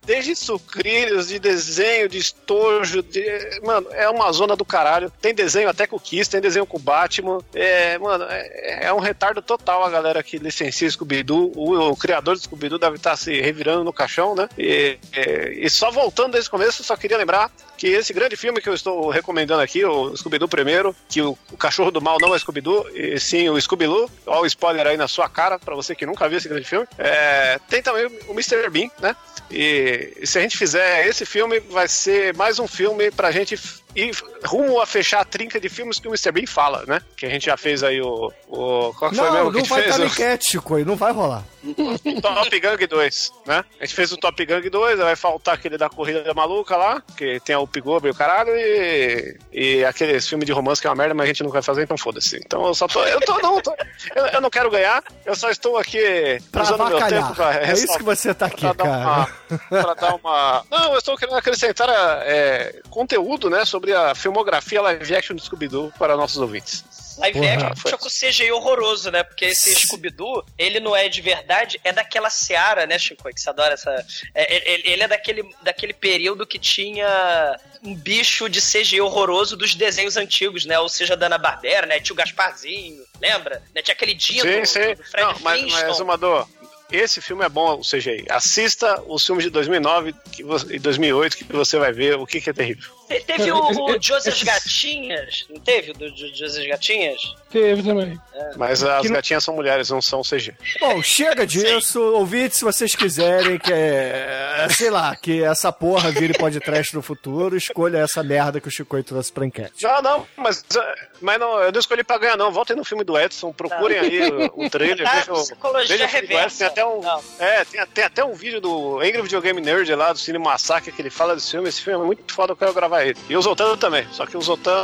desde 0.05 0.35
sucrilhos, 0.35 1.29
de 1.29 1.39
desenho, 1.39 2.09
de 2.09 2.19
estojo, 2.19 3.03
de... 3.03 3.61
Mano, 3.63 3.89
é 3.93 4.09
uma 4.09 4.33
zona 4.33 4.57
do 4.57 4.65
caralho. 4.65 5.13
Tem 5.21 5.35
desenho 5.35 5.69
até 5.69 5.87
com 5.87 5.97
o 5.97 6.01
Kiss, 6.01 6.31
tem 6.31 6.41
desenho 6.41 6.67
com 6.67 6.79
o 6.79 6.81
Batman. 6.81 7.41
É, 7.61 7.99
mano, 7.99 8.25
é, 8.29 8.87
é 8.87 8.93
um 8.93 9.01
retardo 9.01 9.43
total 9.43 9.83
a 9.83 9.91
galera 9.91 10.23
que 10.23 10.39
licencia 10.39 10.89
Scooby-Doo. 10.89 11.51
O, 11.57 11.91
o 11.91 11.97
criador 11.97 12.37
do 12.37 12.41
Scooby-Doo 12.41 12.79
deve 12.79 12.97
estar 12.97 13.17
se 13.17 13.41
revirando 13.41 13.83
no 13.83 13.93
caixão, 13.93 14.33
né? 14.37 14.49
E, 14.57 14.97
é, 15.13 15.55
e 15.55 15.69
só 15.69 15.91
voltando 15.91 16.33
desde 16.33 16.47
o 16.47 16.53
começo, 16.53 16.85
só 16.85 16.97
queria 16.97 17.19
lembrar 17.19 17.51
que 17.79 17.87
esse 17.87 18.13
grande 18.13 18.37
filme 18.37 18.61
que 18.61 18.69
eu 18.69 18.75
estou 18.75 19.09
recomendando 19.09 19.63
aqui, 19.63 19.85
o 19.85 20.15
Scooby-Doo 20.17 20.49
primeiro, 20.49 20.95
que 21.09 21.23
o, 21.23 21.39
o 21.53 21.57
Cachorro 21.57 21.91
do 21.91 22.03
Mal 22.03 22.19
não 22.21 22.35
é 22.35 22.39
Scooby-Doo, 22.39 22.89
e 22.95 23.19
sim 23.19 23.49
o 23.49 23.59
Scooby-Doo. 23.61 24.11
Olha 24.27 24.41
o 24.43 24.47
spoiler 24.47 24.87
aí 24.87 24.97
na 24.97 25.09
sua 25.09 25.29
cara, 25.29 25.59
pra 25.59 25.75
você 25.75 25.95
que 25.95 26.05
nunca 26.05 26.29
viu 26.29 26.37
esse 26.39 26.49
grande 26.49 26.67
filme. 26.69 26.87
É, 26.99 27.59
tem 27.69 27.83
também 27.83 28.07
o 28.29 28.33
Mr. 28.33 28.69
Bean, 28.69 28.91
né? 29.01 29.17
E, 29.51 30.13
e 30.21 30.27
se 30.27 30.39
a 30.39 30.43
gente 30.43 30.59
fizer 30.59 31.07
esse 31.07 31.25
filme, 31.25 31.61
vai 31.61 31.89
ser 31.89 32.35
mais 32.37 32.59
um 32.59 32.67
filme 32.69 33.11
pra 33.11 33.31
gente 33.31 33.59
ir 33.97 34.15
rumo 34.45 34.81
a 34.81 34.87
fechar 34.87 35.21
a 35.21 35.25
trinca 35.25 35.59
de 35.59 35.69
filmes 35.71 35.99
que 35.99 36.07
o 36.07 36.11
Mr. 36.11 36.31
Bean 36.33 36.47
fala, 36.47 36.85
né? 36.87 37.01
Que 37.17 37.25
a 37.25 37.31
gente 37.31 37.47
já 37.47 37.57
fez 37.57 37.83
aí 37.83 38.01
o. 38.03 38.31
o 38.49 38.93
qual 38.95 39.11
que 39.11 39.17
foi 39.17 39.27
Não, 39.27 39.33
mesmo 39.35 39.51
que 39.51 39.57
não 39.57 39.61
a 39.61 39.63
gente 39.63 39.69
vai 39.71 39.83
fez? 39.83 39.97
estar 40.13 40.39
O- 40.39 40.39
Chico, 40.51 40.75
aí 40.75 40.85
não 40.85 40.97
vai 40.97 41.13
rolar. 41.13 41.45
Top 42.23 42.61
Gang 42.61 42.87
2, 42.87 43.33
né? 43.47 43.65
A 43.81 43.85
gente 43.85 43.95
fez 43.95 44.13
o 44.13 44.17
Top 44.17 44.45
Gang 44.45 44.69
2, 44.69 44.99
aí 45.01 45.05
vai 45.05 45.17
faltar 45.17 45.55
aquele 45.55 45.77
da 45.79 45.89
corrida 45.89 46.33
maluca 46.35 46.77
lá, 46.77 47.03
que 47.17 47.41
tem 47.41 47.55
a 47.55 47.61
Gober 47.81 48.09
e 48.09 48.11
o 48.11 48.15
caralho, 48.15 48.51
e, 48.57 49.37
e 49.53 49.85
aqueles 49.85 50.27
filmes 50.29 50.47
de 50.47 50.53
romance 50.53 50.81
que 50.81 50.87
é 50.87 50.91
uma 50.91 50.97
merda, 50.97 51.15
mas 51.15 51.25
a 51.25 51.27
gente 51.29 51.43
não 51.45 51.51
vai 51.51 51.63
fazer, 51.63 51.83
então 51.85 51.97
foda-se. 51.97 52.37
Então 52.45 52.67
eu 52.67 52.75
só 52.75 52.89
tô. 52.89 53.03
Eu, 53.05 53.21
tô, 53.21 53.39
não, 53.39 53.61
tô- 53.61 53.75
eu, 54.17 54.27
eu 54.27 54.41
não 54.41 54.51
quero 54.51 54.71
ganhar, 54.71 55.03
eu 55.25 55.35
só 55.37 55.51
estou 55.51 55.77
aqui 55.79 56.39
Pra 56.51 56.63
usando 56.63 56.87
meu 56.89 56.99
tempo 57.07 57.35
pra 57.35 57.55
É 57.55 57.73
isso 57.73 57.97
que 57.97 58.03
você 58.03 58.35
tá 58.35 58.47
aqui, 58.47 58.61
pra 58.63 58.73
dar 58.73 58.85
cara. 58.85 59.29
uma- 59.51 59.59
pra 59.83 59.95
dar 59.95 60.15
uma. 60.17 60.65
Não, 60.71 60.93
eu 60.93 60.99
estou 60.99 61.17
querendo 61.17 61.37
acrescentar 61.37 61.89
é, 61.91 62.81
conteúdo, 62.91 63.49
né, 63.51 63.65
sobre 63.65 63.95
a 63.95 64.15
filmografia 64.15 64.83
live 64.83 65.15
action 65.17 65.37
do 65.37 65.43
Scooby-Doo 65.43 65.93
para 65.99 66.17
nossos 66.17 66.39
ouvintes. 66.39 66.85
Live 67.19 67.39
Porra. 67.39 67.53
action 67.53 67.71
puxa 67.83 67.99
com 67.99 68.09
CGI 68.09 68.53
horroroso, 68.53 69.11
né? 69.11 69.23
Porque 69.23 69.47
esse 69.47 69.75
Scooby-Doo, 69.75 70.45
ele 70.57 70.81
não 70.81 70.95
é 70.95 71.09
de 71.09 71.21
verdade, 71.21 71.81
é 71.85 71.93
daquela 71.93 72.31
seara, 72.31 72.87
né, 72.87 72.99
Chico? 72.99 73.29
Que 73.33 73.41
você 73.41 73.51
adora 73.51 73.75
essa. 73.75 73.91
é- 74.35 74.57
é- 74.57 74.73
ele 74.75 74.83
ele 74.89 75.03
é 75.03 75.09
daquele, 75.09 75.55
daquele 75.63 75.93
período 75.93 76.47
que 76.47 76.59
tinha 76.59 77.57
um 77.83 77.95
bicho 77.95 78.49
de 78.49 78.61
CGI 78.61 79.01
horroroso 79.01 79.57
dos 79.57 79.75
desenhos 79.75 80.17
antigos, 80.17 80.65
né? 80.65 80.79
Ou 80.79 80.89
seja, 80.89 81.17
da 81.17 81.27
Ana 81.27 81.39
Barbera, 81.39 81.87
né? 81.87 82.01
Tinha 82.01 82.15
o 82.15 82.17
Gasparzinho, 82.17 83.03
lembra? 83.21 83.63
Né? 83.75 83.83
Tinha 83.83 83.95
aquele 83.95 84.15
Dino 84.15 84.43
Sim, 84.43 84.65
sim. 84.65 84.95
do 84.95 85.05
Fred 85.05 85.27
Não, 85.33 85.39
mas, 85.41 85.73
mas 85.73 86.01
Amador, 86.01 86.49
esse 86.91 87.21
filme 87.21 87.45
é 87.45 87.49
bom, 87.49 87.75
o 87.79 87.83
CGI. 87.85 88.25
Assista 88.31 89.01
os 89.07 89.25
filmes 89.25 89.45
de 89.45 89.51
2009 89.51 90.15
que 90.33 90.43
você- 90.43 90.75
e 90.75 90.79
2008 90.79 91.37
que 91.37 91.45
você 91.45 91.79
vai 91.79 91.93
ver 91.93 92.17
o 92.17 92.27
que, 92.27 92.41
que 92.41 92.51
é 92.51 92.53
terrível. 92.53 92.98
Te- 93.09 93.21
Teve 93.21 93.51
o, 93.53 93.71
o 93.87 94.03
Joseph 94.03 94.43
Gatinhas, 94.45 95.47
não 95.51 95.61
teve? 95.61 95.91
o 95.91 95.95
Do, 95.95 96.11
do 96.11 96.35
Joseph 96.37 96.67
Gatinhas? 96.69 97.21
Teve 97.51 97.83
também. 97.83 98.19
Mas 98.57 98.83
as 98.83 99.03
Que 99.03 99.09
não- 99.09 99.15
gatinhas 99.17 99.43
são 99.45 99.55
mulheres, 99.55 99.89
não 99.91 100.03
são 100.03 100.23
CG. 100.23 100.55
Bom, 100.81 101.03
chega 101.03 101.47
disso. 101.47 102.01
Ouvintes, 102.01 102.59
se 102.59 102.65
vocês 102.65 102.95
quiserem 102.95 103.59
que, 103.59 103.73
é, 103.73 104.67
sei 104.71 104.91
lá, 104.91 105.17
que 105.17 105.43
essa 105.43 105.73
porra 105.73 106.11
vire 106.11 106.35
podcast 106.35 106.95
no 106.95 107.03
futuro, 107.03 107.57
escolha 107.57 107.99
essa 107.99 108.23
merda 108.23 108.61
que 108.61 108.69
o 108.69 108.71
Chico 108.71 109.03
trouxe 109.03 109.33
pra 109.33 109.47
enquete. 109.47 109.73
Já 109.79 110.03
não, 110.03 110.27
mas, 110.37 110.65
eh, 110.77 110.95
mas 111.21 111.39
não, 111.41 111.61
eu 111.61 111.73
não 111.73 111.81
escolhi 111.81 112.05
pra 112.05 112.19
ganhar, 112.19 112.37
não. 112.37 112.53
Voltem 112.53 112.77
no 112.77 112.85
filme 112.85 113.05
do 113.05 113.19
Edson, 113.19 113.53
procurem 113.53 113.99
aí 113.99 114.31
o, 114.31 114.65
o 114.67 114.71
trailer. 114.71 115.05
Tá, 115.05 115.15
vejam, 115.21 115.35
psicologia 115.35 115.89
vejam 115.97 116.07
o 116.07 116.11
filme 116.11 116.27
do 116.27 116.33
Edson. 116.33 116.37
reversa. 116.37 116.59
Tem 116.59 116.67
até, 116.69 116.85
um, 116.87 117.01
Não. 117.01 117.23
é, 117.39 117.65
tem, 117.65 117.87
tem 117.87 118.05
até 118.05 118.25
um 118.25 118.35
vídeo 118.35 118.61
do 118.61 118.99
Angry 119.01 119.23
Video 119.23 119.41
Game 119.41 119.61
Nerd 119.61 119.95
lá, 119.95 120.13
do 120.13 120.19
Cine 120.19 120.39
Massacre, 120.39 120.93
que 120.93 121.01
ele 121.03 121.11
fala 121.11 121.35
desse 121.35 121.51
filme. 121.51 121.69
Esse 121.69 121.81
filme 121.83 122.03
é 122.03 122.07
muito 122.07 122.33
foda, 122.35 122.53
eu 122.53 122.57
quero 122.57 122.75
gravar 122.75 122.98
ele. 123.05 123.17
E 123.29 123.37
o 123.37 123.43
Zoltan 123.43 123.77
também, 123.77 124.07
só 124.11 124.27
que 124.27 124.37
o 124.37 124.41
Zoltan 124.41 124.83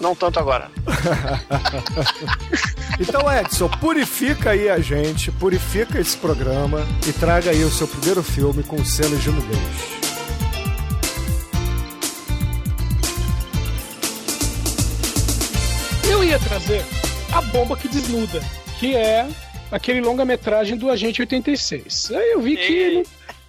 não 0.00 0.14
tanto 0.14 0.38
agora. 0.38 0.70
Então, 3.00 3.22
Edson, 3.32 3.68
purifica 3.68 4.50
aí 4.50 4.68
a 4.68 4.78
gente, 4.78 5.32
purifica 5.32 5.98
esse 5.98 6.16
programa 6.16 6.86
e 7.08 7.12
traga 7.12 7.50
aí 7.50 7.64
o 7.64 7.70
seu 7.70 7.88
primeiro 7.88 8.22
filme 8.22 8.62
com 8.62 8.84
cenas 8.84 9.20
de 9.20 9.30
nudez. 9.30 9.58
Eu 16.08 16.22
ia 16.22 16.38
trazer 16.38 16.84
a 17.32 17.42
bomba 17.42 17.76
que 17.76 17.88
desnuda, 17.88 18.40
que 18.78 18.94
é 18.94 19.26
aquele 19.72 20.00
longa-metragem 20.00 20.76
do 20.76 20.88
Agente 20.88 21.20
86. 21.20 22.12
Aí 22.12 22.30
eu 22.30 22.40
vi 22.40 22.56
que 22.56 22.94
não, 22.94 23.02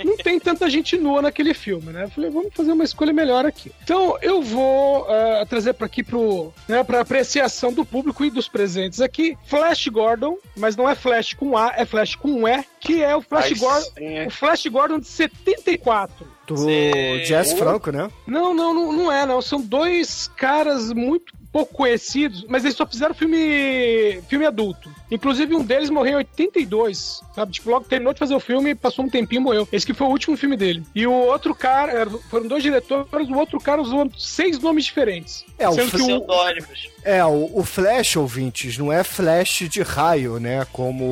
não 0.04 0.18
tem 0.18 0.40
tanta 0.40 0.70
gente 0.70 0.98
nua 0.98 1.22
naquele 1.22 1.54
filme, 1.54 1.92
né? 1.92 2.04
Eu 2.04 2.10
falei, 2.10 2.30
vamos 2.30 2.54
fazer 2.54 2.72
uma 2.72 2.84
escolha 2.84 3.14
melhor 3.14 3.46
aqui. 3.46 3.72
Então 3.84 4.18
eu 4.22 4.42
vou 4.42 5.06
ah, 5.10 5.46
trazer 5.48 5.74
para 5.74 5.86
aqui 5.86 6.04
pro, 6.04 6.52
né, 6.68 6.84
para 6.84 7.02
apreciação 7.02 7.72
do 7.72 7.86
público 7.86 8.26
e 8.26 8.30
dos 8.30 8.48
presentes 8.48 9.00
aqui, 9.02 9.38
Flash 9.46 9.88
Gordon, 9.88 10.38
mas 10.58 10.76
não 10.76 10.90
é 10.90 10.96
Flash 10.96 11.34
com 11.34 11.58
A, 11.58 11.74
é 11.76 11.86
Flash 11.86 12.16
com 12.16 12.48
E, 12.48 12.64
que 12.80 13.02
é 13.02 13.16
o 13.16 13.22
Flash 13.22 13.46
Aí 13.46 13.56
Gordon, 13.56 13.92
sim, 13.98 14.06
hein? 14.06 14.28
o 14.28 14.32
Flash 14.32 14.66
Gordon 14.68 15.00
de 15.00 15.08
74. 15.08 16.36
Do 16.46 16.58
Sim. 16.58 16.92
Jazz 17.26 17.54
Franco, 17.54 17.92
né? 17.92 18.08
Não, 18.28 18.54
não, 18.54 18.72
não, 18.72 18.92
não 18.92 19.12
é, 19.12 19.26
não. 19.26 19.42
São 19.42 19.60
dois 19.60 20.30
caras 20.36 20.94
muito 20.94 21.34
pouco 21.56 21.74
conhecidos, 21.74 22.44
mas 22.50 22.66
eles 22.66 22.76
só 22.76 22.86
fizeram 22.86 23.16
filme 23.16 24.22
filme 24.28 24.46
adulto. 24.46 24.94
Inclusive, 25.10 25.56
um 25.56 25.64
deles 25.64 25.90
morreu 25.90 26.14
em 26.16 26.16
82, 26.18 27.22
sabe? 27.34 27.54
Tipo, 27.54 27.70
logo 27.70 27.86
terminou 27.86 28.12
de 28.12 28.20
fazer 28.20 28.36
o 28.36 28.42
filme, 28.42 28.76
passou 28.76 29.06
um 29.06 29.10
tempinho 29.10 29.40
e 29.40 29.44
morreu. 29.44 29.68
Esse 29.72 29.86
que 29.86 29.94
foi 29.94 30.06
o 30.06 30.10
último 30.10 30.36
filme 30.36 30.58
dele. 30.58 30.84
E 30.94 31.08
o 31.08 31.14
outro 31.14 31.56
cara, 31.56 31.94
era- 31.94 32.10
foram 32.30 32.46
dois 32.46 32.62
diretores, 32.62 33.30
o 33.30 33.38
outro 33.38 33.58
cara 33.58 33.82
usou 33.82 34.12
seis 34.18 34.60
nomes 34.60 34.84
diferentes. 34.84 35.46
É, 35.58 35.70
o 35.70 35.76
que 35.76 35.82
o, 35.84 35.90
Pseudônimos. 35.92 36.90
É, 37.06 37.24
o, 37.24 37.50
o 37.60 37.64
Flash, 37.64 38.18
ouvintes, 38.18 38.78
não 38.78 38.92
é 38.92 39.02
Flash 39.02 39.70
de 39.70 39.82
raio, 39.82 40.38
né? 40.42 40.68
Como 40.74 41.06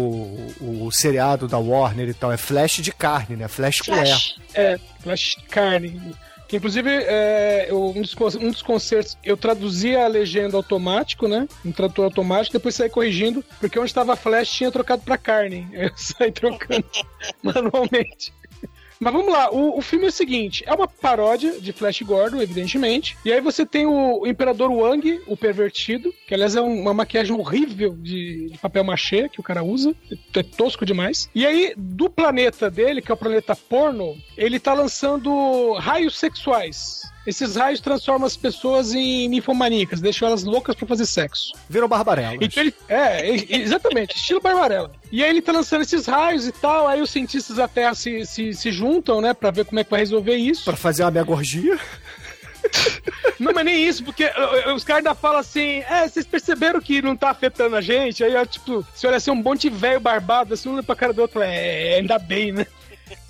o, 0.60 0.88
o 0.88 0.92
seriado 0.92 1.48
da 1.48 1.58
Warner 1.58 2.10
e 2.10 2.14
tal. 2.14 2.34
É 2.34 2.38
Flash 2.38 2.82
de 2.82 2.92
carne, 2.92 3.38
né? 3.38 3.48
Flash 3.48 3.80
com 3.80 3.94
E. 3.94 3.96
Flash. 3.96 4.36
É, 4.54 4.78
Flash 5.02 5.38
Carne. 5.50 6.02
Que 6.54 6.58
inclusive 6.58 6.88
é, 6.88 7.66
eu- 7.72 7.90
um, 7.98 8.00
dos, 8.04 8.16
um 8.36 8.52
dos 8.52 8.62
concertos 8.62 9.18
eu 9.24 9.36
traduzia 9.36 10.06
a 10.06 10.08
legenda 10.08 10.56
automático, 10.56 11.28
né? 11.28 11.48
Um 11.66 11.72
tradutor 11.72 12.06
automático, 12.06 12.54
depois 12.54 12.76
saí 12.76 12.90
corrigindo, 12.92 13.44
porque 13.60 13.80
onde 13.80 13.90
estava 13.90 14.16
Flash 14.16 14.52
tinha 14.52 14.72
trocado 14.72 15.02
pra 15.02 15.18
carne. 15.18 15.68
Eu 15.74 15.90
saí 15.96 16.32
trocando 16.32 16.86
manualmente. 17.42 18.32
Mas 19.04 19.14
vamos 19.14 19.32
lá, 19.32 19.52
o, 19.52 19.78
o 19.78 19.82
filme 19.82 20.06
é 20.06 20.10
o 20.10 20.12
seguinte: 20.12 20.64
é 20.66 20.74
uma 20.74 20.88
paródia 20.88 21.60
de 21.60 21.72
Flash 21.74 22.02
Gordon, 22.02 22.42
evidentemente. 22.42 23.18
E 23.26 23.32
aí 23.32 23.42
você 23.42 23.66
tem 23.66 23.86
o 23.86 24.26
Imperador 24.26 24.72
Wang, 24.72 25.22
o 25.28 25.36
pervertido, 25.36 26.14
que 26.28 26.34
aliás 26.34 26.56
é 26.56 26.62
um- 26.62 26.82
uma 26.82 26.94
maquiagem 26.94 27.36
horrível 27.36 27.96
de, 27.96 28.50
de 28.52 28.58
papel 28.58 28.84
machê 28.84 29.28
que 29.30 29.40
o 29.40 29.44
cara 29.44 29.64
usa. 29.64 29.94
É 30.36 30.44
tosco 30.44 30.86
demais. 30.86 31.30
E 31.36 31.46
aí, 31.46 31.74
do 31.78 32.10
planeta 32.10 32.70
dele, 32.70 33.02
que 33.02 33.12
é 33.12 33.14
o 33.14 33.18
planeta 33.18 33.56
porno, 33.56 34.16
ele 34.38 34.60
tá 34.60 34.74
lançando 34.74 35.74
raios 35.74 36.18
sexuais. 36.18 37.02
Esses 37.26 37.56
raios 37.56 37.80
transformam 37.80 38.26
as 38.26 38.36
pessoas 38.36 38.94
em 38.94 39.30
ninfomaníacas, 39.30 40.02
deixam 40.02 40.28
elas 40.28 40.44
loucas 40.44 40.76
pra 40.76 40.86
fazer 40.86 41.06
sexo. 41.06 41.54
Viram 41.70 41.88
Barbarella. 41.88 42.38
Então 42.42 42.62
ele, 42.62 42.74
é, 42.90 43.56
exatamente, 43.62 44.18
estilo 44.18 44.42
Barbarella. 44.42 44.92
E 45.12 45.24
aí 45.24 45.30
ele 45.30 45.42
tá 45.42 45.54
lançando 45.54 45.84
esses 45.84 46.06
raios 46.06 46.48
e 46.48 46.52
tal, 46.52 46.88
aí 46.88 47.02
os 47.02 47.10
cientistas 47.10 47.58
da 47.58 47.68
Terra 47.68 47.94
se, 47.94 48.26
se, 48.26 48.54
se 48.54 48.72
juntam, 48.72 49.22
né, 49.22 49.34
pra 49.34 49.52
ver 49.52 49.66
como 49.66 49.80
é 49.80 49.84
que 49.84 49.92
vai 49.92 50.02
resolver 50.02 50.36
isso. 50.36 50.66
Pra 50.66 50.76
fazer 50.76 51.04
uma 51.04 51.12
megorgia. 51.12 51.80
Não, 53.40 53.54
mas 53.54 53.66
nem 53.66 53.88
isso, 53.88 54.04
porque 54.04 54.26
uh, 54.26 54.70
uh, 54.70 54.74
os 54.74 54.84
caras 54.84 55.06
ainda 55.06 55.16
falam 55.16 55.40
assim, 55.40 55.84
é, 55.90 56.08
vocês 56.08 56.26
perceberam 56.26 56.80
que 56.80 57.02
não 57.02 57.16
tá 57.16 57.30
afetando 57.30 57.76
a 57.76 57.82
gente? 57.82 58.24
Aí, 58.24 58.36
ó, 58.36 58.46
tipo, 58.46 58.86
você 58.94 59.08
olha 59.08 59.18
assim, 59.18 59.32
um 59.32 59.36
monte 59.36 59.70
de 59.70 59.76
velho 59.76 60.00
barbado, 60.00 60.54
assim, 60.54 60.70
um 60.70 60.76
olha 60.76 60.84
pra 60.84 60.96
cara 60.96 61.14
do 61.14 61.22
outro, 61.22 61.42
é, 61.42 61.96
ainda 61.96 62.18
bem, 62.18 62.52
né? 62.52 62.66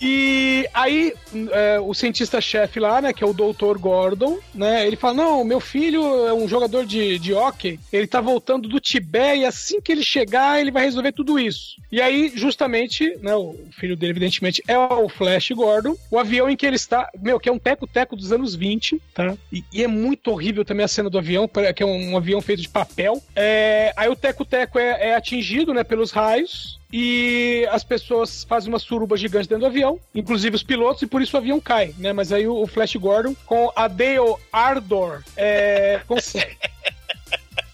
E 0.02 0.68
aí, 0.74 1.14
é, 1.52 1.80
o 1.80 1.94
cientista-chefe 1.94 2.80
lá, 2.80 3.02
né, 3.02 3.14
que 3.14 3.24
é 3.24 3.28
o 3.28 3.34
Dr. 3.34 3.78
Gordon, 3.80 4.38
né, 4.54 4.86
ele 4.86 4.96
fala, 4.96 5.14
não, 5.14 5.44
meu 5.44 5.60
filho 5.60 6.28
é 6.28 6.34
um 6.34 6.48
jogador 6.48 6.86
de, 6.86 7.18
de 7.20 7.34
hockey, 7.34 7.80
ele 7.92 8.08
tá 8.08 8.20
voltando 8.20 8.68
do 8.68 8.80
Tibete 8.80 9.40
e 9.40 9.46
assim 9.46 9.80
que 9.80 9.92
ele 9.92 10.04
chegar, 10.04 10.60
ele 10.60 10.72
vai 10.72 10.84
resolver 10.84 11.14
tudo 11.14 11.40
isso. 11.40 11.78
E 11.92 12.02
aí, 12.02 12.32
justamente, 12.36 13.18
né, 13.22 13.34
o 13.36 13.56
filho 13.72 13.96
dele, 13.96 14.12
evidentemente, 14.12 14.62
é 14.68 14.78
o 14.78 15.08
Flash 15.08 15.52
Gordon, 15.52 15.96
o 16.12 16.20
avião 16.20 16.50
em 16.50 16.56
que 16.56 16.66
ele 16.66 16.76
está, 16.76 17.10
meu, 17.20 17.40
que 17.40 17.48
é 17.48 17.52
um 17.52 17.60
teco-teco 17.60 18.16
dos 18.16 18.32
anos 18.32 18.56
20, 18.56 19.02
tá? 19.14 19.36
E, 19.52 19.64
e 19.72 19.84
é 19.84 19.88
muito 19.88 20.30
horrível 20.32 20.66
também 20.66 20.84
a 20.84 20.88
cena 20.88 21.10
do 21.10 21.18
avião, 21.18 21.48
que 21.48 21.84
é 21.84 21.86
um, 21.86 22.12
um 22.12 22.18
avião 22.18 22.42
feito 22.42 22.62
de 22.62 22.70
papel. 22.70 23.22
É, 23.36 23.94
aí 23.96 24.10
o 24.10 24.16
teco-teco 24.16 24.78
é, 24.78 25.10
é 25.10 25.16
atingido, 25.16 25.74
né, 25.74 25.84
pelos 25.84 26.12
raios, 26.12 26.80
e 26.96 27.68
as 27.72 27.84
pessoas 27.84 28.44
fazem 28.44 28.70
uma 28.70 28.78
suruba 28.78 29.18
gigante 29.18 29.50
dentro 29.50 29.62
do 29.62 29.66
avião, 29.66 30.00
inclusive 30.14 30.56
os 30.56 30.62
pilotos, 30.62 31.02
e 31.02 31.08
por 31.08 31.24
isso 31.24 31.36
o 31.36 31.40
avião 31.40 31.60
cai, 31.60 31.92
né? 31.98 32.14
Mas 32.14 32.32
aí 32.32 32.48
o, 32.48 32.68
Flash 32.68 32.96
Gordon, 32.98 33.36
com 33.48 33.74
a 33.76 33.88
Dale 33.88 34.36
Ardor, 34.52 35.24
é, 35.36 36.02
consegue. 36.08 36.56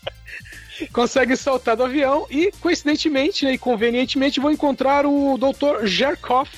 consegue 0.93 1.35
saltar 1.35 1.75
do 1.75 1.83
avião 1.83 2.25
e, 2.29 2.49
coincidentemente 2.61 3.43
né, 3.43 3.51
e 3.51 3.57
convenientemente, 3.57 4.39
vão 4.39 4.53
encontrar 4.53 5.05
o 5.05 5.37
Dr. 5.37 5.85
Jerkoff, 5.85 6.49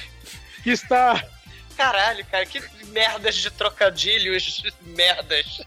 que 0.64 0.70
está 0.70 1.26
Caralho, 1.82 2.24
cara, 2.30 2.46
que 2.46 2.62
merdas 2.90 3.36
de 3.36 3.50
trocadilhos, 3.50 4.64
merdas. 4.96 5.62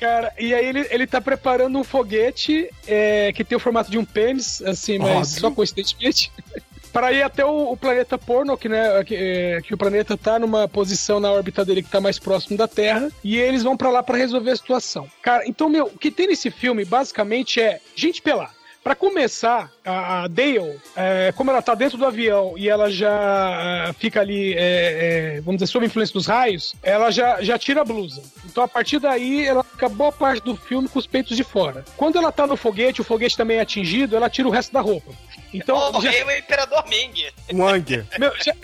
Cara, 0.00 0.32
e 0.38 0.54
aí 0.54 0.64
ele, 0.64 0.86
ele 0.90 1.06
tá 1.06 1.20
preparando 1.20 1.78
um 1.78 1.84
foguete 1.84 2.70
é, 2.86 3.30
que 3.34 3.44
tem 3.44 3.54
o 3.54 3.60
formato 3.60 3.90
de 3.90 3.98
um 3.98 4.04
pênis, 4.04 4.62
assim, 4.62 4.98
mas 4.98 5.28
Óbvio. 5.28 5.40
só 5.40 5.50
coincidentemente. 5.50 6.32
Para 6.90 7.12
ir 7.12 7.22
até 7.22 7.44
o, 7.44 7.72
o 7.72 7.76
planeta 7.76 8.16
Porno, 8.16 8.56
que, 8.56 8.66
né, 8.66 9.04
que, 9.04 9.14
é, 9.14 9.60
que 9.60 9.74
o 9.74 9.76
planeta 9.76 10.16
tá 10.16 10.38
numa 10.38 10.66
posição 10.66 11.20
na 11.20 11.30
órbita 11.30 11.62
dele 11.62 11.82
que 11.82 11.90
tá 11.90 12.00
mais 12.00 12.18
próximo 12.18 12.56
da 12.56 12.66
Terra, 12.66 13.10
e 13.22 13.36
eles 13.36 13.62
vão 13.62 13.76
pra 13.76 13.90
lá 13.90 14.02
pra 14.02 14.16
resolver 14.16 14.52
a 14.52 14.56
situação. 14.56 15.06
Cara, 15.20 15.46
então, 15.46 15.68
meu, 15.68 15.84
o 15.84 15.98
que 15.98 16.10
tem 16.10 16.28
nesse 16.28 16.50
filme 16.50 16.86
basicamente 16.86 17.60
é 17.60 17.78
gente 17.94 18.22
pelada. 18.22 18.57
Pra 18.88 18.94
começar, 18.94 19.70
a, 19.84 20.22
a 20.22 20.28
Dale, 20.28 20.80
é, 20.96 21.30
como 21.36 21.50
ela 21.50 21.60
tá 21.60 21.74
dentro 21.74 21.98
do 21.98 22.06
avião 22.06 22.54
e 22.56 22.70
ela 22.70 22.90
já 22.90 23.86
é, 23.86 23.92
fica 23.92 24.18
ali, 24.18 24.54
é, 24.54 25.34
é, 25.36 25.40
vamos 25.42 25.60
dizer, 25.60 25.70
sob 25.70 25.84
influência 25.84 26.14
dos 26.14 26.26
raios, 26.26 26.74
ela 26.82 27.10
já, 27.10 27.42
já 27.42 27.58
tira 27.58 27.82
a 27.82 27.84
blusa. 27.84 28.22
Então, 28.46 28.64
a 28.64 28.68
partir 28.68 28.98
daí, 28.98 29.46
ela 29.46 29.62
fica 29.62 29.90
boa 29.90 30.10
parte 30.10 30.42
do 30.42 30.56
filme 30.56 30.88
com 30.88 30.98
os 30.98 31.06
peitos 31.06 31.36
de 31.36 31.44
fora. 31.44 31.84
Quando 31.98 32.16
ela 32.16 32.32
tá 32.32 32.46
no 32.46 32.56
foguete, 32.56 33.02
o 33.02 33.04
foguete 33.04 33.36
também 33.36 33.58
é 33.58 33.60
atingido, 33.60 34.16
ela 34.16 34.30
tira 34.30 34.48
o 34.48 34.50
resto 34.50 34.72
da 34.72 34.80
roupa. 34.80 35.12
Então, 35.52 35.76
Oh, 35.76 36.00
já, 36.00 36.08
morreu 36.10 36.26
o 36.28 36.32
Imperador 36.32 36.84
Ming. 36.88 37.26
Wang. 37.52 38.04
meu, 38.18 38.32
já- 38.42 38.54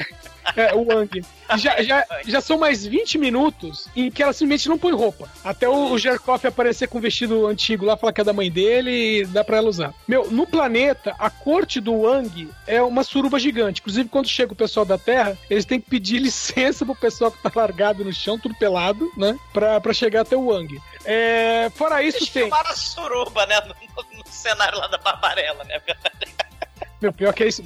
é, 0.57 0.75
o 0.75 0.85
Wang. 0.87 1.25
Já, 1.57 1.83
já, 1.83 2.05
já 2.27 2.41
são 2.41 2.59
mais 2.59 2.85
20 2.87 3.19
minutos 3.19 3.87
em 3.95 4.11
que 4.11 4.23
ela 4.23 4.33
simplesmente 4.33 4.69
não 4.69 4.79
põe 4.79 4.93
roupa. 4.93 5.29
Até 5.45 5.69
o, 5.69 5.93
o 5.93 5.99
Jerkoff 5.99 6.47
aparecer 6.47 6.89
com 6.89 6.99
um 6.99 7.01
vestido 7.01 7.47
antigo 7.47 7.85
lá, 7.85 7.97
falar 7.97 8.13
que 8.13 8.21
é 8.21 8.25
da 8.25 8.33
mãe 8.33 8.51
dele 8.51 9.21
e 9.21 9.27
dá 9.27 9.45
pra 9.45 9.59
ela 9.59 9.69
usar. 9.69 9.93
Meu, 10.09 10.31
no 10.31 10.47
planeta, 10.47 11.15
a 11.19 11.29
corte 11.31 11.81
do 11.81 12.01
Wang 12.03 12.49
é 12.67 12.83
uma 12.83 13.05
suruba 13.05 13.39
gigante. 13.39 13.81
Inclusive, 13.81 14.09
quando 14.09 14.29
chega 14.29 14.53
o 14.53 14.57
pessoal 14.57 14.87
da 14.87 14.97
Terra, 14.99 15.37
eles 15.51 15.65
têm 15.65 15.81
que 15.81 15.89
pedir 15.91 16.19
licença 16.23 16.85
pro 16.85 16.95
pessoal 16.95 17.31
que 17.31 17.43
tá 17.43 17.51
largado 17.55 18.05
no 18.05 18.13
chão, 18.13 18.39
tudo 18.39 18.55
pelado, 18.55 19.11
né? 19.17 19.39
Pra, 19.53 19.81
pra 19.81 19.93
chegar 19.93 20.23
até 20.23 20.37
o 20.37 20.47
Wang. 20.47 20.81
É, 21.05 21.71
fora 21.75 22.03
isso, 22.03 22.19
Eles 22.19 22.31
tem. 22.31 22.51
a 22.53 22.73
suruba, 22.75 23.45
né? 23.47 23.61
No, 23.61 23.75
no- 24.19 24.25
cenário 24.27 24.79
lá 24.79 24.87
da 24.89 24.99
Barbarella, 24.99 25.65
né? 25.65 25.81
Meu, 27.01 27.13
pior 27.13 27.33
que 27.33 27.45
é 27.45 27.49
isso. 27.49 27.63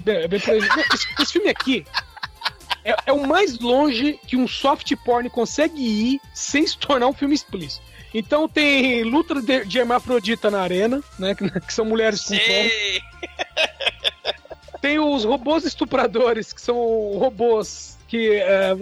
Esse, 0.92 1.22
esse 1.22 1.32
filme 1.32 1.48
aqui 1.48 1.84
é, 2.88 2.96
é 3.06 3.12
o 3.12 3.26
mais 3.26 3.58
longe 3.58 4.18
que 4.26 4.36
um 4.36 4.48
soft 4.48 4.94
porn 5.04 5.28
consegue 5.28 5.80
ir 5.80 6.20
sem 6.32 6.66
se 6.66 6.78
tornar 6.78 7.06
um 7.06 7.12
filme 7.12 7.34
explícito. 7.34 7.86
Então 8.14 8.48
tem 8.48 9.02
luta 9.02 9.42
de, 9.42 9.66
de 9.66 9.78
hermafrodita 9.78 10.50
na 10.50 10.60
arena, 10.60 11.02
né? 11.18 11.34
Que, 11.34 11.60
que 11.60 11.74
são 11.74 11.84
mulheres 11.84 12.24
com. 12.24 12.34
Tem 14.80 14.98
os 14.98 15.24
robôs 15.24 15.64
estupradores, 15.64 16.52
que 16.52 16.62
são 16.62 16.76
robôs 17.18 17.97
que 18.08 18.32
é, 18.36 18.74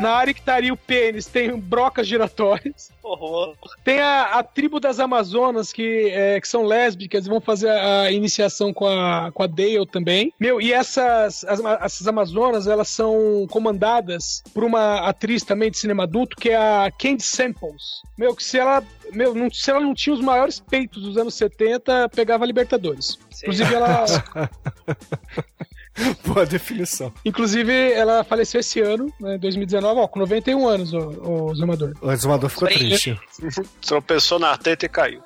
na 0.00 0.10
área 0.12 0.32
que 0.32 0.40
estaria 0.40 0.72
o 0.72 0.76
pênis 0.76 1.26
tem 1.26 1.54
brocas 1.58 2.06
giratórias. 2.06 2.90
Horror. 3.02 3.54
Tem 3.82 4.00
a, 4.00 4.38
a 4.38 4.42
tribo 4.42 4.78
das 4.78 5.00
Amazonas, 5.00 5.72
que, 5.72 6.08
é, 6.10 6.40
que 6.40 6.46
são 6.46 6.64
lésbicas 6.64 7.26
e 7.26 7.28
vão 7.28 7.40
fazer 7.40 7.68
a, 7.68 8.02
a 8.02 8.12
iniciação 8.12 8.72
com 8.72 8.86
a, 8.86 9.30
com 9.32 9.42
a 9.42 9.46
Dale 9.46 9.86
também. 9.86 10.32
Meu, 10.38 10.60
e 10.60 10.72
essas, 10.72 11.44
as- 11.44 11.60
essas 11.82 12.06
Amazonas, 12.06 12.66
elas 12.66 12.88
são 12.88 13.46
comandadas 13.50 14.42
por 14.54 14.62
uma 14.64 15.08
atriz 15.08 15.42
também 15.42 15.70
de 15.70 15.78
cinema 15.78 16.04
adulto, 16.04 16.36
que 16.36 16.50
é 16.50 16.56
a 16.56 16.90
Candy 16.96 17.22
Samples. 17.22 18.02
Meu, 18.16 18.34
que 18.36 18.44
se 18.44 18.58
ela, 18.58 18.82
meu, 19.12 19.34
não, 19.34 19.50
se 19.50 19.70
ela 19.70 19.80
não 19.80 19.94
tinha 19.94 20.14
os 20.14 20.20
maiores 20.20 20.60
peitos 20.60 21.02
dos 21.02 21.16
anos 21.16 21.34
70, 21.34 22.08
pegava 22.10 22.46
Libertadores. 22.46 23.18
Inclusive, 23.42 23.74
ela, 23.74 24.04
Boa 26.24 26.46
definição. 26.46 27.12
inclusive, 27.24 27.92
ela 27.92 28.24
faleceu 28.24 28.60
esse 28.60 28.80
ano, 28.80 29.12
né, 29.20 29.38
2019, 29.38 30.00
ó, 30.00 30.08
com 30.08 30.18
91 30.18 30.68
anos, 30.68 30.92
o, 30.92 30.98
o 31.48 31.54
Zamador. 31.54 31.94
O 32.00 32.10
exumador 32.10 32.50
ficou 32.50 32.68
Brinde. 32.68 32.88
triste. 32.88 33.20
Tropeçou 33.86 34.38
na 34.38 34.56
teta 34.56 34.86
e 34.86 34.88
caiu. 34.88 35.22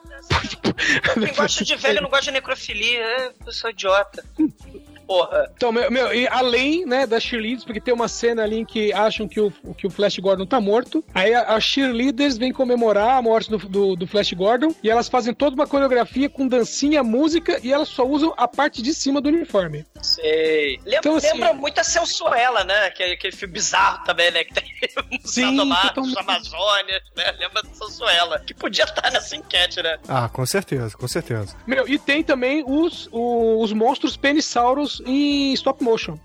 Quem 1.14 1.34
gosta 1.34 1.64
de 1.64 1.76
velho 1.76 2.00
não 2.02 2.08
gosta 2.08 2.26
de 2.26 2.30
necrofilia. 2.32 3.00
É, 3.00 3.32
eu 3.46 3.52
sou 3.52 3.70
idiota. 3.70 4.24
Porra. 5.07 5.50
Então, 5.57 5.70
meu, 5.72 5.90
meu, 5.90 6.14
e 6.14 6.26
além, 6.28 6.84
né, 6.86 7.07
das 7.07 7.22
cheerleaders, 7.22 7.64
porque 7.64 7.80
tem 7.80 7.92
uma 7.94 8.09
cena 8.09 8.42
ali 8.42 8.59
em 8.59 8.64
que 8.64 8.92
acham 8.92 9.28
que 9.28 9.40
o, 9.40 9.50
que 9.76 9.86
o 9.86 9.90
Flash 9.90 10.18
Gordon 10.18 10.46
tá 10.46 10.61
morto. 10.61 11.05
Aí 11.14 11.34
as 11.34 11.62
cheerleaders 11.64 12.36
vêm 12.36 12.52
comemorar 12.52 13.16
a 13.18 13.22
morte 13.22 13.50
do, 13.50 13.59
do, 13.59 13.96
do 13.96 14.07
Flash 14.07 14.32
Gordon 14.32 14.74
e 14.82 14.90
elas 14.90 15.09
fazem 15.09 15.34
toda 15.34 15.55
uma 15.55 15.66
coreografia 15.66 16.28
com 16.28 16.46
dancinha, 16.48 17.02
música 17.02 17.61
e 17.62 17.72
elas 17.72 17.88
só 17.88 18.07
usam 18.07 18.32
a 18.36 18.46
parte 18.48 18.80
de 18.82 18.94
cima 18.94 19.20
do 19.20 19.28
uniforme. 19.28 19.84
Sei. 20.02 20.78
Lembra, 20.84 20.98
Então, 20.98 21.16
assim- 21.16 21.26
lembra 21.32 21.52
muito 21.55 21.78
a 21.78 21.84
Sensuela, 21.84 22.64
né? 22.64 22.86
Aquele, 22.86 23.14
aquele 23.14 23.34
filme 23.36 23.55
bizarro 23.55 24.05
também, 24.05 24.30
né? 24.30 24.44
Que 24.44 24.55
tem 24.55 24.64
Sim, 25.24 25.57
totalmente. 25.57 26.18
Amazônia, 26.18 27.02
né? 27.16 27.34
Lembra 27.38 27.62
da 27.62 27.68
Sensuela. 27.74 28.38
Que 28.40 28.55
podia 28.55 28.84
estar 28.84 29.11
nessa 29.11 29.36
enquete, 29.36 29.82
né? 29.82 29.98
Ah, 30.09 30.28
com 30.28 30.44
certeza, 30.46 30.96
com 30.96 31.09
certeza. 31.09 31.57
Meu, 31.66 31.88
e 31.88 31.98
tem 31.98 32.22
também 32.22 32.62
os, 32.66 33.09
o- 33.12 33.61
os 33.62 33.72
monstros 33.72 34.16
penissauros 34.16 34.93
em 35.07 35.53
stop 35.55 35.82
motion. 35.82 36.16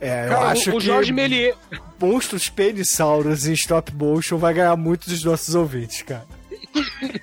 É, 0.00 0.26
eu 0.26 0.28
Cara, 0.30 0.48
acho 0.48 0.70
o, 0.70 0.76
o 0.76 0.78
que 0.78 0.84
Jorge 0.86 1.12
Méliès. 1.12 1.56
monstros 2.00 2.48
penissauros 2.50 3.46
em 3.46 3.52
stop 3.52 3.94
motion 3.94 4.36
vai 4.36 4.52
ganhar 4.54 4.76
muito 4.76 5.08
dos 5.08 5.24
nossos 5.24 5.54
ouvintes, 5.54 6.02
cara. 6.02 6.24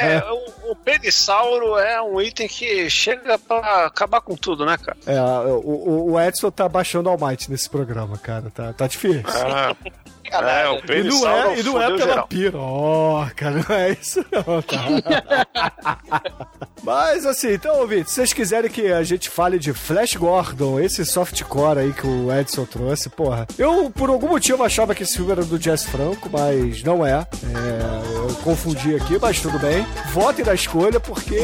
É, 0.00 0.22
o, 0.30 0.72
o 0.72 0.76
penissauro 0.76 1.76
é 1.78 2.00
um 2.02 2.20
item 2.20 2.48
que 2.48 2.88
chega 2.90 3.38
pra 3.38 3.86
acabar 3.86 4.20
com 4.20 4.34
tudo, 4.36 4.64
né, 4.66 4.76
cara? 4.76 4.96
É, 5.06 5.20
o, 5.20 6.12
o- 6.12 6.20
Edson 6.20 6.50
tá 6.50 6.68
baixando 6.68 7.08
All 7.08 7.18
Might 7.20 7.50
nesse 7.50 7.70
programa, 7.70 8.18
cara. 8.18 8.50
Tá, 8.50 8.72
tá 8.72 8.86
difícil. 8.86 9.22
Ah. 9.28 9.76
É, 10.32 10.68
o 10.68 10.76
E 10.92 11.02
não 11.02 11.28
é, 11.28 11.58
e 11.58 11.62
não 11.62 11.82
é 11.82 11.86
pela 11.86 11.98
geral. 11.98 12.26
piroca, 12.28 13.50
não 13.50 13.76
é 13.76 13.90
isso 13.92 14.24
não, 14.30 14.62
tá? 14.62 14.84
Mas 16.82 17.26
assim, 17.26 17.52
então, 17.52 17.80
ouvintes, 17.80 18.10
se 18.10 18.16
vocês 18.16 18.32
quiserem 18.32 18.70
que 18.70 18.92
a 18.92 19.02
gente 19.02 19.28
fale 19.28 19.58
de 19.58 19.72
Flash 19.72 20.14
Gordon, 20.14 20.78
esse 20.78 21.04
softcore 21.04 21.80
aí 21.80 21.92
que 21.92 22.06
o 22.06 22.32
Edson 22.32 22.64
trouxe, 22.64 23.08
porra, 23.08 23.46
eu 23.58 23.90
por 23.90 24.08
algum 24.08 24.28
motivo 24.28 24.62
achava 24.62 24.94
que 24.94 25.02
esse 25.02 25.16
filme 25.16 25.32
era 25.32 25.44
do 25.44 25.58
Jazz 25.58 25.84
Franco, 25.84 26.28
mas 26.30 26.82
não 26.82 27.04
é. 27.04 27.12
É, 27.12 28.16
eu 28.16 28.34
confundi 28.44 28.94
aqui, 28.94 29.18
mas 29.20 29.40
tudo 29.40 29.58
bem. 29.58 29.84
Votem 30.12 30.44
na 30.44 30.54
escolha 30.54 31.00
porque, 31.00 31.40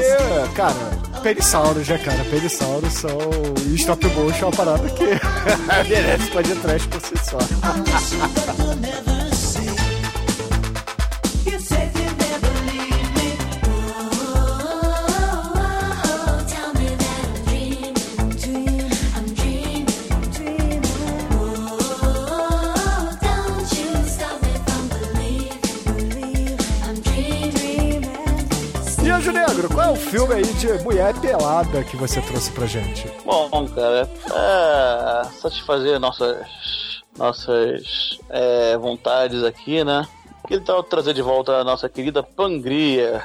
cara, 0.54 0.74
Penissauros, 1.22 1.88
né, 1.88 1.98
cara? 1.98 2.24
Penissauros 2.24 2.92
são. 2.92 3.18
E 3.66 3.74
stop 3.76 4.04
motion 4.08 4.44
é 4.44 4.48
uma 4.48 4.52
parada 4.56 4.88
que 4.90 5.04
merece 5.88 6.30
pode 6.30 6.54
trash 6.56 6.86
por 6.86 7.00
si 7.00 7.14
só. 7.24 7.38
É 29.92 29.96
filme 29.96 30.34
aí 30.34 30.42
de 30.42 30.72
mulher 30.84 31.14
pelada 31.20 31.82
que 31.84 31.96
você 31.96 32.20
trouxe 32.20 32.52
pra 32.52 32.66
gente? 32.66 33.10
Bom, 33.24 33.66
cara, 33.68 34.08
é 34.30 35.24
satisfazer 35.40 35.98
nossas, 35.98 36.36
nossas 37.16 38.18
é, 38.28 38.76
vontades 38.76 39.42
aqui, 39.44 39.84
né? 39.84 40.06
Que 40.46 40.58
tal 40.60 40.82
trazer 40.82 41.14
de 41.14 41.22
volta 41.22 41.52
a 41.52 41.64
nossa 41.64 41.88
querida 41.88 42.22
Pangria 42.22 43.22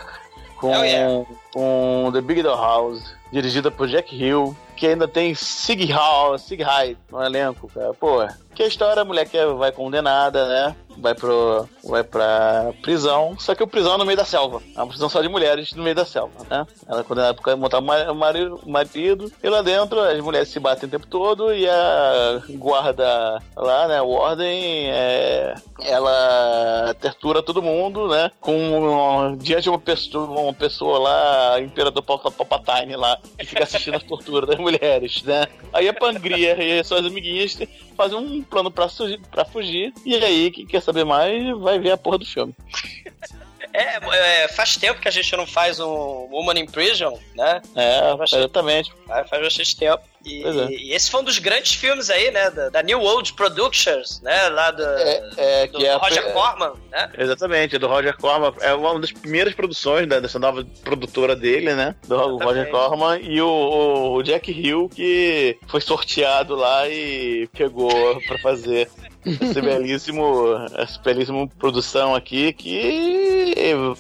com, 0.58 0.72
Oh, 0.72 0.84
yeah. 0.84 1.26
com 1.54 2.10
The 2.14 2.22
Big 2.22 2.44
Doll 2.44 2.58
House, 2.58 3.14
dirigida 3.32 3.72
por 3.72 3.88
Jack 3.88 4.16
Hill, 4.16 4.56
que 4.76 4.88
ainda 4.88 5.08
tem 5.08 5.34
Sig 5.34 5.92
Hall, 5.92 6.38
Sig 6.38 6.62
Hyde 6.62 6.98
no 7.12 7.24
elenco, 7.24 7.70
cara. 7.74 7.94
Pô, 7.94 8.28
que 8.58 8.64
a 8.64 8.68
história, 8.68 9.04
a 9.04 9.06
mulher 9.06 9.30
que 9.30 9.38
vai 9.54 9.72
condenada, 9.72 10.48
né? 10.48 10.76
Vai, 11.00 11.14
pro, 11.14 11.70
vai 11.84 12.04
pra 12.04 12.72
prisão, 12.82 13.36
só 13.38 13.54
que 13.54 13.62
o 13.62 13.68
prisão 13.68 13.94
é 13.94 13.98
no 14.00 14.06
meio 14.06 14.18
da 14.18 14.26
selva. 14.26 14.64
É 14.76 14.80
uma 14.80 14.88
prisão 14.88 15.08
só 15.08 15.22
de 15.22 15.30
mulheres 15.30 15.74
no 15.74 15.84
meio 15.84 15.96
da 15.96 16.04
selva, 16.04 16.34
né? 16.50 16.66
Ela 16.88 17.02
é 17.02 17.04
condenada 17.04 17.36
por 17.36 17.56
montar 17.56 17.78
o 17.78 17.82
ma- 17.84 18.12
o 18.12 18.16
marido, 18.16 18.60
marido, 18.66 19.32
e 19.44 19.48
lá 19.48 19.62
dentro 19.62 20.00
as 20.02 20.20
mulheres 20.20 20.50
se 20.50 20.60
batem 20.60 20.88
o 20.88 20.92
tempo 20.92 21.06
todo 21.06 21.54
e 21.54 21.70
a 21.70 22.42
guarda 22.50 23.40
lá, 23.56 23.88
né? 23.88 24.02
O 24.02 24.10
ordem, 24.10 24.90
é, 24.90 25.54
ela 25.82 26.96
tortura 27.00 27.44
todo 27.44 27.62
mundo, 27.62 28.08
né? 28.08 28.32
Com, 28.42 29.38
diante 29.40 29.64
de 29.64 29.70
uma 29.70 29.78
pessoa, 29.80 30.26
uma 30.26 30.54
pessoa 30.54 30.98
lá, 30.98 31.62
Imperador 31.62 32.02
Pal- 32.02 32.18
Palpatine 32.32 32.96
lá, 32.96 33.20
que 33.38 33.46
fica 33.46 33.64
assistindo 33.64 33.98
a 33.98 34.00
tortura 34.00 34.48
das 34.48 34.58
mulheres, 34.58 35.22
né? 35.22 35.46
Aí 35.72 35.88
a 35.88 35.94
Pangria 35.94 36.56
e 36.64 36.80
as 36.80 36.88
suas 36.88 37.06
amiguinhas 37.06 37.56
fazem 37.96 38.18
um 38.18 38.42
plano 38.48 38.72
pra, 38.72 38.88
surgir- 38.90 39.20
pra 39.32 39.46
fugir, 39.46 39.94
e 40.06 40.16
aí, 40.16 40.52
quem 40.52 40.66
quer 40.66 40.82
saber 40.82 41.04
mais, 41.06 41.58
vai 41.60 41.80
ver 41.80 41.92
a 41.92 41.98
porra 41.98 42.18
do 42.18 42.26
filme. 42.26 42.54
É, 43.78 44.44
é, 44.44 44.48
faz 44.48 44.76
tempo 44.76 45.00
que 45.00 45.08
a 45.08 45.12
gente 45.12 45.36
não 45.36 45.46
faz 45.46 45.80
um 45.80 45.88
Woman 46.32 46.60
in 46.60 46.66
Prison, 46.66 47.20
né? 47.36 47.62
É, 47.76 48.00
Achei- 48.20 48.40
exatamente. 48.40 48.92
Faz 49.08 49.30
faz 49.30 49.42
bastante 49.44 49.78
tempo. 49.78 50.04
E, 50.26 50.44
é. 50.44 50.70
e 50.72 50.94
esse 50.94 51.10
foi 51.12 51.22
um 51.22 51.24
dos 51.24 51.38
grandes 51.40 51.74
filmes 51.74 52.10
aí, 52.10 52.32
né? 52.32 52.50
Da, 52.50 52.70
da 52.70 52.82
New 52.84 53.00
World 53.00 53.32
Productions, 53.34 54.20
né? 54.22 54.50
Lá 54.50 54.72
do, 54.72 54.84
É, 54.84 55.30
é, 55.38 55.68
do 55.68 55.78
que 55.78 55.86
é 55.86 55.94
a- 55.94 55.98
Roger 55.98 56.34
Corman, 56.34 56.74
né? 56.92 57.12
Exatamente, 57.18 57.78
do 57.78 57.88
Roger 57.88 58.18
Corman. 58.18 58.52
É 58.62 58.74
uma 58.74 59.00
das 59.00 59.12
primeiras 59.12 59.54
produções 59.54 60.08
da- 60.08 60.20
dessa 60.20 60.40
nova 60.40 60.66
produtora 60.84 61.36
dele, 61.36 61.74
né? 61.76 61.96
Do 62.08 62.38
Roger 62.38 62.70
Corman 62.72 63.20
e 63.22 63.40
o, 63.42 64.14
o 64.16 64.24
Jack 64.24 64.52
Hill, 64.52 64.90
que 64.94 65.58
foi 65.68 65.80
sorteado 65.82 66.56
lá 66.56 66.90
e 66.90 67.48
pegou 67.54 68.20
pra 68.28 68.38
fazer 68.40 68.90
esse 69.42 69.62
belíssimo, 69.62 70.56
essa 70.76 71.00
belíssima 71.00 71.48
produção 71.48 72.16
aqui, 72.16 72.54
que 72.54 73.54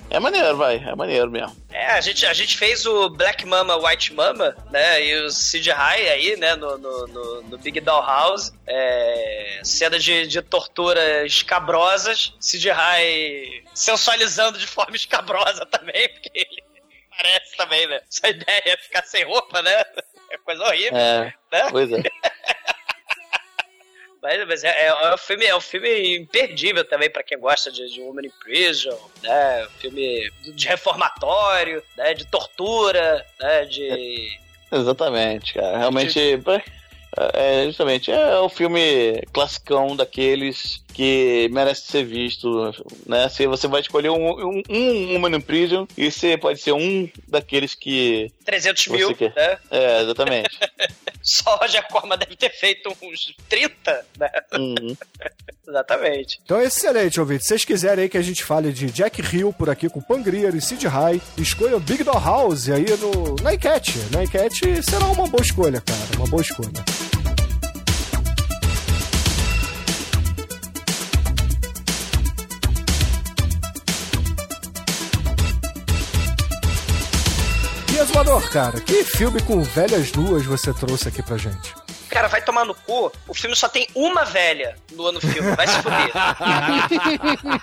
é 0.10 0.20
maneiro, 0.20 0.56
vai, 0.58 0.78
é 0.78 0.96
maneiro 0.96 1.30
mesmo. 1.30 1.56
É, 1.72 1.88
a 1.92 2.02
gente, 2.02 2.26
a 2.26 2.34
gente 2.34 2.58
fez 2.58 2.86
o 2.86 3.10
Black 3.10 3.46
Mama, 3.46 3.76
White 3.78 4.14
Mama, 4.14 4.56
né? 4.72 5.04
E 5.06 5.16
o 5.22 5.30
Sid 5.30 5.70
High 5.70 6.10
aí, 6.10 6.36
né? 6.38 6.56
No, 6.56 6.78
no, 6.78 7.08
no- 7.08 7.42
no 7.44 7.58
Big 7.58 7.80
Doll 7.82 8.02
House. 8.02 8.52
É, 8.66 9.60
cena 9.64 10.00
de, 10.00 10.28
de 10.28 10.42
tortura 10.42 11.26
escabrosas. 11.26 12.34
Sid 12.40 12.70
High 12.70 13.64
sensualizando 13.74 14.58
de 14.58 14.66
forma 14.68 14.96
escabrosa 14.96 15.66
também, 15.66 16.10
porque 16.10 16.32
ele 16.34 16.64
parece 17.16 17.56
também, 17.58 17.88
né? 17.88 18.02
Essa 18.10 18.30
ideia 18.30 18.62
é 18.66 18.78
ficar 18.78 19.04
sem 19.04 19.24
roupa, 19.26 19.62
né? 19.62 19.84
É 20.32 20.38
coisa 20.40 20.64
horrível, 20.64 20.98
É, 20.98 21.34
né? 21.52 21.68
pois 21.72 21.92
é. 21.92 22.02
Mas, 24.22 24.48
mas 24.48 24.64
é, 24.64 24.70
é, 24.70 24.88
é 24.88 25.14
um 25.14 25.18
filme, 25.18 25.46
é 25.46 25.56
um 25.56 25.62
filme 25.62 26.18
imperdível 26.18 26.84
também 26.84 27.10
pra 27.10 27.24
quem 27.24 27.40
gosta 27.40 27.72
de, 27.72 27.88
de 27.92 28.02
Woman 28.02 28.26
in 28.26 28.32
Prison, 28.40 28.98
né? 29.22 29.66
Um 29.66 29.80
filme 29.80 30.32
de 30.42 30.68
reformatório, 30.68 31.84
né? 31.96 32.14
De 32.14 32.26
tortura, 32.26 33.26
né? 33.40 33.66
De. 33.66 34.40
Exatamente, 34.72 35.54
cara. 35.54 35.78
Realmente. 35.78 36.20
É, 37.34 37.66
justamente, 37.66 38.12
é 38.12 38.38
o 38.38 38.50
filme 38.50 39.22
classicão 39.34 39.96
daqueles 39.96 40.84
que 40.98 41.48
merece 41.52 41.84
ser 41.84 42.04
visto, 42.04 42.74
né? 43.06 43.30
Se 43.30 43.46
você 43.46 43.68
vai 43.68 43.82
escolher 43.82 44.10
um, 44.10 44.32
um, 44.32 44.64
um 44.68 45.16
Human 45.16 45.38
in 45.38 45.42
Prison, 45.42 45.88
e 45.96 46.12
você 46.12 46.36
pode 46.36 46.60
ser 46.60 46.72
um 46.72 47.08
daqueles 47.28 47.76
que 47.76 48.32
300 48.44 48.84
você 48.84 48.98
mil, 48.98 49.16
quer. 49.16 49.32
né? 49.36 49.60
É, 49.70 50.02
exatamente. 50.02 50.58
Só 51.22 51.56
Roger 51.58 51.88
Corman 51.90 52.18
deve 52.18 52.36
ter 52.36 52.50
feito 52.50 52.92
uns 53.00 53.36
30, 53.48 54.06
né? 54.18 54.30
Uhum. 54.54 54.98
Exatamente. 55.68 56.40
Então, 56.46 56.62
excelente, 56.62 57.20
ouvinte. 57.20 57.44
Se 57.44 57.50
vocês 57.50 57.66
quiserem 57.66 58.04
aí 58.04 58.10
que 58.10 58.18
a 58.18 58.22
gente 58.22 58.42
fale 58.42 58.72
de 58.72 58.90
Jack 58.90 59.22
Hill 59.22 59.52
por 59.52 59.70
aqui 59.70 59.90
com 59.90 60.02
Pangria 60.02 60.48
e 60.48 60.62
Sid 60.62 60.88
High, 60.88 61.22
escolham 61.38 61.80
Big 61.80 62.06
Doll 62.06 62.20
House 62.20 62.70
aí 62.70 62.86
no, 62.98 63.36
na 63.44 63.54
enquete. 63.54 64.00
Na 64.12 64.24
enquete 64.24 64.82
será 64.82 65.06
uma 65.08 65.28
boa 65.28 65.44
escolha, 65.44 65.82
cara. 65.82 66.18
Uma 66.18 66.28
boa 66.28 66.42
escolha. 66.42 67.07
Exumador, 78.18 78.50
cara, 78.50 78.82
que 78.82 79.04
filme 79.04 79.40
com 79.44 79.62
velhas 79.62 80.12
nuas 80.12 80.44
você 80.44 80.74
trouxe 80.74 81.08
aqui 81.08 81.22
pra 81.22 81.38
gente? 81.38 81.76
Cara, 82.10 82.28
vai 82.28 82.42
tomar 82.42 82.66
no 82.66 82.74
cu. 82.74 83.12
O 83.28 83.34
filme 83.36 83.56
só 83.56 83.70
tem 83.70 83.88
uma 83.94 84.26
velha 84.26 84.76
nua 84.92 85.12
no 85.12 85.22
filme. 85.22 85.56
Vai 85.56 85.68
se 85.68 85.76
fuder. 85.84 86.12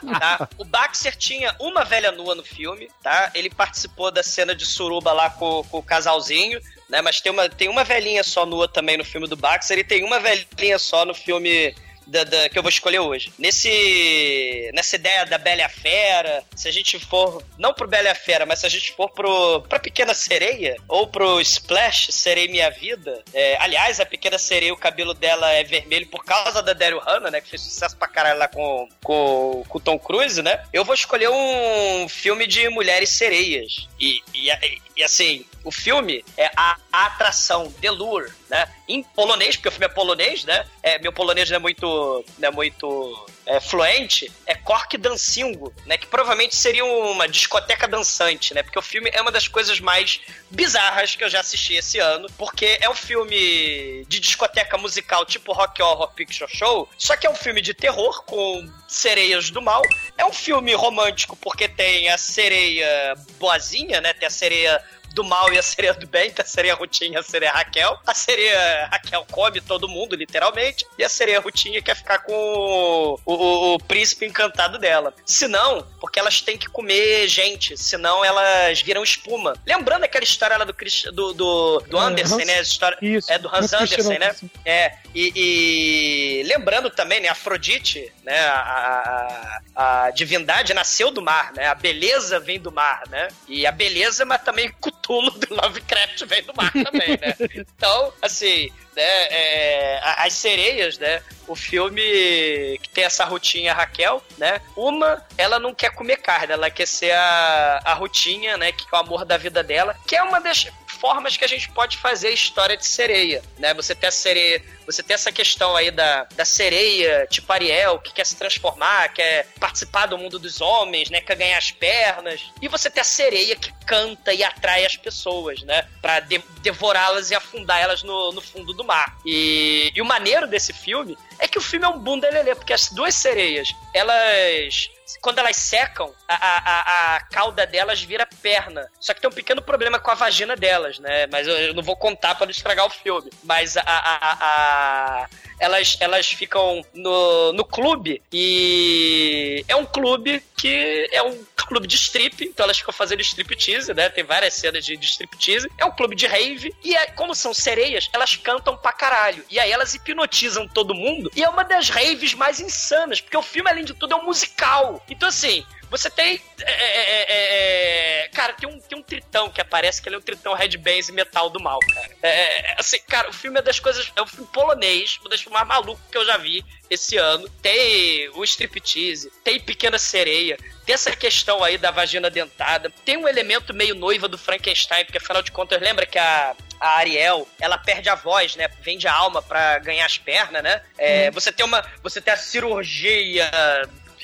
tá? 0.20 0.48
O 0.56 0.64
Baxter 0.64 1.16
tinha 1.16 1.56
uma 1.58 1.84
velha 1.84 2.12
nua 2.12 2.36
no 2.36 2.44
filme, 2.44 2.88
tá? 3.02 3.32
Ele 3.34 3.50
participou 3.50 4.12
da 4.12 4.22
cena 4.22 4.54
de 4.54 4.64
suruba 4.64 5.12
lá 5.12 5.28
com, 5.28 5.64
com 5.64 5.78
o 5.78 5.82
casalzinho, 5.82 6.60
né? 6.88 7.02
Mas 7.02 7.20
tem 7.20 7.32
uma, 7.32 7.48
tem 7.48 7.68
uma 7.68 7.82
velhinha 7.82 8.22
só 8.22 8.46
nua 8.46 8.68
também 8.68 8.96
no 8.96 9.04
filme 9.04 9.26
do 9.26 9.36
Baxter 9.36 9.80
e 9.80 9.82
tem 9.82 10.04
uma 10.04 10.20
velhinha 10.20 10.78
só 10.78 11.04
no 11.04 11.14
filme 11.14 11.74
da, 12.06 12.24
da- 12.24 12.48
que 12.48 12.58
eu 12.58 12.62
vou 12.62 12.68
escolher 12.70 12.98
hoje. 13.00 13.32
Nesse, 13.38 14.70
nessa 14.74 14.96
ideia 14.96 15.24
da 15.26 15.38
Bela 15.38 15.68
Fera, 15.68 16.42
se 16.54 16.68
a 16.68 16.72
gente 16.72 16.98
for, 16.98 17.42
não 17.58 17.72
pro 17.74 17.88
Bela 17.88 18.14
Fera, 18.14 18.46
mas 18.46 18.60
se 18.60 18.66
a 18.66 18.68
gente 18.68 18.92
for 18.92 19.10
pro, 19.10 19.62
pra 19.62 19.78
Pequena 19.78 20.14
Sereia, 20.14 20.76
ou 20.88 21.06
pro 21.06 21.40
Splash, 21.40 22.08
Serei 22.12 22.48
Minha 22.48 22.70
Vida, 22.70 23.22
é, 23.32 23.56
aliás, 23.60 24.00
a 24.00 24.06
Pequena 24.06 24.38
Sereia, 24.38 24.72
o 24.72 24.76
cabelo 24.76 25.14
dela 25.14 25.50
é 25.52 25.64
vermelho 25.64 26.06
por 26.08 26.24
causa 26.24 26.62
da 26.62 26.72
Daryl 26.72 27.00
Hannah, 27.00 27.30
né, 27.30 27.40
que 27.40 27.48
fez 27.50 27.62
sucesso 27.62 27.96
pra 27.96 28.08
caralho 28.08 28.38
lá 28.38 28.48
com, 28.48 28.88
com, 29.02 29.64
com 29.68 29.78
o 29.78 29.80
Tom 29.80 29.98
Cruise, 29.98 30.40
né, 30.42 30.62
eu 30.72 30.84
vou 30.84 30.94
escolher 30.94 31.28
um 31.30 32.08
filme 32.08 32.46
de 32.46 32.68
mulheres 32.68 33.10
sereias. 33.10 33.88
E, 33.98 34.20
e, 34.34 34.48
e, 34.96 35.02
assim, 35.02 35.44
o 35.64 35.72
filme 35.72 36.24
é 36.36 36.50
a, 36.56 36.76
atração, 36.92 37.72
The 37.80 37.90
Lure, 37.90 38.30
né? 38.48 38.68
Em 38.86 39.02
polonês, 39.02 39.56
porque 39.56 39.68
o 39.68 39.72
filme 39.72 39.86
é 39.86 39.88
polonês, 39.88 40.44
né? 40.44 40.64
É, 40.82 40.98
meu 40.98 41.12
polonês 41.12 41.48
não 41.50 41.56
é 41.56 41.58
muito, 41.58 42.24
não 42.38 42.48
é 42.48 42.52
muito 42.52 43.26
é, 43.46 43.58
fluente. 43.58 44.30
É 44.46 44.54
Cork 44.54 44.96
Dancingo, 44.96 45.74
né? 45.86 45.96
Que 45.96 46.06
provavelmente 46.06 46.54
seria 46.54 46.84
uma 46.84 47.26
discoteca 47.26 47.88
dançante, 47.88 48.54
né? 48.54 48.62
Porque 48.62 48.78
o 48.78 48.82
filme 48.82 49.10
é 49.12 49.20
uma 49.20 49.32
das 49.32 49.48
coisas 49.48 49.80
mais 49.80 50.20
bizarras 50.50 51.16
que 51.16 51.24
eu 51.24 51.28
já 51.28 51.40
assisti 51.40 51.74
esse 51.74 51.98
ano, 51.98 52.28
porque 52.38 52.78
é 52.80 52.88
um 52.88 52.94
filme 52.94 54.04
de 54.06 54.20
discoteca 54.20 54.76
musical 54.78 55.24
tipo 55.24 55.52
Rock 55.52 55.82
Horror 55.82 56.12
Picture 56.12 56.50
Show, 56.54 56.88
só 56.96 57.16
que 57.16 57.26
é 57.26 57.30
um 57.30 57.34
filme 57.34 57.60
de 57.60 57.74
terror 57.74 58.22
com 58.24 58.70
sereias 58.86 59.50
do 59.50 59.60
mal. 59.60 59.82
É 60.16 60.24
um 60.24 60.32
filme 60.32 60.74
romântico 60.74 61.36
porque 61.36 61.68
tem 61.68 62.08
a 62.10 62.18
sereia 62.18 63.14
boazinha, 63.38 64.00
né? 64.00 64.12
Tem 64.12 64.28
a 64.28 64.30
sereia 64.30 64.82
do 65.14 65.24
mal 65.24 65.52
e 65.52 65.58
a 65.58 65.62
sereia 65.62 65.94
do 65.94 66.06
bem, 66.06 66.30
tem 66.30 66.42
a 66.44 66.46
sereia 66.46 66.74
Rutinha 66.74 67.12
e 67.12 67.16
a 67.16 67.22
sereia 67.22 67.52
Raquel. 67.52 67.98
A 68.06 68.12
sereia 68.14 68.88
Raquel 68.90 69.24
come 69.30 69.60
todo 69.60 69.88
mundo, 69.88 70.16
literalmente, 70.16 70.84
e 70.98 71.04
a 71.04 71.08
sereia 71.08 71.40
Rutinha 71.40 71.80
quer 71.80 71.94
ficar 71.96 72.18
com 72.18 72.32
o, 72.34 73.20
o- 73.24 73.74
o 73.74 73.78
príncipe 73.78 74.26
encantado 74.26 74.78
dela. 74.78 75.14
Se 75.24 75.46
não, 75.48 75.86
porque 76.00 76.18
elas 76.18 76.40
têm 76.40 76.58
que 76.58 76.68
comer 76.68 77.28
gente, 77.28 77.76
senão 77.76 78.24
elas 78.24 78.82
viram 78.82 79.02
espuma. 79.02 79.54
Lembrando 79.64 80.04
aquela 80.04 80.24
história 80.24 80.56
lá 80.56 80.64
do, 80.64 80.72
do, 81.12 81.32
do, 81.32 81.78
do 81.88 81.96
É, 81.96 82.00
Anderson, 82.00 82.34
Hans- 82.36 82.46
né? 82.46 82.58
A 82.58 82.62
história, 82.62 82.98
Isso. 83.00 83.32
é 83.32 83.38
do 83.38 83.48
Hans 83.48 83.72
Andersen, 83.72 84.18
né? 84.18 84.26
Andersen. 84.26 84.50
É, 84.64 84.96
e, 85.14 85.32
e 85.36 86.42
lembrando 86.44 86.90
também, 86.90 87.20
né, 87.20 87.28
Afrodite, 87.28 88.12
né, 88.24 88.38
a, 88.46 89.60
a, 89.76 90.06
a 90.06 90.10
divindade 90.10 90.74
nasceu 90.74 91.10
do 91.10 91.22
mar, 91.22 91.52
né, 91.52 91.66
a 91.68 91.74
beleza 91.74 92.40
vem 92.40 92.58
do 92.58 92.72
mar, 92.72 93.02
né, 93.08 93.28
e 93.46 93.66
a 93.66 93.70
beleza, 93.72 94.24
mas 94.24 94.42
também 94.42 94.72
Cthulhu 95.04 95.30
do 95.30 95.54
Lovecraft 95.54 96.24
vem 96.24 96.42
do 96.42 96.54
mar 96.56 96.72
também, 96.72 97.10
né. 97.20 97.36
Então, 97.54 98.12
assim, 98.22 98.70
né, 98.96 99.02
é, 99.02 100.00
as 100.18 100.32
sereias, 100.32 100.98
né, 100.98 101.22
o 101.46 101.54
filme 101.54 102.78
que 102.82 102.88
tem 102.88 103.04
essa 103.04 103.24
rotinha 103.24 103.74
Raquel, 103.74 104.22
né, 104.38 104.60
uma, 104.74 105.22
ela 105.36 105.58
não 105.58 105.74
quer 105.74 105.90
comer 105.90 106.16
carne, 106.16 106.54
ela 106.54 106.70
quer 106.70 106.86
ser 106.86 107.12
a, 107.12 107.82
a 107.84 107.94
rotinha, 107.94 108.56
né, 108.56 108.72
que 108.72 108.84
é 108.90 108.96
o 108.96 109.00
amor 109.00 109.24
da 109.24 109.36
vida 109.36 109.62
dela, 109.62 109.94
que 110.06 110.16
é 110.16 110.22
uma 110.22 110.40
das 110.40 110.66
formas 111.04 111.36
que 111.36 111.44
a 111.44 111.48
gente 111.48 111.70
pode 111.70 111.98
fazer 111.98 112.28
a 112.28 112.30
história 112.30 112.78
de 112.78 112.86
sereia, 112.86 113.42
né? 113.58 113.74
Você 113.74 113.94
tem 113.94 114.08
a 114.08 114.10
sereia, 114.10 114.62
você 114.86 115.02
tem 115.02 115.12
essa 115.12 115.30
questão 115.30 115.76
aí 115.76 115.90
da, 115.90 116.24
da 116.34 116.46
sereia, 116.46 117.26
tipo 117.30 117.52
Ariel, 117.52 117.98
que 117.98 118.10
quer 118.10 118.24
se 118.24 118.34
transformar, 118.34 119.12
quer 119.12 119.46
participar 119.60 120.06
do 120.06 120.16
mundo 120.16 120.38
dos 120.38 120.62
homens, 120.62 121.10
né? 121.10 121.20
Quer 121.20 121.36
ganhar 121.36 121.58
as 121.58 121.70
pernas. 121.70 122.40
E 122.62 122.68
você 122.68 122.88
tem 122.88 123.02
a 123.02 123.04
sereia 123.04 123.54
que 123.54 123.70
canta 123.84 124.32
e 124.32 124.42
atrai 124.42 124.86
as 124.86 124.96
pessoas, 124.96 125.60
né? 125.64 125.86
Pra 126.00 126.20
de- 126.20 126.42
devorá-las 126.62 127.30
e 127.30 127.34
afundar 127.34 127.82
elas 127.82 128.02
no, 128.02 128.32
no 128.32 128.40
fundo 128.40 128.72
do 128.72 128.82
mar. 128.82 129.14
E, 129.26 129.92
e 129.94 130.00
o 130.00 130.06
maneiro 130.06 130.46
desse 130.46 130.72
filme 130.72 131.18
é 131.38 131.46
que 131.46 131.58
o 131.58 131.62
filme 131.62 131.84
é 131.84 131.88
um 131.90 131.98
bundelelê, 131.98 132.54
porque 132.54 132.72
as 132.72 132.88
duas 132.88 133.14
sereias, 133.14 133.74
elas 133.92 134.88
quando 135.20 135.38
elas 135.38 135.56
secam, 135.56 136.12
a, 136.28 136.34
a, 136.34 137.16
a- 137.16 137.20
cauda 137.30 137.66
delas 137.66 138.02
vira 138.02 138.26
perna. 138.42 138.90
Só 139.00 139.12
que 139.14 139.20
tem 139.20 139.28
um 139.30 139.32
pequeno 139.32 139.60
problema 139.62 139.98
com 139.98 140.10
a 140.10 140.14
vagina 140.14 140.56
delas, 140.56 140.98
né? 140.98 141.26
Mas 141.30 141.46
eu, 141.46 141.54
eu 141.56 141.74
não 141.74 141.82
vou 141.82 141.96
contar 141.96 142.34
pra 142.34 142.46
não 142.46 142.50
estragar 142.50 142.86
o 142.86 142.90
filme. 142.90 143.30
Mas 143.42 143.76
a- 143.76 143.82
a- 143.86 144.38
a- 144.40 145.28
elas, 145.60 145.96
elas 146.00 146.26
ficam 146.26 146.84
no, 146.92 147.52
no 147.52 147.64
clube 147.64 148.20
e 148.32 149.64
é 149.68 149.76
um 149.76 149.86
clube 149.86 150.42
que 150.56 151.08
é 151.12 151.22
um 151.22 151.44
clube 151.56 151.86
de 151.86 151.96
strip, 151.96 152.44
então 152.44 152.64
elas 152.64 152.78
ficam 152.78 152.92
fazendo 152.92 153.20
striptease, 153.20 153.94
né? 153.94 154.08
Tem 154.08 154.24
várias 154.24 154.54
cenas 154.54 154.84
de, 154.84 154.96
de 154.96 155.06
striptease. 155.06 155.70
É 155.78 155.84
um 155.84 155.90
clube 155.90 156.14
de 156.16 156.26
rave 156.26 156.74
e 156.82 156.94
é- 156.94 157.06
como 157.12 157.34
são 157.34 157.54
sereias, 157.54 158.08
elas 158.12 158.36
cantam 158.36 158.76
pra 158.76 158.92
caralho. 158.92 159.44
E 159.50 159.58
aí 159.58 159.70
elas 159.70 159.94
hipnotizam 159.94 160.66
todo 160.68 160.94
mundo 160.94 161.30
e 161.34 161.42
é 161.42 161.48
uma 161.48 161.64
das 161.64 161.88
raves 161.88 162.34
mais 162.34 162.60
insanas, 162.60 163.20
porque 163.20 163.36
o 163.36 163.42
filme, 163.42 163.70
além 163.70 163.84
de 163.84 163.94
tudo, 163.94 164.12
é 164.12 164.16
um 164.16 164.24
musical. 164.24 164.93
Então, 165.08 165.28
assim, 165.28 165.64
você 165.94 166.10
tem. 166.10 166.40
é, 166.60 166.72
é, 166.72 167.22
é, 167.22 168.24
é, 168.24 168.28
cara, 168.30 168.52
tem 168.52 168.68
um, 168.68 168.80
tem 168.80 168.98
um 168.98 169.02
tritão 169.02 169.48
que 169.48 169.60
aparece 169.60 170.02
que 170.02 170.08
ele 170.08 170.16
é 170.16 170.18
um 170.18 170.22
tritão 170.22 170.52
Red 170.52 170.76
Bands 170.76 171.08
e 171.08 171.12
metal 171.12 171.48
do 171.48 171.60
mal, 171.60 171.78
cara. 171.78 172.10
É, 172.20 172.28
é, 172.28 172.74
assim, 172.78 172.98
cara, 173.06 173.30
o 173.30 173.32
filme 173.32 173.60
é 173.60 173.62
das 173.62 173.78
coisas. 173.78 174.10
É 174.16 174.20
um 174.20 174.26
filme 174.26 174.48
polonês, 174.52 175.20
um 175.24 175.28
dos 175.28 175.40
filmes 175.40 175.56
mais 175.56 175.68
malucos 175.68 176.02
que 176.10 176.18
eu 176.18 176.24
já 176.24 176.36
vi 176.36 176.64
esse 176.90 177.16
ano. 177.16 177.48
Tem 177.62 178.28
o 178.30 178.42
striptease, 178.42 179.30
tem 179.44 179.60
Pequena 179.60 179.96
Sereia, 179.96 180.58
tem 180.84 180.94
essa 180.94 181.14
questão 181.14 181.62
aí 181.62 181.78
da 181.78 181.90
vagina 181.92 182.28
dentada, 182.28 182.90
tem 183.04 183.16
um 183.16 183.28
elemento 183.28 183.72
meio 183.72 183.94
noiva 183.94 184.26
do 184.26 184.36
Frankenstein, 184.36 185.04
porque 185.04 185.18
afinal 185.18 185.42
de 185.42 185.52
contas, 185.52 185.80
lembra 185.80 186.06
que 186.06 186.18
a, 186.18 186.56
a 186.80 186.98
Ariel, 186.98 187.48
ela 187.60 187.78
perde 187.78 188.08
a 188.08 188.14
voz, 188.14 188.56
né? 188.56 188.68
Vende 188.80 189.06
a 189.06 189.14
alma 189.14 189.40
pra 189.40 189.78
ganhar 189.78 190.06
as 190.06 190.18
pernas, 190.18 190.62
né? 190.62 190.82
É, 190.98 191.30
Você 191.30 191.52
tem 191.52 191.64
uma. 191.64 191.84
Você 192.02 192.20
tem 192.20 192.34
a 192.34 192.36
cirurgia 192.36 193.48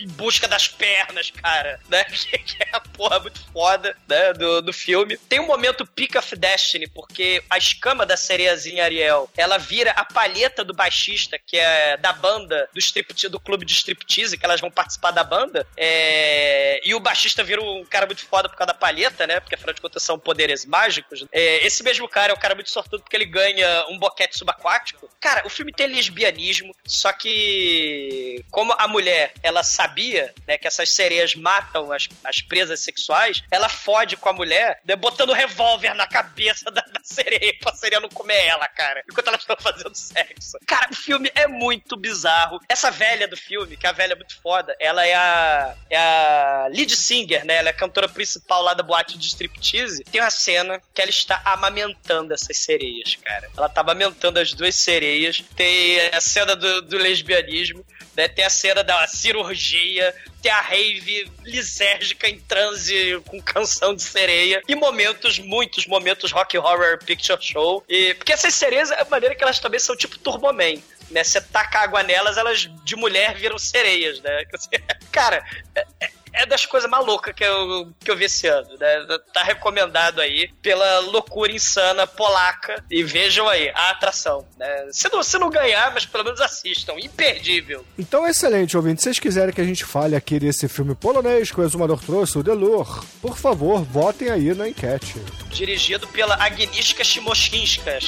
em 0.01 0.09
busca 0.09 0.49
das 0.49 0.69
pernas, 0.69 1.31
cara, 1.31 1.81
né? 1.89 2.05
Que, 2.11 2.63
é 2.63 2.69
a 2.73 2.81
porra 2.81 3.21
muito 3.21 3.41
foda, 3.53 3.97
né? 4.09 4.33
Do, 4.33 4.63
do 4.63 4.73
filme. 4.73 5.17
Tem 5.17 5.41
um 5.41 5.47
momento 5.47 5.87
Peak 5.87 6.17
of 6.17 6.37
Destiny, 6.37 6.87
porque 6.89 7.43
a 7.51 7.59
escama 7.59 8.07
da 8.07 8.17
sereiazinha 8.17 8.85
Ariel, 8.85 9.31
ela 9.37 9.59
vira 9.59 9.91
a 9.93 10.05
palheta 10.05 10.65
do 10.65 10.73
baixista, 10.75 11.39
que 11.39 11.57
é 11.57 11.97
da 11.97 12.13
banda 12.13 12.69
do 12.73 12.79
striptease, 12.79 13.29
do 13.29 13.41
clube 13.41 13.65
de 13.65 13.73
striptease, 13.73 14.37
que 14.39 14.45
elas 14.45 14.61
vão 14.61 14.71
participar 14.71 15.11
da 15.11 15.23
banda. 15.25 15.67
É, 15.77 16.81
E 16.85 16.95
o 16.95 17.01
baixista 17.01 17.43
vira 17.45 17.63
um 17.63 17.85
cara 17.85 18.07
muito 18.07 18.25
foda 18.25 18.49
por 18.49 18.57
causa 18.57 18.73
da 18.73 18.79
palheta, 18.79 19.27
né? 19.27 19.41
Porque 19.41 19.55
afinal 19.55 19.75
de 19.75 19.81
contas 19.81 20.03
são 20.03 20.19
poderes 20.19 20.65
mágicos. 20.65 21.27
É, 21.33 21.65
Esse 21.67 21.83
mesmo 21.83 22.09
cara 22.09 22.33
é 22.33 22.35
um 22.35 22.39
cara 22.39 22.55
muito 22.55 22.71
sortudo 22.71 23.03
porque 23.03 23.17
ele 23.17 23.27
ganha 23.27 23.87
um 23.89 23.99
boquete 23.99 24.39
subaquático. 24.39 25.09
Cara, 25.21 25.47
o 25.47 25.51
filme 25.51 25.73
tem 25.73 25.87
lesbianismo, 25.87 26.75
só 26.87 27.13
que 27.13 28.45
como 28.51 28.75
a 28.79 28.89
mulher, 28.89 29.33
ela 29.43 29.63
sabia, 29.91 30.33
né, 30.47 30.57
que 30.57 30.67
essas 30.67 30.91
sereias 30.93 31.35
matam 31.35 31.93
as, 31.93 32.09
as 32.25 32.41
presas 32.41 32.81
sexuais, 32.81 33.43
ela 33.51 33.69
fode 33.69 34.17
com 34.17 34.29
a 34.29 34.33
mulher, 34.33 34.81
né, 34.85 34.95
botando 34.95 35.33
revólver 35.33 35.95
na 35.95 36.07
cabeça 36.07 36.71
da, 36.71 36.81
da 36.81 37.01
sereia 37.03 37.55
pra 37.61 37.75
sereia 37.75 38.01
não 38.01 38.09
comer 38.09 38.47
ela, 38.47 38.69
cara, 38.69 39.03
enquanto 39.11 39.29
elas 39.29 39.41
estão 39.41 39.57
fazendo 39.59 39.95
sexo. 39.95 40.59
Cara, 40.67 40.89
o 40.91 40.95
filme 40.95 41.31
é 41.35 41.47
muito 41.47 41.97
bizarro. 41.97 42.61
Essa 42.69 42.91
velha 42.91 43.27
do 43.27 43.37
filme, 43.37 43.77
que 43.77 43.87
é 43.87 43.91
a 43.91 43.93
velha 43.93 44.15
muito 44.15 44.41
foda, 44.41 44.77
ela 44.79 45.05
é 45.05 45.15
a, 45.15 45.75
é 45.89 45.97
a 45.97 46.69
lead 46.71 46.95
singer, 46.97 47.45
né, 47.45 47.57
ela 47.57 47.69
é 47.69 47.73
a 47.73 47.77
cantora 47.77 48.09
principal 48.09 48.63
lá 48.63 48.75
da 48.75 48.83
boate 48.83 49.19
de 49.19 49.27
striptease. 49.27 50.05
Tem 50.05 50.21
uma 50.21 50.31
cena 50.31 50.81
que 50.95 51.01
ela 51.01 51.11
está 51.11 51.41
amamentando 51.45 52.33
essas 52.33 52.59
sereias, 52.59 53.17
cara. 53.17 53.51
Ela 53.57 53.69
tá 53.69 53.81
amamentando 53.81 54.39
as 54.39 54.53
duas 54.53 54.77
sereias. 54.77 55.43
Tem 55.57 56.01
a 56.13 56.21
cena 56.21 56.55
do, 56.55 56.83
do 56.83 56.97
lesbianismo, 56.97 57.85
né? 58.21 58.29
Tem 58.29 58.45
a 58.45 58.51
cena 58.51 58.85
da 58.85 59.07
cirurgia, 59.09 60.15
tem 60.43 60.53
a 60.53 60.61
rave 60.61 61.31
lisérgica 61.43 62.29
em 62.29 62.39
transe 62.39 63.21
com 63.27 63.41
canção 63.41 63.95
de 63.95 64.03
sereia 64.03 64.63
e 64.69 64.75
momentos, 64.75 65.39
muitos 65.39 65.87
momentos 65.87 66.31
rock 66.31 66.59
horror 66.59 66.99
picture 67.05 67.41
show. 67.41 67.83
E, 67.89 68.15
porque 68.15 68.33
essas 68.33 68.55
sereias, 68.55 68.91
a 68.93 69.07
maneira 69.07 69.35
que 69.35 69.43
elas 69.43 69.59
também 69.59 69.81
são 69.81 69.97
tipo 69.97 70.19
Turboman. 70.19 70.83
Né? 71.11 71.25
Você 71.25 71.41
taca 71.41 71.81
água 71.81 72.03
nelas, 72.03 72.37
elas 72.37 72.71
de 72.85 72.97
mulher 72.97 73.35
viram 73.37 73.59
sereias, 73.59 74.21
né? 74.21 74.45
Cara, 75.11 75.45
é, 75.75 75.85
é 76.33 76.47
das 76.47 76.65
coisas 76.65 76.89
malucas 76.89 77.35
que 77.35 77.45
eu, 77.45 77.93
que 77.99 78.11
eu 78.11 78.17
vi 78.17 78.25
esse 78.25 78.47
ano, 78.47 78.69
né? 78.79 79.07
Tá 79.33 79.43
recomendado 79.43 80.21
aí 80.21 80.51
pela 80.63 81.01
loucura 81.01 81.53
insana 81.53 82.07
polaca. 82.07 82.83
E 82.91 83.03
vejam 83.03 83.49
aí, 83.49 83.71
a 83.71 83.91
atração, 83.91 84.47
né? 84.59 84.89
Se 84.93 85.09
não, 85.13 85.23
se 85.23 85.39
não 85.39 85.51
ganhar, 85.51 85.93
mas 85.93 86.07
pelo 86.07 86.25
menos 86.25 86.41
assistam. 86.41 86.95
Imperdível. 86.99 87.85
Então, 87.99 88.27
excelente, 88.27 88.77
ouvinte. 88.77 89.01
Se 89.01 89.05
vocês 89.05 89.19
quiserem 89.19 89.55
que 89.55 89.61
a 89.61 89.65
gente 89.65 89.85
fale 89.85 90.15
aqui 90.15 90.39
desse 90.39 90.69
filme 90.69 90.95
polonês 90.95 91.51
que 91.51 91.61
o 91.61 91.65
Exumador 91.65 92.01
trouxe, 92.01 92.39
o 92.39 92.43
Delor, 92.43 93.05
por 93.21 93.37
favor, 93.37 93.83
votem 93.83 94.31
aí 94.31 94.55
na 94.55 94.69
enquete. 94.69 95.15
Dirigido 95.49 96.07
pela 96.09 96.35
Agnieszka 96.37 97.03
Shimoshinska. 97.03 97.99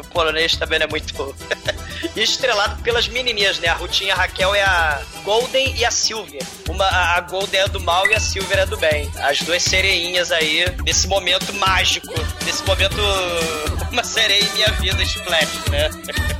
O 0.00 0.08
polonês 0.08 0.56
também 0.56 0.78
não 0.78 0.86
é 0.86 0.90
muito. 0.90 1.08
e 2.14 2.22
estrelado 2.22 2.82
pelas 2.82 3.08
menininhas, 3.08 3.58
né? 3.58 3.68
A 3.68 3.74
Rutinha 3.74 4.14
a 4.14 4.16
Raquel 4.16 4.54
é 4.54 4.62
a 4.62 5.02
Golden 5.24 5.74
e 5.76 5.84
a 5.84 5.90
Silvia. 5.90 6.40
Uma, 6.68 6.86
a 6.86 7.20
Golden 7.20 7.60
é 7.60 7.68
do 7.68 7.80
mal 7.80 8.06
e 8.06 8.14
a 8.14 8.20
Silvia 8.20 8.58
é 8.58 8.66
do 8.66 8.76
bem. 8.76 9.10
As 9.16 9.40
duas 9.42 9.62
sereinhas 9.62 10.30
aí, 10.32 10.64
nesse 10.84 11.06
momento 11.08 11.52
mágico. 11.54 12.14
Nesse 12.44 12.62
momento, 12.64 12.96
uma 13.90 14.04
sereia 14.04 14.42
em 14.42 14.52
minha 14.52 14.72
vida, 14.72 15.02
Splash, 15.02 15.70
né? 15.70 15.90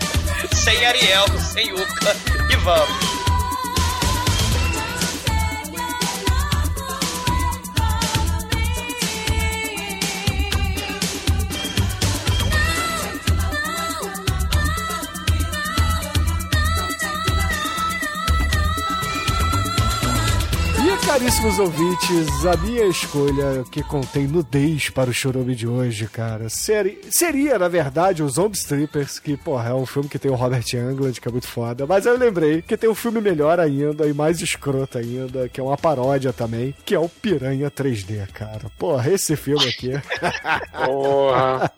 sem 0.54 0.84
Ariel, 0.86 1.26
sem 1.40 1.72
Uka. 1.72 2.16
E 2.50 2.56
vamos. 2.56 3.17
Caríssimos 21.18 21.58
ouvintes, 21.58 22.46
a 22.46 22.56
minha 22.58 22.84
escolha 22.86 23.64
que 23.72 23.82
contém 23.82 24.28
nudez 24.28 24.88
para 24.88 25.10
o 25.10 25.12
chorume 25.12 25.52
de 25.56 25.66
hoje, 25.66 26.06
cara, 26.06 26.48
seri- 26.48 27.00
seria, 27.10 27.58
na 27.58 27.66
verdade, 27.66 28.22
o 28.22 28.28
Zombie 28.28 28.56
Strippers, 28.56 29.18
que, 29.18 29.36
porra, 29.36 29.70
é 29.70 29.74
um 29.74 29.84
filme 29.84 30.08
que 30.08 30.16
tem 30.16 30.30
o 30.30 30.36
Robert 30.36 30.62
Englund, 30.72 31.20
que 31.20 31.26
é 31.26 31.32
muito 31.32 31.48
foda, 31.48 31.86
mas 31.86 32.06
eu 32.06 32.16
lembrei 32.16 32.62
que 32.62 32.76
tem 32.76 32.88
um 32.88 32.94
filme 32.94 33.20
melhor 33.20 33.58
ainda 33.58 34.06
e 34.06 34.12
mais 34.12 34.40
escroto 34.40 34.96
ainda, 34.96 35.48
que 35.48 35.58
é 35.60 35.62
uma 35.62 35.76
paródia 35.76 36.32
também, 36.32 36.72
que 36.84 36.94
é 36.94 36.98
o 37.00 37.08
Piranha 37.08 37.68
3D, 37.68 38.28
cara. 38.32 38.70
Porra, 38.78 39.10
esse 39.10 39.34
filme 39.34 39.66
aqui. 39.68 39.90
Porra. 40.86 41.72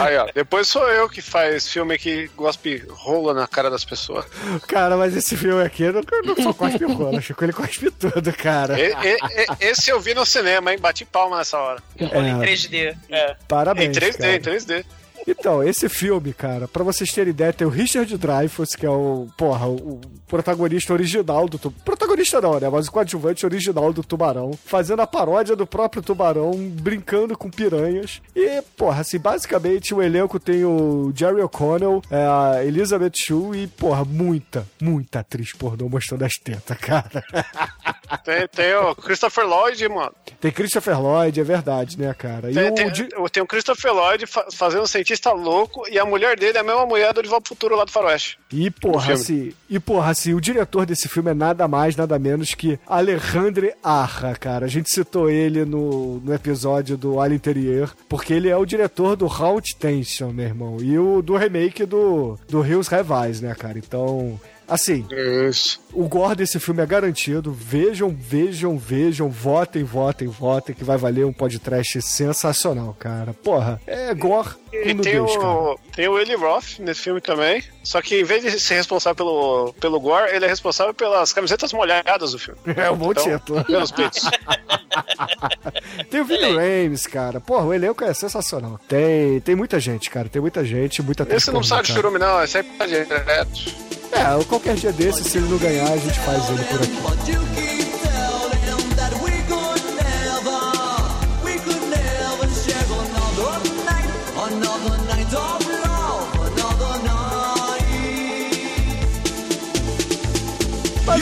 Aí, 0.00 0.16
ó. 0.18 0.26
Depois 0.34 0.66
sou 0.66 0.88
eu 0.88 1.08
que 1.08 1.22
faz 1.22 1.68
filme 1.68 1.96
que 1.98 2.28
gospe 2.36 2.82
rola 2.88 3.32
na 3.32 3.46
cara 3.46 3.70
das 3.70 3.84
pessoas. 3.84 4.24
cara, 4.66 4.96
mas 4.96 5.14
esse 5.16 5.36
filme 5.36 5.62
aqui 5.62 5.84
não, 5.92 6.02
não 6.24 6.42
só 6.42 6.52
cospe 6.52 6.84
rola, 6.84 7.20
Chico, 7.20 7.44
ele 7.44 7.52
cospe 7.52 7.92
tudo, 7.92 8.32
cara. 8.32 8.55
E- 8.78 8.92
e- 9.04 9.16
e- 9.42 9.68
esse 9.70 9.90
eu 9.90 10.00
vi 10.00 10.14
no 10.14 10.24
cinema, 10.26 10.72
hein? 10.72 10.78
Bati 10.78 11.04
palma 11.04 11.38
nessa 11.38 11.58
hora. 11.58 11.82
Rola 12.00 12.28
em 12.28 12.36
É. 12.42 12.44
3D. 12.46 12.96
É. 13.10 13.36
Parabéns, 13.48 13.96
Em 13.96 14.00
3D, 14.00 14.18
cara. 14.18 14.36
em 14.36 14.40
3D. 14.40 14.84
Então, 15.26 15.62
esse 15.62 15.88
filme, 15.88 16.32
cara, 16.32 16.68
pra 16.68 16.84
vocês 16.84 17.10
terem 17.12 17.30
ideia, 17.30 17.52
tem 17.52 17.66
o 17.66 17.70
Richard 17.70 18.16
Dreyfuss, 18.16 18.76
que 18.76 18.86
é 18.86 18.90
o, 18.90 19.26
porra, 19.36 19.66
o, 19.68 20.00
protagonista 20.28 20.92
original 20.92 21.48
do 21.48 21.58
Tubarão. 21.58 21.84
Protagonista 21.84 22.40
não, 22.40 22.60
né? 22.60 22.68
Mas 22.68 22.88
o 22.88 22.92
coadjuvante 22.92 23.44
original 23.44 23.92
do 23.92 24.02
Tubarão, 24.02 24.52
fazendo 24.64 25.00
a 25.02 25.06
paródia 25.06 25.56
do 25.56 25.66
próprio 25.66 26.02
Tubarão, 26.02 26.52
brincando 26.52 27.36
com 27.36 27.50
piranhas. 27.50 28.20
E, 28.34 28.62
porra, 28.76 29.00
assim, 29.00 29.18
basicamente 29.18 29.94
o 29.94 30.02
elenco 30.02 30.38
tem 30.38 30.64
o 30.64 31.12
Jerry 31.14 31.42
O'Connell, 31.42 32.02
é, 32.10 32.16
a 32.24 32.64
Elizabeth 32.64 33.12
Shue 33.14 33.56
e, 33.62 33.66
porra, 33.66 34.04
muita, 34.04 34.66
muita 34.80 35.20
atriz 35.20 35.52
pornô 35.52 35.88
mostrando 35.88 36.24
as 36.24 36.34
tetas, 36.34 36.76
cara. 36.78 37.24
Tem, 38.24 38.46
tem 38.46 38.74
o 38.76 38.94
Christopher 38.94 39.44
Lloyd, 39.44 39.88
mano. 39.88 40.12
Tem 40.40 40.52
Christopher 40.52 41.00
Lloyd, 41.00 41.40
é 41.40 41.44
verdade, 41.44 41.98
né, 41.98 42.14
cara? 42.14 42.50
E 42.50 42.54
Tem, 42.54 42.70
o 42.70 42.74
tem, 42.74 42.90
tem 43.32 43.42
o 43.42 43.46
Christopher 43.46 43.92
Lloyd 43.92 44.26
fa- 44.26 44.46
fazendo 44.52 44.82
um 44.84 44.86
cientista 45.16 45.32
louco 45.32 45.86
e 45.90 45.98
a 45.98 46.04
mulher 46.04 46.38
dele 46.38 46.58
é 46.58 46.60
a 46.60 46.64
mesma 46.64 46.86
mulher 46.86 47.12
do 47.12 47.22
De 47.22 47.28
Volta 47.28 47.48
Futuro 47.48 47.74
lá 47.74 47.84
do 47.84 47.90
Faroeste. 47.90 48.38
E 48.52 48.70
porra, 48.70 49.14
assim, 49.14 49.52
e 49.68 49.80
porra, 49.80 50.10
assim, 50.10 50.34
o 50.34 50.40
diretor 50.40 50.86
desse 50.86 51.08
filme 51.08 51.30
é 51.30 51.34
nada 51.34 51.66
mais, 51.66 51.96
nada 51.96 52.18
menos 52.18 52.54
que 52.54 52.78
Alejandro 52.86 53.72
Arra, 53.82 54.34
cara. 54.34 54.66
A 54.66 54.68
gente 54.68 54.90
citou 54.90 55.30
ele 55.30 55.64
no, 55.64 56.20
no 56.20 56.34
episódio 56.34 56.96
do 56.96 57.20
Alien 57.20 57.36
Interior, 57.36 57.96
porque 58.08 58.32
ele 58.32 58.48
é 58.48 58.56
o 58.56 58.66
diretor 58.66 59.16
do 59.16 59.26
Haunted 59.26 59.76
Tension, 59.76 60.30
meu 60.30 60.46
irmão, 60.46 60.76
e 60.80 60.98
o 60.98 61.22
do 61.22 61.36
remake 61.36 61.84
do, 61.84 62.38
do 62.48 62.64
Hills 62.64 62.90
Revise, 62.90 63.42
né, 63.42 63.54
cara? 63.54 63.78
Então, 63.78 64.38
assim, 64.68 65.06
Isso. 65.48 65.80
o 65.92 66.08
gore 66.08 66.36
desse 66.36 66.58
filme 66.60 66.82
é 66.82 66.86
garantido. 66.86 67.52
Vejam, 67.52 68.10
vejam, 68.18 68.78
vejam, 68.78 69.28
votem, 69.28 69.84
votem, 69.84 70.28
votem, 70.28 70.74
que 70.74 70.84
vai 70.84 70.96
valer 70.96 71.24
um 71.26 71.32
podcast 71.32 72.00
sensacional, 72.02 72.94
cara. 72.98 73.32
Porra, 73.34 73.80
é 73.86 74.14
gore 74.14 74.50
E 74.72 74.94
tem 74.94 75.24
cara. 75.24 75.46
o, 75.48 75.78
tem 75.94 76.08
o 76.08 76.18
Eli 76.18 76.34
Roth 76.34 76.78
nesse 76.78 77.02
filme 77.02 77.20
também. 77.20 77.62
Só 77.82 78.02
que 78.02 78.20
em 78.20 78.24
vez 78.24 78.42
de 78.42 78.58
ser 78.58 78.74
responsável 78.74 79.14
pelo, 79.16 79.72
pelo 79.80 80.00
gore, 80.00 80.34
ele 80.34 80.44
é 80.44 80.48
responsável 80.48 80.92
pelas 80.92 81.32
camisetas 81.32 81.72
molhadas 81.72 82.32
do 82.32 82.38
filme. 82.38 82.58
É 82.76 82.90
um 82.90 82.96
bom 82.96 83.12
Então, 83.12 83.24
título. 83.24 83.64
Pelos 83.64 83.90
peitos. 83.92 84.24
Tem 86.10 86.20
o 86.20 86.24
Vini 86.24 86.50
Rames, 86.56 87.06
cara. 87.06 87.40
Porra, 87.40 87.64
o 87.66 87.74
elenco 87.74 88.02
é 88.04 88.12
sensacional. 88.12 88.80
Tem, 88.88 89.40
tem 89.40 89.54
muita 89.54 89.78
gente, 89.78 90.10
cara. 90.10 90.28
Tem 90.28 90.40
muita 90.42 90.64
gente, 90.64 91.02
muita 91.02 91.26
Esse 91.34 91.50
não 91.52 91.62
sabe 91.62 91.86
de 91.86 91.92
churume, 91.94 92.18
não. 92.18 92.42
Esse 92.42 92.58
aí 92.58 92.64
pode 92.64 92.94
ir 92.94 93.06
direto. 93.06 93.85
É, 94.16 94.44
qualquer 94.44 94.74
dia 94.74 94.92
desse, 94.92 95.22
se 95.24 95.38
ele 95.38 95.48
não 95.48 95.58
ganhar, 95.58 95.92
a 95.92 95.96
gente 95.96 96.18
faz 96.20 96.48
ele 96.48 96.64
por 96.64 96.82
aqui. 96.82 97.65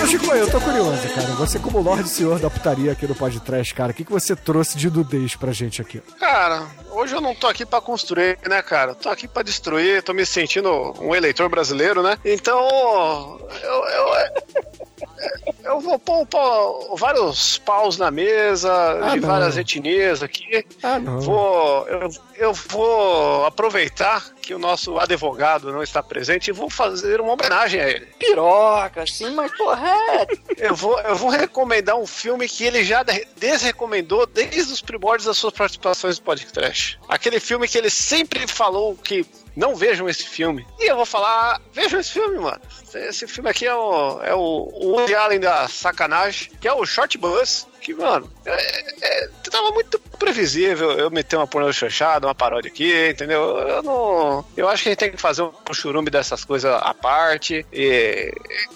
Mas, 0.04 0.10
Chico, 0.10 0.30
eu 0.34 0.50
tô 0.50 0.60
curioso, 0.60 1.08
cara. 1.14 1.28
Você, 1.28 1.58
como 1.58 1.80
Lorde 1.80 2.10
Senhor 2.10 2.38
da 2.38 2.50
putaria 2.50 2.92
aqui 2.92 3.06
no 3.06 3.14
Podcast, 3.14 3.74
cara, 3.74 3.90
o 3.90 3.94
que, 3.94 4.04
que 4.04 4.12
você 4.12 4.36
trouxe 4.36 4.76
de 4.76 4.90
nudez 4.90 5.34
pra 5.34 5.50
gente 5.50 5.80
aqui? 5.80 6.02
Cara, 6.20 6.66
hoje 6.90 7.14
eu 7.14 7.22
não 7.22 7.34
tô 7.34 7.46
aqui 7.46 7.64
pra 7.64 7.80
construir, 7.80 8.38
né, 8.46 8.60
cara? 8.60 8.94
Tô 8.94 9.08
aqui 9.08 9.26
pra 9.26 9.42
destruir, 9.42 10.02
tô 10.02 10.12
me 10.12 10.26
sentindo 10.26 10.70
um 11.00 11.14
eleitor 11.14 11.48
brasileiro, 11.48 12.02
né? 12.02 12.18
Então, 12.22 12.60
eu, 13.62 13.84
eu, 13.88 14.83
eu 15.64 15.80
vou 15.80 15.98
pôr, 15.98 16.26
pôr 16.26 16.96
vários 16.96 17.58
paus 17.58 17.96
na 17.98 18.10
mesa, 18.10 18.70
Ah, 19.02 19.10
de 19.14 19.20
não. 19.20 19.28
várias 19.28 19.56
etnias 19.56 20.22
aqui. 20.22 20.64
Ah, 20.82 20.98
não. 20.98 21.20
Vou, 21.20 21.86
eu, 21.88 22.08
eu 22.36 22.52
vou 22.52 23.44
aproveitar 23.46 24.24
que 24.42 24.52
o 24.54 24.58
nosso 24.58 24.98
advogado 24.98 25.72
não 25.72 25.82
está 25.82 26.02
presente 26.02 26.48
e 26.48 26.52
vou 26.52 26.68
fazer 26.68 27.20
uma 27.20 27.32
homenagem 27.32 27.80
a 27.80 27.88
ele. 27.88 28.06
Piroca, 28.18 29.02
assim, 29.02 29.30
mas 29.34 29.50
porra, 29.56 29.88
é. 29.88 30.26
Eu 30.58 30.74
vou, 30.74 31.00
eu 31.00 31.16
vou 31.16 31.30
recomendar 31.30 31.96
um 31.96 32.06
filme 32.06 32.46
que 32.48 32.64
ele 32.64 32.84
já 32.84 33.02
de- 33.02 33.26
desrecomendou 33.36 34.26
desde 34.26 34.72
os 34.72 34.82
primórdios 34.82 35.26
das 35.26 35.38
suas 35.38 35.54
participações 35.54 36.18
no 36.18 36.24
podcast. 36.24 36.98
Aquele 37.08 37.40
filme 37.40 37.66
que 37.66 37.78
ele 37.78 37.90
sempre 37.90 38.46
falou 38.46 38.94
que 38.96 39.24
não 39.56 39.74
vejam 39.74 40.08
esse 40.08 40.24
filme. 40.24 40.66
E 40.78 40.90
eu 40.90 40.96
vou 40.96 41.06
falar, 41.06 41.60
vejam 41.72 42.00
esse 42.00 42.10
filme, 42.10 42.38
mano. 42.38 42.60
Esse 42.94 43.26
filme 43.26 43.50
aqui 43.50 43.66
é 43.66 43.74
o, 43.74 44.22
é 44.22 44.34
o, 44.34 44.70
o 44.72 44.88
Woody 44.92 45.14
Allen 45.14 45.40
da 45.40 45.68
sacanagem, 45.68 46.50
que 46.60 46.68
é 46.68 46.72
o 46.72 46.84
Short 46.84 47.16
Bus. 47.18 47.66
Que, 47.80 47.92
mano, 47.92 48.30
é, 48.46 48.94
é, 49.02 49.28
tava 49.50 49.70
muito 49.72 49.98
previsível 50.18 50.92
eu 50.92 51.10
meter 51.10 51.36
uma 51.36 51.46
pornô 51.46 51.70
chanchada, 51.70 52.26
uma 52.26 52.34
paródia 52.34 52.70
aqui, 52.70 53.10
entendeu? 53.10 53.58
Eu 53.58 53.82
não. 53.82 54.44
Eu 54.56 54.68
acho 54.68 54.82
que 54.82 54.88
a 54.88 54.92
gente 54.92 54.98
tem 54.98 55.10
que 55.10 55.20
fazer 55.20 55.42
um 55.42 55.74
churume 55.74 56.08
dessas 56.08 56.44
coisas 56.44 56.72
à 56.72 56.94
parte. 56.94 57.66
E, 57.70 58.32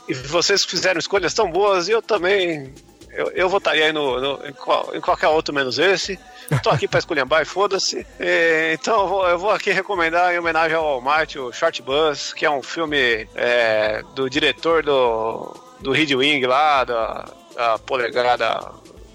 e 0.08 0.14
vocês 0.14 0.64
fizeram 0.64 0.98
escolhas 0.98 1.32
tão 1.32 1.50
boas 1.50 1.88
e 1.88 1.92
eu 1.92 2.02
também. 2.02 2.74
Eu, 3.18 3.30
eu 3.34 3.48
votaria 3.48 3.86
aí 3.86 3.92
no, 3.92 4.20
no- 4.20 4.46
em, 4.46 4.52
qual- 4.52 4.90
em 4.94 5.00
qualquer 5.00 5.28
outro 5.28 5.52
menos 5.54 5.78
esse. 5.78 6.18
Tô 6.62 6.70
aqui 6.70 6.86
pra 6.88 6.98
esculhambar 6.98 7.42
e 7.42 7.44
foda-se. 7.44 8.06
Então 8.72 9.00
eu 9.02 9.08
vou, 9.08 9.28
eu 9.28 9.38
vou 9.38 9.50
aqui 9.50 9.70
recomendar 9.70 10.32
em 10.34 10.38
homenagem 10.38 10.76
ao 10.76 10.84
Almighty 10.86 11.38
o 11.38 11.52
Short 11.52 11.82
Bus, 11.82 12.32
que 12.32 12.46
é 12.46 12.50
um 12.50 12.62
filme 12.62 13.28
é, 13.34 14.02
do 14.14 14.30
diretor 14.30 14.82
do, 14.82 15.54
do 15.80 15.90
Red 15.92 16.14
Wing 16.14 16.46
lá, 16.46 16.84
da, 16.84 17.24
da 17.54 17.78
polegada 17.80 18.60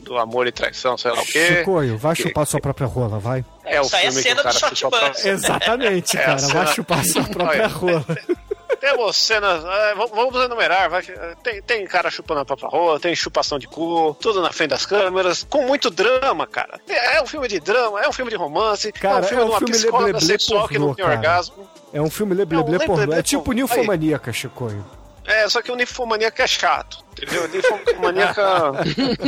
do 0.02 0.18
amor 0.18 0.46
e 0.48 0.52
traição, 0.52 0.98
sei 0.98 1.12
lá 1.12 1.22
o 1.22 1.26
quê. 1.26 1.60
Chicoio, 1.60 1.98
vai 1.98 2.14
chupar 2.16 2.46
sua 2.46 2.60
própria 2.60 2.86
rola, 2.88 3.18
vai. 3.20 3.44
É 3.64 3.80
o 3.82 3.86
Isso 3.86 3.96
aí 3.96 4.06
é 4.08 4.12
filme 4.12 4.22
que 4.24 4.30
cena 4.30 4.42
o 4.42 4.44
cara 4.44 4.54
do 4.56 4.60
Short 4.60 4.76
chupa 4.80 5.00
pra- 5.00 5.10
Bus. 5.10 5.26
Exatamente, 5.26 6.18
É 6.18 6.20
a 6.22 6.26
cara. 6.26 6.48
Vai 6.50 6.68
chupar 6.68 7.06
sua 7.06 7.24
própria 7.24 7.68
rola. 7.68 8.06
Temos 8.84 9.16
cenas. 9.16 9.64
é, 9.64 9.96
vamos- 9.96 10.44
enumerar. 10.44 10.90
vai, 10.90 11.02
tem, 11.42 11.62
tem 11.62 11.86
cara 11.88 12.12
chupando 12.12 12.42
a 12.42 12.46
própria 12.46 12.68
rola, 12.68 13.00
tem 13.00 13.16
chupação 13.16 13.58
de 13.58 13.66
cu, 13.68 14.14
tudo 14.20 14.42
na 14.42 14.52
frente 14.52 14.72
das 14.72 14.86
câmeras, 14.86 15.46
com 15.50 15.66
muito 15.66 15.90
drama, 15.90 16.46
cara. 16.46 16.82
É, 16.90 17.18
é 17.18 17.22
um 17.22 17.26
filme 17.26 17.48
de 17.48 17.60
drama, 17.62 18.02
é 18.02 18.10
um 18.10 18.12
filme 18.12 18.30
de 18.30 18.36
romance, 18.38 18.90
é 18.90 18.92
Cara, 18.92 19.24
um 19.26 19.28
filme 19.28 19.42
é 19.42 19.46
um 19.46 19.48
de 19.48 19.52
uma 19.54 19.60
filme 19.60 19.74
psicóloga 19.74 20.20
sexual 20.20 20.68
que 20.68 20.78
não 20.80 20.94
tem 20.94 21.06
cara. 21.06 21.18
orgasmo. 21.18 21.68
É 21.94 22.02
um 22.02 22.10
filme 22.10 22.34
leblé 22.36 22.58
Não, 22.58 22.66
pornô. 22.66 22.96
leblé 22.96 23.20
É 23.20 23.24
tipo 23.24 23.44
pornô. 23.44 23.62
ninfomaníaca, 23.62 24.34
Chicoio. 24.34 24.86
É, 25.26 25.48
só 25.48 25.62
que 25.62 25.72
o 25.72 25.76
ninfomaníaco 25.76 26.42
é 26.42 26.48
chato, 26.48 27.03
entendeu? 27.18 27.48
Ninfomaníaca. 27.48 28.72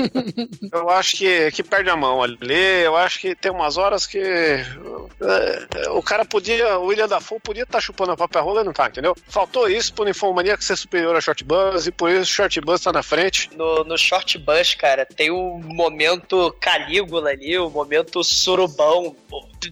eu 0.71 0.89
acho 0.89 1.17
que, 1.17 1.51
que 1.51 1.63
perde 1.63 1.89
a 1.89 1.95
mão 1.95 2.21
ali. 2.21 2.81
Eu 2.83 2.95
acho 2.95 3.19
que 3.19 3.36
tem 3.36 3.51
umas 3.51 3.77
horas 3.77 4.05
que. 4.05 4.19
é, 4.19 5.89
o 5.91 6.01
cara 6.01 6.25
podia. 6.25 6.77
O 6.79 6.88
William 6.88 7.07
Dafoe 7.07 7.39
podia 7.39 7.63
estar 7.63 7.79
chupando 7.81 8.11
a 8.11 8.17
própria 8.17 8.41
rola 8.41 8.61
e 8.61 8.63
não 8.63 8.73
tá, 8.73 8.88
entendeu? 8.88 9.15
Faltou 9.27 9.69
isso 9.69 9.93
pro 9.93 10.05
ninfomaníaco 10.05 10.63
ser 10.63 10.75
superior 10.75 11.15
a 11.15 11.21
Short 11.21 11.43
Buzz 11.43 11.88
e 11.88 11.91
por 11.91 12.09
isso 12.09 12.23
o 12.31 12.36
Short 12.36 12.59
Buzz 12.61 12.81
tá 12.81 12.91
na 12.91 13.03
frente. 13.03 13.49
No, 13.55 13.83
no 13.83 13.97
Short 13.97 14.38
Bus, 14.38 14.73
cara, 14.75 15.05
tem 15.05 15.31
o 15.31 15.59
momento 15.63 16.55
Calígula 16.59 17.29
ali, 17.29 17.57
o 17.57 17.69
momento 17.69 18.23
surubão, 18.23 19.15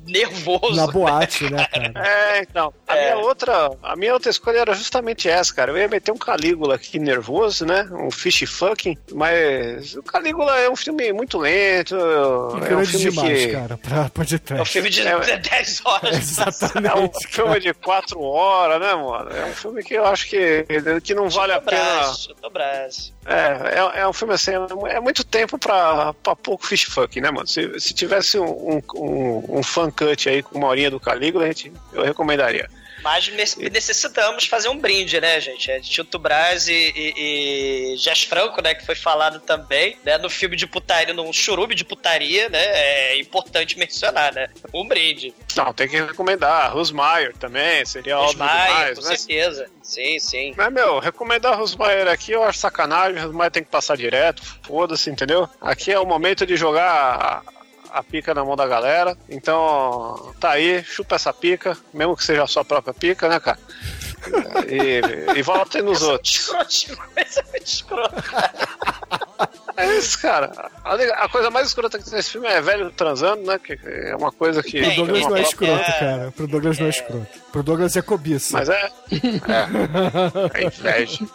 nervoso. 0.08 0.76
Na 0.76 0.88
boate, 0.88 1.50
né, 1.52 1.66
cara? 1.68 1.94
É, 2.08 2.40
então. 2.40 2.74
A, 2.88 2.96
É. 2.98 3.16
minha 3.16 3.26
outra, 3.26 3.72
a 3.82 3.96
minha 3.96 4.14
outra 4.14 4.30
escolha 4.30 4.60
era 4.60 4.74
justamente 4.74 5.30
essa, 5.30 5.54
cara. 5.54 5.72
Eu 5.72 5.78
ia 5.78 5.88
meter 5.88 6.12
um 6.12 6.18
Calígula 6.18 6.76
aqui 6.76 6.98
nervoso, 7.00 7.66
né? 7.66 7.88
Um 8.04 8.12
fish 8.12 8.44
fucking, 8.48 8.98
mas 9.14 9.96
o 9.96 10.04
Calígula 10.04 10.60
é 10.60 10.70
um 10.70 10.76
filme 10.76 11.12
muito 11.14 11.38
lento. 11.38 11.96
É 11.96 12.76
um 12.76 12.86
filme 12.86 13.12
demais, 13.12 13.46
que. 13.46 13.52
cara, 13.52 13.78
pra 13.78 14.12
É 14.58 14.62
um 14.62 14.66
filme 14.66 14.90
de 14.90 15.02
É. 15.08 15.38
10 15.38 15.82
horas. 15.86 16.04
É 16.14 16.46
um 16.46 16.48
Exatamente. 16.50 17.28
filme 17.28 17.60
de 17.60 17.74
quatro 17.74 18.22
horas, 18.22 18.80
né, 18.80 18.94
mano? 18.94 19.30
É 19.32 19.46
um 19.46 19.54
filme 19.54 19.84
que 19.84 19.94
eu 19.94 20.06
acho 20.06 20.28
que, 20.28 20.66
que 21.04 21.14
não 21.14 21.30
vale 21.30 21.54
a 21.54 21.62
pena. 21.62 21.82
Braço, 21.82 22.36
o 22.44 22.50
braço. 22.50 23.14
É, 23.26 23.80
é, 23.98 24.02
é 24.02 24.08
um 24.08 24.14
filme 24.14 24.34
assim, 24.34 24.52
é 24.90 25.00
muito 25.00 25.24
tempo 25.24 25.58
pra, 25.58 26.14
pra 26.16 26.36
pouco 26.36 26.66
fish 26.66 26.84
fucking, 26.84 27.22
né, 27.22 27.32
mano? 27.32 27.48
Se, 27.48 27.80
se 27.80 27.94
tivesse 27.94 28.38
um, 28.38 28.46
um, 28.46 28.82
um, 28.96 29.60
um 29.60 29.64
fan 29.64 29.90
cut 29.92 30.28
aí 30.30 30.44
com 30.44 30.58
uma 30.58 30.68
horinha 30.68 30.92
do 30.92 31.00
Calígula, 31.00 31.46
a 31.46 31.48
gente, 31.48 31.72
eu 31.94 32.04
recomendaria. 32.04 32.70
Mas 33.04 33.28
ne- 33.28 33.70
necessitamos 33.70 34.46
fazer 34.46 34.70
um 34.70 34.78
brinde, 34.78 35.20
né, 35.20 35.40
gente? 35.40 35.70
É 35.70 35.80
Tito 35.80 36.18
Braz 36.18 36.68
e, 36.68 36.74
e, 36.96 37.14
e 37.94 37.98
Jess 37.98 38.24
Franco, 38.24 38.62
né, 38.62 38.74
que 38.74 38.86
foi 38.86 38.96
falado 38.96 39.40
também, 39.40 39.98
né, 40.04 40.18
no 40.18 40.30
filme 40.30 40.56
de 40.56 40.66
putaria, 40.66 41.14
num 41.14 41.32
churume 41.34 41.76
de 41.76 41.84
putaria, 41.84 42.50
né, 42.50 42.64
é 42.64 43.20
importante 43.20 43.78
mencionar, 43.78 44.34
né? 44.34 44.50
Um 44.74 44.88
brinde. 44.88 45.34
Não, 45.56 45.74
tem 45.74 45.88
que 45.88 46.00
recomendar. 46.02 46.74
Rosmaier 46.74 47.36
também, 47.38 47.86
seria 47.86 48.18
óbvio 48.18 48.34
demais, 48.34 48.98
com 48.98 49.06
né? 49.06 49.16
certeza. 49.16 49.68
Sim, 49.82 50.18
sim. 50.20 50.54
Mas, 50.56 50.72
meu, 50.74 51.00
recomendar 51.00 51.58
Rosmaier 51.58 52.08
aqui 52.08 52.32
eu 52.32 52.44
acho 52.44 52.60
sacanagem. 52.60 53.22
Rosmaier 53.22 53.52
tem 53.52 53.64
que 53.64 53.70
passar 53.70 53.98
direto, 53.98 54.42
foda-se, 54.64 55.10
entendeu? 55.10 55.48
Aqui 55.60 55.92
é 55.92 56.00
o 56.00 56.06
momento 56.06 56.46
de 56.46 56.56
jogar 56.56 57.44
a, 57.94 58.04
pica 58.04 58.34
na 58.34 58.44
mão 58.44 58.56
da 58.56 58.68
galera. 58.68 59.16
Então, 59.30 60.34
tá 60.40 60.52
aí, 60.52 60.84
chupa 60.84 61.16
essa 61.16 61.32
pica, 61.32 61.78
mesmo 61.94 62.18
que 62.18 62.24
seja 62.24 62.44
a 62.44 62.48
sua 62.48 62.66
própria 62.66 62.94
pica, 62.94 63.30
né, 63.30 63.40
cara? 63.40 63.60
E, 64.68 65.38
e 65.38 65.42
votem 65.42 65.82
nos 65.82 66.02
outros. 66.02 66.34
Escrotinho, 66.34 66.98
mas 67.16 67.38
é 67.38 67.44
muito 67.44 67.66
escroto. 67.66 68.16
É 69.76 69.98
isso, 69.98 70.22
cara. 70.22 70.52
A, 70.84 70.96
a 71.26 71.30
coisa 71.30 71.50
mais 71.50 71.68
escrota 71.68 71.98
que 71.98 72.06
tem 72.06 72.14
nesse 72.14 72.32
filme 72.32 72.48
é 72.48 72.62
velho 72.62 72.92
transando, 72.92 73.44
né? 73.44 73.60
Que 73.60 73.78
é 73.84 74.16
uma 74.16 74.32
coisa 74.32 74.62
que. 74.62 74.82
Pro 74.82 74.96
Douglas 74.96 75.22
uma 75.22 75.30
não 75.30 75.38
é 75.38 75.42
escroto, 75.42 75.92
cara. 76.00 76.34
Pro 76.36 76.48
Douglas 76.48 76.80
não 76.80 76.86
é 76.86 76.90
escroto. 76.90 77.28
Pro 77.52 77.64
Douglas 77.64 77.96
é 77.96 78.02
cobiça. 78.02 78.58
Mas 78.58 78.70
é. 78.70 78.92
É, 80.54 80.62
é 80.62 80.66
inveja. 80.66 81.26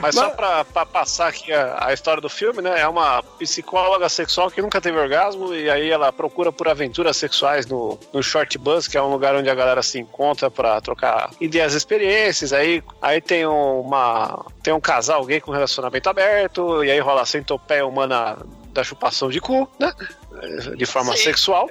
Mas 0.00 0.14
só 0.14 0.30
pra, 0.30 0.64
pra 0.64 0.86
passar 0.86 1.28
aqui 1.28 1.52
a, 1.52 1.86
a 1.86 1.92
história 1.92 2.20
do 2.20 2.28
filme, 2.28 2.62
né? 2.62 2.80
É 2.80 2.86
uma 2.86 3.22
psicóloga 3.38 4.08
sexual 4.08 4.50
que 4.50 4.62
nunca 4.62 4.80
teve 4.80 4.98
orgasmo 4.98 5.54
e 5.54 5.68
aí 5.70 5.90
ela 5.90 6.12
procura 6.12 6.52
por 6.52 6.68
aventuras 6.68 7.16
sexuais 7.16 7.66
no, 7.66 7.98
no 8.12 8.22
Short 8.22 8.56
Bus, 8.58 8.86
que 8.86 8.96
é 8.96 9.02
um 9.02 9.10
lugar 9.10 9.34
onde 9.34 9.50
a 9.50 9.54
galera 9.54 9.82
se 9.82 9.98
encontra 9.98 10.50
pra 10.50 10.80
trocar 10.80 11.30
ideias 11.40 11.74
e 11.74 11.76
experiências. 11.76 12.52
Aí, 12.52 12.82
aí 13.00 13.20
tem 13.20 13.46
uma. 13.46 14.44
Tem 14.62 14.72
um 14.74 14.80
casal 14.80 15.24
gay 15.24 15.40
com 15.40 15.50
relacionamento 15.50 16.08
aberto, 16.08 16.84
e 16.84 16.90
aí 16.90 16.99
rola 17.00 17.22
a 17.22 17.26
centopeia 17.26 17.86
humana 17.86 18.38
da 18.72 18.84
chupação 18.84 19.28
de 19.28 19.40
cu, 19.40 19.68
né? 19.78 19.92
De 20.76 20.86
forma 20.86 21.16
Sim. 21.16 21.24
sexual. 21.24 21.68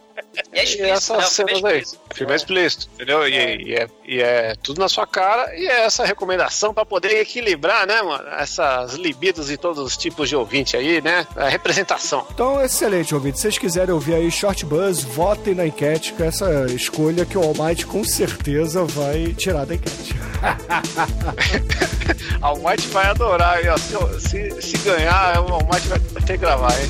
E 0.53 0.59
é 0.59 0.61
E 0.61 0.63
explícito, 0.63 1.13
essas 1.13 1.17
né? 1.17 1.25
O 1.25 1.29
filme 1.29 1.51
é 1.51 1.55
cenas 1.55 1.65
aí. 1.65 1.79
explícito. 1.79 2.01
O 2.11 2.15
filme 2.15 2.33
é 2.33 2.35
explícito, 2.35 2.89
entendeu? 2.93 3.27
E, 3.27 3.33
e 3.69 3.75
é, 3.75 3.87
e 4.05 4.21
é 4.21 4.55
tudo 4.61 4.79
na 4.79 4.87
sua 4.89 5.07
cara. 5.07 5.55
E 5.55 5.67
é 5.67 5.85
essa 5.85 6.05
recomendação 6.05 6.73
pra 6.73 6.85
poder 6.85 7.19
equilibrar, 7.19 7.87
né, 7.87 8.01
mano? 8.01 8.23
Essas 8.37 8.93
libidos 8.93 9.47
de 9.47 9.57
todos 9.57 9.79
os 9.83 9.97
tipos 9.97 10.29
de 10.29 10.35
ouvinte 10.35 10.77
aí, 10.77 11.01
né? 11.01 11.25
A 11.35 11.47
representação. 11.49 12.25
Então, 12.31 12.63
excelente, 12.63 13.13
ouvinte. 13.15 13.37
Se 13.37 13.43
vocês 13.43 13.57
quiserem 13.57 13.93
ouvir 13.93 14.15
aí 14.15 14.29
Short 14.31 14.65
Buzz, 14.65 15.03
votem 15.03 15.55
na 15.55 15.65
enquete 15.65 16.13
com 16.13 16.23
essa 16.23 16.65
escolha 16.67 17.25
que 17.25 17.37
o 17.37 17.43
Almighty 17.43 17.85
com 17.85 18.03
certeza 18.03 18.83
vai 18.85 19.33
tirar 19.33 19.65
da 19.65 19.75
enquete. 19.75 20.15
A 22.41 22.47
Almighty 22.47 22.87
vai 22.89 23.07
adorar 23.07 23.57
aí, 23.57 23.67
ó. 23.67 23.77
Se, 23.77 24.29
se, 24.29 24.61
se 24.61 24.77
ganhar, 24.79 25.41
o 25.41 25.53
Almighty 25.53 25.87
vai 25.87 25.99
ter 25.99 26.23
que 26.33 26.37
gravar, 26.37 26.71
hein? 26.79 26.89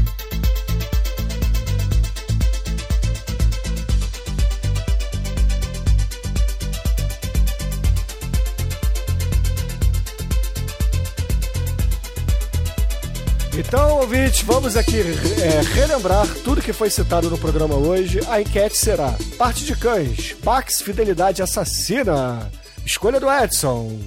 Então, 13.67 13.97
ouvintes, 13.99 14.41
vamos 14.41 14.75
aqui 14.75 14.99
é, 14.99 15.61
relembrar 15.75 16.27
tudo 16.43 16.63
que 16.63 16.73
foi 16.73 16.89
citado 16.89 17.29
no 17.29 17.37
programa 17.37 17.75
hoje. 17.75 18.19
A 18.27 18.41
enquete 18.41 18.75
será: 18.75 19.15
Parte 19.37 19.63
de 19.63 19.75
Cães, 19.75 20.33
Pax 20.43 20.81
Fidelidade 20.81 21.43
Assassina, 21.43 22.51
Escolha 22.83 23.19
do 23.19 23.31
Edson. 23.31 23.99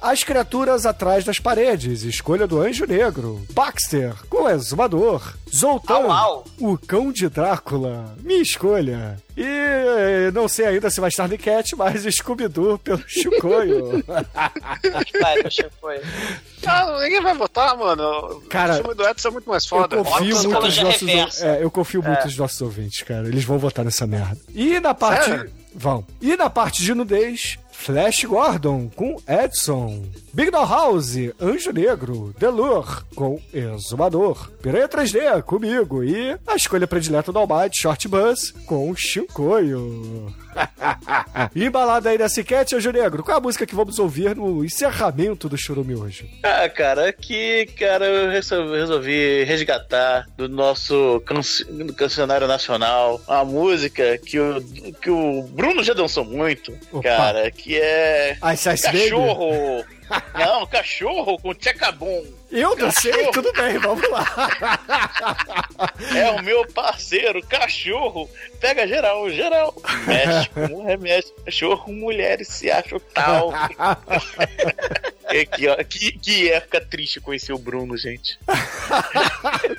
As 0.00 0.22
criaturas 0.24 0.86
atrás 0.86 1.24
das 1.24 1.38
paredes, 1.38 2.02
escolha 2.02 2.46
do 2.46 2.60
Anjo 2.60 2.84
Negro. 2.86 3.40
Baxter, 3.52 4.14
com 4.28 4.48
exumador. 4.48 5.34
Zoltan, 5.52 5.94
Au, 5.94 6.10
au. 6.10 6.44
o 6.60 6.78
cão 6.78 7.12
de 7.12 7.28
Drácula. 7.28 8.14
Minha 8.22 8.42
escolha. 8.42 9.16
E 9.36 10.30
não 10.32 10.48
sei 10.48 10.66
ainda 10.66 10.90
se 10.90 11.00
vai 11.00 11.08
estar 11.08 11.28
no 11.28 11.34
enquete, 11.34 11.76
mas 11.76 12.02
Scooby-Doo 12.02 12.78
pelo 12.78 13.02
Chicoio. 13.06 14.02
Vai, 15.20 15.70
foi. 15.80 16.00
Ah, 16.66 17.00
ninguém 17.02 17.20
vai 17.20 17.34
votar, 17.34 17.76
mano. 17.76 18.40
Cara, 18.48 18.74
o 18.74 18.76
filme 18.76 18.94
do 18.94 19.08
Edson 19.08 19.28
é 19.28 19.30
muito 19.30 19.48
mais 19.48 19.64
Eu 19.64 19.68
foda. 19.68 19.96
confio 19.96 20.12
Óbvio, 20.36 20.50
muito 20.50 20.66
nos 20.66 20.78
nossos, 20.78 21.42
é, 21.42 21.62
eu 21.62 21.70
confio 21.70 22.02
muito 22.02 22.24
nos 22.24 22.36
nossos 22.36 22.60
ouvintes, 22.60 23.02
cara. 23.02 23.26
Eles 23.28 23.44
vão 23.44 23.58
votar 23.58 23.84
nessa 23.84 24.06
merda. 24.06 24.38
E 24.54 24.78
na 24.80 24.94
parte 24.94 25.24
Sério? 25.24 25.52
vão. 25.74 26.06
E 26.20 26.36
na 26.36 26.48
parte 26.50 26.82
de 26.82 26.94
nudez, 26.94 27.58
Flash 27.82 28.24
Gordon 28.26 28.88
com 28.94 29.16
Edson, 29.26 30.04
Big 30.32 30.52
Doll 30.52 30.64
House, 30.64 31.16
Anjo 31.40 31.72
Negro, 31.72 32.32
Delur 32.38 33.04
com 33.16 33.40
Exumador, 33.52 34.52
Piranha 34.62 34.88
3D 34.88 35.42
comigo 35.42 36.04
e 36.04 36.38
a 36.46 36.54
escolha 36.54 36.86
predileta 36.86 37.32
do 37.32 37.40
Almighty, 37.40 37.80
Short 37.80 38.06
Bus 38.06 38.52
com 38.66 38.94
Chincoio. 38.94 40.32
e 41.56 41.64
embalada 41.64 42.10
aí 42.10 42.18
nessa 42.18 42.40
enquete, 42.40 42.76
Anjo 42.76 42.92
Negro, 42.92 43.24
qual 43.24 43.36
é 43.36 43.38
a 43.38 43.42
música 43.42 43.66
que 43.66 43.74
vamos 43.74 43.98
ouvir 43.98 44.36
no 44.36 44.64
encerramento 44.64 45.48
do 45.48 45.56
Churume 45.56 45.94
hoje? 45.94 46.30
Ah, 46.42 46.68
cara, 46.68 47.08
aqui, 47.08 47.66
cara, 47.78 48.06
eu 48.06 48.30
resolvi, 48.30 49.42
resgatar 49.44 50.28
do 50.36 50.48
nosso 50.48 51.22
do 51.68 51.94
cancionário 51.94 52.46
nacional 52.46 53.20
uma 53.26 53.44
música 53.44 54.18
que 54.18 54.38
o, 54.38 54.62
que 55.00 55.10
o 55.10 55.42
Bruno 55.42 55.82
já 55.82 55.94
dançou 55.94 56.24
muito, 56.24 56.72
Opa. 56.92 57.02
cara, 57.02 57.50
que 57.50 57.71
é 57.76 58.36
Ice 58.52 58.72
Ice 58.72 58.86
Baby? 58.86 59.02
Cachorro. 59.04 59.84
Não, 60.34 60.66
cachorro 60.66 61.38
com 61.38 61.54
tchacabum. 61.54 62.24
Eu 62.50 62.76
não 62.76 62.90
sei, 62.90 63.30
tudo 63.30 63.50
bem, 63.54 63.78
vamos 63.78 64.06
lá. 64.10 64.26
É 66.14 66.30
o 66.32 66.42
meu 66.42 66.66
parceiro, 66.66 67.40
cachorro. 67.46 68.28
Pega 68.60 68.86
geral, 68.86 69.30
geral. 69.30 69.74
Mexe 70.06 70.50
com 70.50 70.84
remédio. 70.84 71.32
Cachorro 71.46 71.92
mulheres 71.92 72.48
se 72.48 72.70
acha 72.70 72.96
o 72.96 73.00
tal. 73.00 73.52
É 75.34 75.46
que, 75.46 75.66
ó, 75.66 75.76
que, 75.76 76.12
que 76.18 76.52
época 76.52 76.78
triste 76.78 77.18
conhecer 77.18 77.54
o 77.54 77.58
Bruno, 77.58 77.96
gente. 77.96 78.38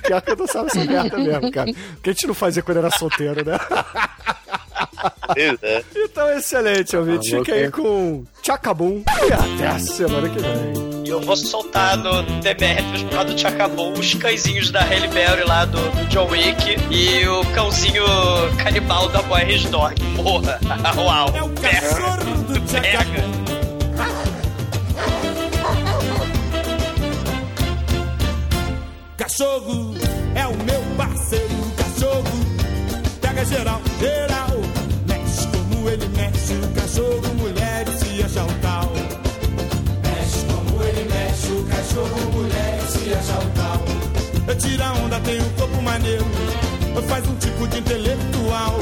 Pior 0.02 0.20
que 0.20 0.32
eu 0.32 0.36
não 0.36 0.48
sabia 0.48 0.66
essa 0.66 0.84
merda 0.84 1.16
mesmo, 1.16 1.52
cara. 1.52 1.70
O 1.70 2.00
que 2.00 2.10
a 2.10 2.12
gente 2.12 2.26
não 2.26 2.34
fazia 2.34 2.60
quando 2.60 2.78
era 2.78 2.90
solteiro, 2.90 3.44
né? 3.44 3.56
É. 5.36 5.84
Então, 5.94 6.30
excelente, 6.32 6.96
ouvinte. 6.96 7.30
Fique 7.30 7.52
aí 7.52 7.70
com 7.70 8.24
Tchacabum 8.42 9.02
e 9.26 9.32
até 9.32 9.66
a 9.66 9.78
semana 9.78 10.28
que 10.28 10.38
vem. 10.38 11.04
E 11.04 11.08
eu 11.08 11.20
vou 11.20 11.36
soltar 11.36 11.96
no 11.98 12.22
DBR 12.40 12.82
Transformado 12.82 13.34
do 13.34 13.38
Chacabum 13.38 13.92
os 13.92 14.14
cãezinhos 14.14 14.70
da 14.70 14.80
Halle 14.80 15.08
Berry 15.08 15.44
lá 15.44 15.64
do, 15.66 15.78
do 15.78 16.06
John 16.06 16.28
Wick 16.30 16.76
e 16.90 17.26
o 17.26 17.44
cãozinho 17.52 18.04
canibal 18.62 19.08
da 19.10 19.20
Boris 19.22 19.64
Dog. 19.66 19.94
Porra! 20.16 20.58
Uau! 20.96 21.28
É 21.34 21.42
o 21.42 21.48
cachorro 21.50 22.42
do 22.44 22.70
Chacabum. 22.70 23.44
Cachorro 29.16 29.94
é 30.34 30.46
o 30.46 30.56
meu 30.64 30.80
parceiro, 30.96 31.48
cachorro 31.76 32.44
pega 33.34 33.44
geral, 33.44 33.80
geral. 33.98 34.33
Como 35.84 35.96
ele 35.96 36.08
mexe, 36.16 36.54
o 36.54 36.68
cachorro, 36.80 37.34
mulher 37.34 37.84
e 37.86 37.98
se 37.98 38.22
acha 38.22 38.42
o 38.42 38.54
tal. 38.62 38.90
Mexe 40.02 40.46
como 40.46 40.82
ele 40.82 41.04
mexe, 41.12 41.52
o 41.52 41.62
cachorro, 41.64 42.32
mulher 42.32 42.78
e 42.82 42.90
se 42.90 43.12
acha 43.12 43.38
o 43.38 43.50
tal. 43.50 44.48
Eu 44.48 44.56
tira 44.56 44.92
onda, 44.92 45.20
tem 45.20 45.42
um 45.42 45.50
corpo 45.50 45.82
maneiro, 45.82 46.24
faz 47.06 47.28
um 47.28 47.34
tipo 47.34 47.68
de 47.68 47.80
intelectual. 47.80 48.78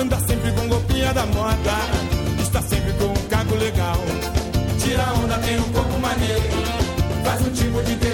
Anda 0.00 0.18
sempre 0.20 0.50
com 0.52 0.66
roupinha 0.66 1.12
da 1.12 1.26
moda, 1.26 1.76
está 2.40 2.62
sempre 2.62 2.94
com 2.94 3.04
um 3.04 3.28
cago 3.28 3.54
legal. 3.56 3.98
Tira 4.82 5.04
onda, 5.22 5.36
tem 5.40 5.58
um 5.58 5.72
corpo 5.74 5.98
maneiro, 5.98 6.42
faz 7.22 7.46
um 7.46 7.50
tipo 7.50 7.82
de 7.82 7.92
intelectual. 7.92 8.13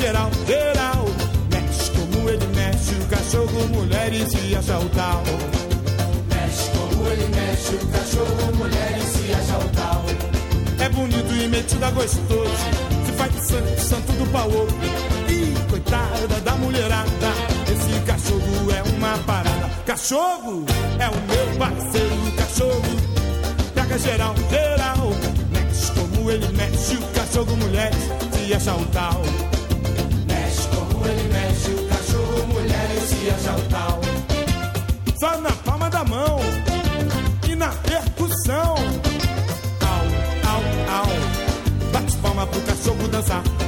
Geral, 0.00 0.30
geral. 0.46 1.04
Mexe 1.50 1.90
como 1.90 2.28
ele 2.28 2.46
mexe, 2.56 2.94
o 2.94 3.06
cachorro, 3.06 3.68
mulher 3.68 4.12
e 4.12 4.56
acha 4.56 4.78
o 4.78 4.88
tal. 4.88 5.22
Mexe 6.28 6.70
como 6.70 7.06
ele 7.08 7.28
mexe, 7.28 7.74
o 7.74 7.86
cachorro, 7.88 8.56
mulher 8.56 8.98
e 8.98 9.34
acha 9.34 9.58
o 9.58 9.68
tal. 9.70 10.04
É 10.78 10.88
bonito 10.88 11.34
e 11.34 11.46
metido 11.48 11.84
a 11.84 11.90
gostoso, 11.90 12.50
se 13.04 13.12
faz 13.12 13.32
de 13.32 13.44
santo, 13.44 13.80
santo 13.80 14.12
do 14.12 14.26
pau. 14.32 14.50
Ih, 15.28 15.54
coitada 15.68 16.40
da 16.42 16.52
mulherada, 16.52 17.32
esse 17.70 18.00
cachorro 18.06 18.72
é 18.72 18.82
uma 18.96 19.18
parada. 19.18 19.70
Cachorro 19.84 20.64
é 20.98 21.08
o 21.08 21.20
meu 21.28 21.58
parceiro, 21.58 22.32
cachorro 22.38 23.20
pega 23.74 23.98
geral, 23.98 24.34
geral. 24.48 25.12
Mexe 25.52 25.92
como 25.92 26.30
ele 26.30 26.48
mexe, 26.56 26.96
o 26.96 27.06
cachorro 27.08 27.54
mulher 27.56 27.92
se 28.32 28.54
acha 28.54 28.74
o 28.74 28.86
tal. 28.86 29.59
Ele 31.04 31.32
mexe, 31.32 31.70
o 31.70 31.88
cachorro 31.88 32.46
mulher 32.46 32.88
se 33.06 33.30
acha 33.30 33.56
o 33.56 33.62
tal. 33.68 34.00
Só 35.18 35.40
na 35.40 35.52
palma 35.52 35.90
da 35.90 36.04
mão 36.04 36.40
e 37.48 37.54
na 37.54 37.68
percussão. 37.68 38.74
Au, 39.80 40.04
au, 40.52 40.62
au. 41.00 41.92
Bate 41.92 42.16
palma 42.18 42.46
pro 42.46 42.60
cachorro 42.62 43.08
dançar. 43.08 43.59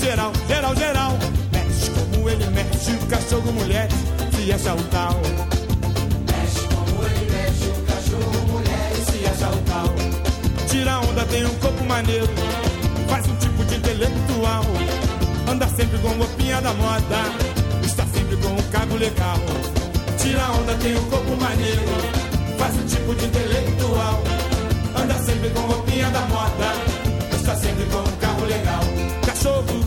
Geral, 0.00 0.32
geral, 0.48 0.74
geral. 0.76 1.18
Mexe 1.52 1.90
como 1.90 2.28
ele 2.28 2.46
mexe, 2.50 2.92
o 2.92 3.06
cachorro 3.06 3.52
mulher 3.52 3.88
se 4.32 4.52
acha 4.52 4.74
o 4.74 4.82
tal. 4.84 5.14
Mexe 6.26 6.60
como 6.74 7.04
ele 7.04 7.30
mexe, 7.30 7.66
o 7.68 7.82
cachorro 7.86 8.46
mulher 8.48 8.92
se 9.06 9.26
acha 9.26 9.48
o 9.48 9.58
tal. 9.62 9.88
Tira 10.68 10.98
onda, 11.00 11.24
tem 11.26 11.44
um 11.44 11.54
corpo 11.56 11.84
maneiro. 11.84 12.28
Faz 13.08 13.26
um 13.28 13.36
tipo 13.36 13.64
de 13.64 13.76
intelectual. 13.76 14.64
Anda 15.48 15.68
sempre 15.68 15.98
com 15.98 16.08
roupinha 16.08 16.60
da 16.60 16.72
moda. 16.74 17.20
Está 17.84 18.04
sempre 18.06 18.36
com 18.36 18.48
um 18.48 18.62
cargo 18.70 18.96
legal. 18.96 19.38
Tira 20.18 20.50
onda, 20.52 20.74
tem 20.74 20.96
um 20.96 21.04
corpo 21.10 21.36
maneiro. 21.36 21.82
Faz 22.58 22.74
um 22.76 22.86
tipo 22.86 23.14
de 23.14 23.24
intelectual. 23.26 24.22
Anda 24.96 25.14
sempre 25.24 25.50
com 25.50 25.60
roupinha 25.60 26.08
da 26.10 26.20
moda. 26.22 26.72
Está 27.34 27.54
sempre 27.56 27.84
com 27.86 27.98
um 27.98 28.16
carro 28.16 28.44
legal. 28.44 28.80
Cachorro 29.26 29.79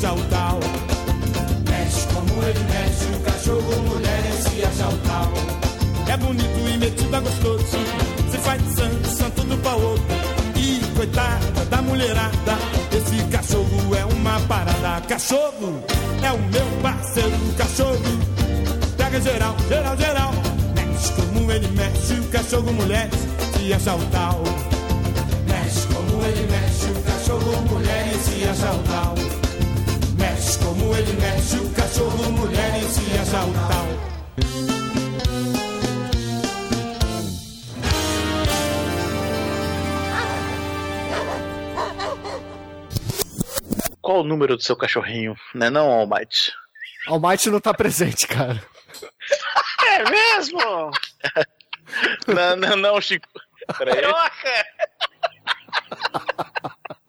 Mexe 0.00 0.16
como 2.14 2.42
ele 2.42 2.58
mexe, 2.60 3.04
o 3.14 3.20
cachorro 3.20 3.82
mulher 3.82 4.32
se 4.32 4.64
acha 4.64 4.88
o 4.88 4.96
tal. 4.96 5.30
É 6.08 6.16
bonito 6.16 6.68
e 6.68 6.78
metido 6.78 7.14
a 7.14 7.20
gostoso. 7.20 7.76
Se 8.30 8.38
faz 8.38 8.62
de 8.62 8.76
santo, 8.76 9.10
santo 9.10 9.42
do 9.42 9.58
pau 9.58 9.78
outro. 9.78 10.06
E 10.56 10.80
coitada 10.96 11.66
da 11.68 11.82
mulherada. 11.82 12.56
Esse 12.90 13.22
cachorro 13.30 13.94
é 13.94 14.02
uma 14.06 14.40
parada. 14.48 15.02
Cachorro 15.06 15.84
é 16.22 16.32
o 16.32 16.38
meu 16.38 16.66
parceiro, 16.82 17.36
cachorro. 17.58 18.18
Pega 18.96 19.20
geral, 19.20 19.54
geral, 19.68 19.98
geral. 19.98 20.32
Mexe 20.74 21.12
como 21.12 21.52
ele 21.52 21.68
mexe, 21.68 22.14
o 22.14 22.24
cachorro 22.28 22.72
mulher 22.72 23.10
se 23.12 23.74
o 23.90 23.98
tal. 24.10 24.42
Mexe 25.46 25.86
como 25.88 26.24
ele 26.24 26.46
mexe, 26.50 26.86
o 26.86 27.02
cachorro 27.02 27.60
mulher 27.68 28.14
se 28.14 28.48
acha 28.48 28.70
ele 30.94 31.12
mexe, 31.14 31.56
o 31.56 31.70
cachorro 31.74 32.30
mulher 32.32 32.80
se 32.82 33.18
acha 33.18 33.44
o 33.44 33.52
tal. 33.52 34.10
Qual 44.00 44.20
o 44.20 44.24
número 44.24 44.56
do 44.56 44.62
seu 44.62 44.76
cachorrinho? 44.76 45.36
Não 45.54 45.66
é 45.66 45.70
não, 45.70 45.88
Almighty? 45.88 46.52
Almighty 47.06 47.50
não 47.50 47.60
tá 47.60 47.72
presente, 47.72 48.26
cara. 48.26 48.60
É 49.82 50.08
mesmo? 50.08 50.58
não, 52.28 52.56
não, 52.56 52.76
não, 52.76 53.00
Chico. 53.00 53.26
Peraí. 53.78 54.02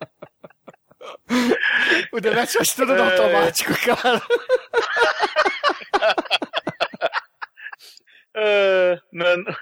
O 2.12 2.20
Demet 2.20 2.52
faz 2.52 2.74
tudo 2.74 2.94
no 2.94 3.04
automático, 3.04 3.74
cara. 3.86 4.22
Ah, 8.36 9.00
não, 9.12 9.38
não. 9.38 9.56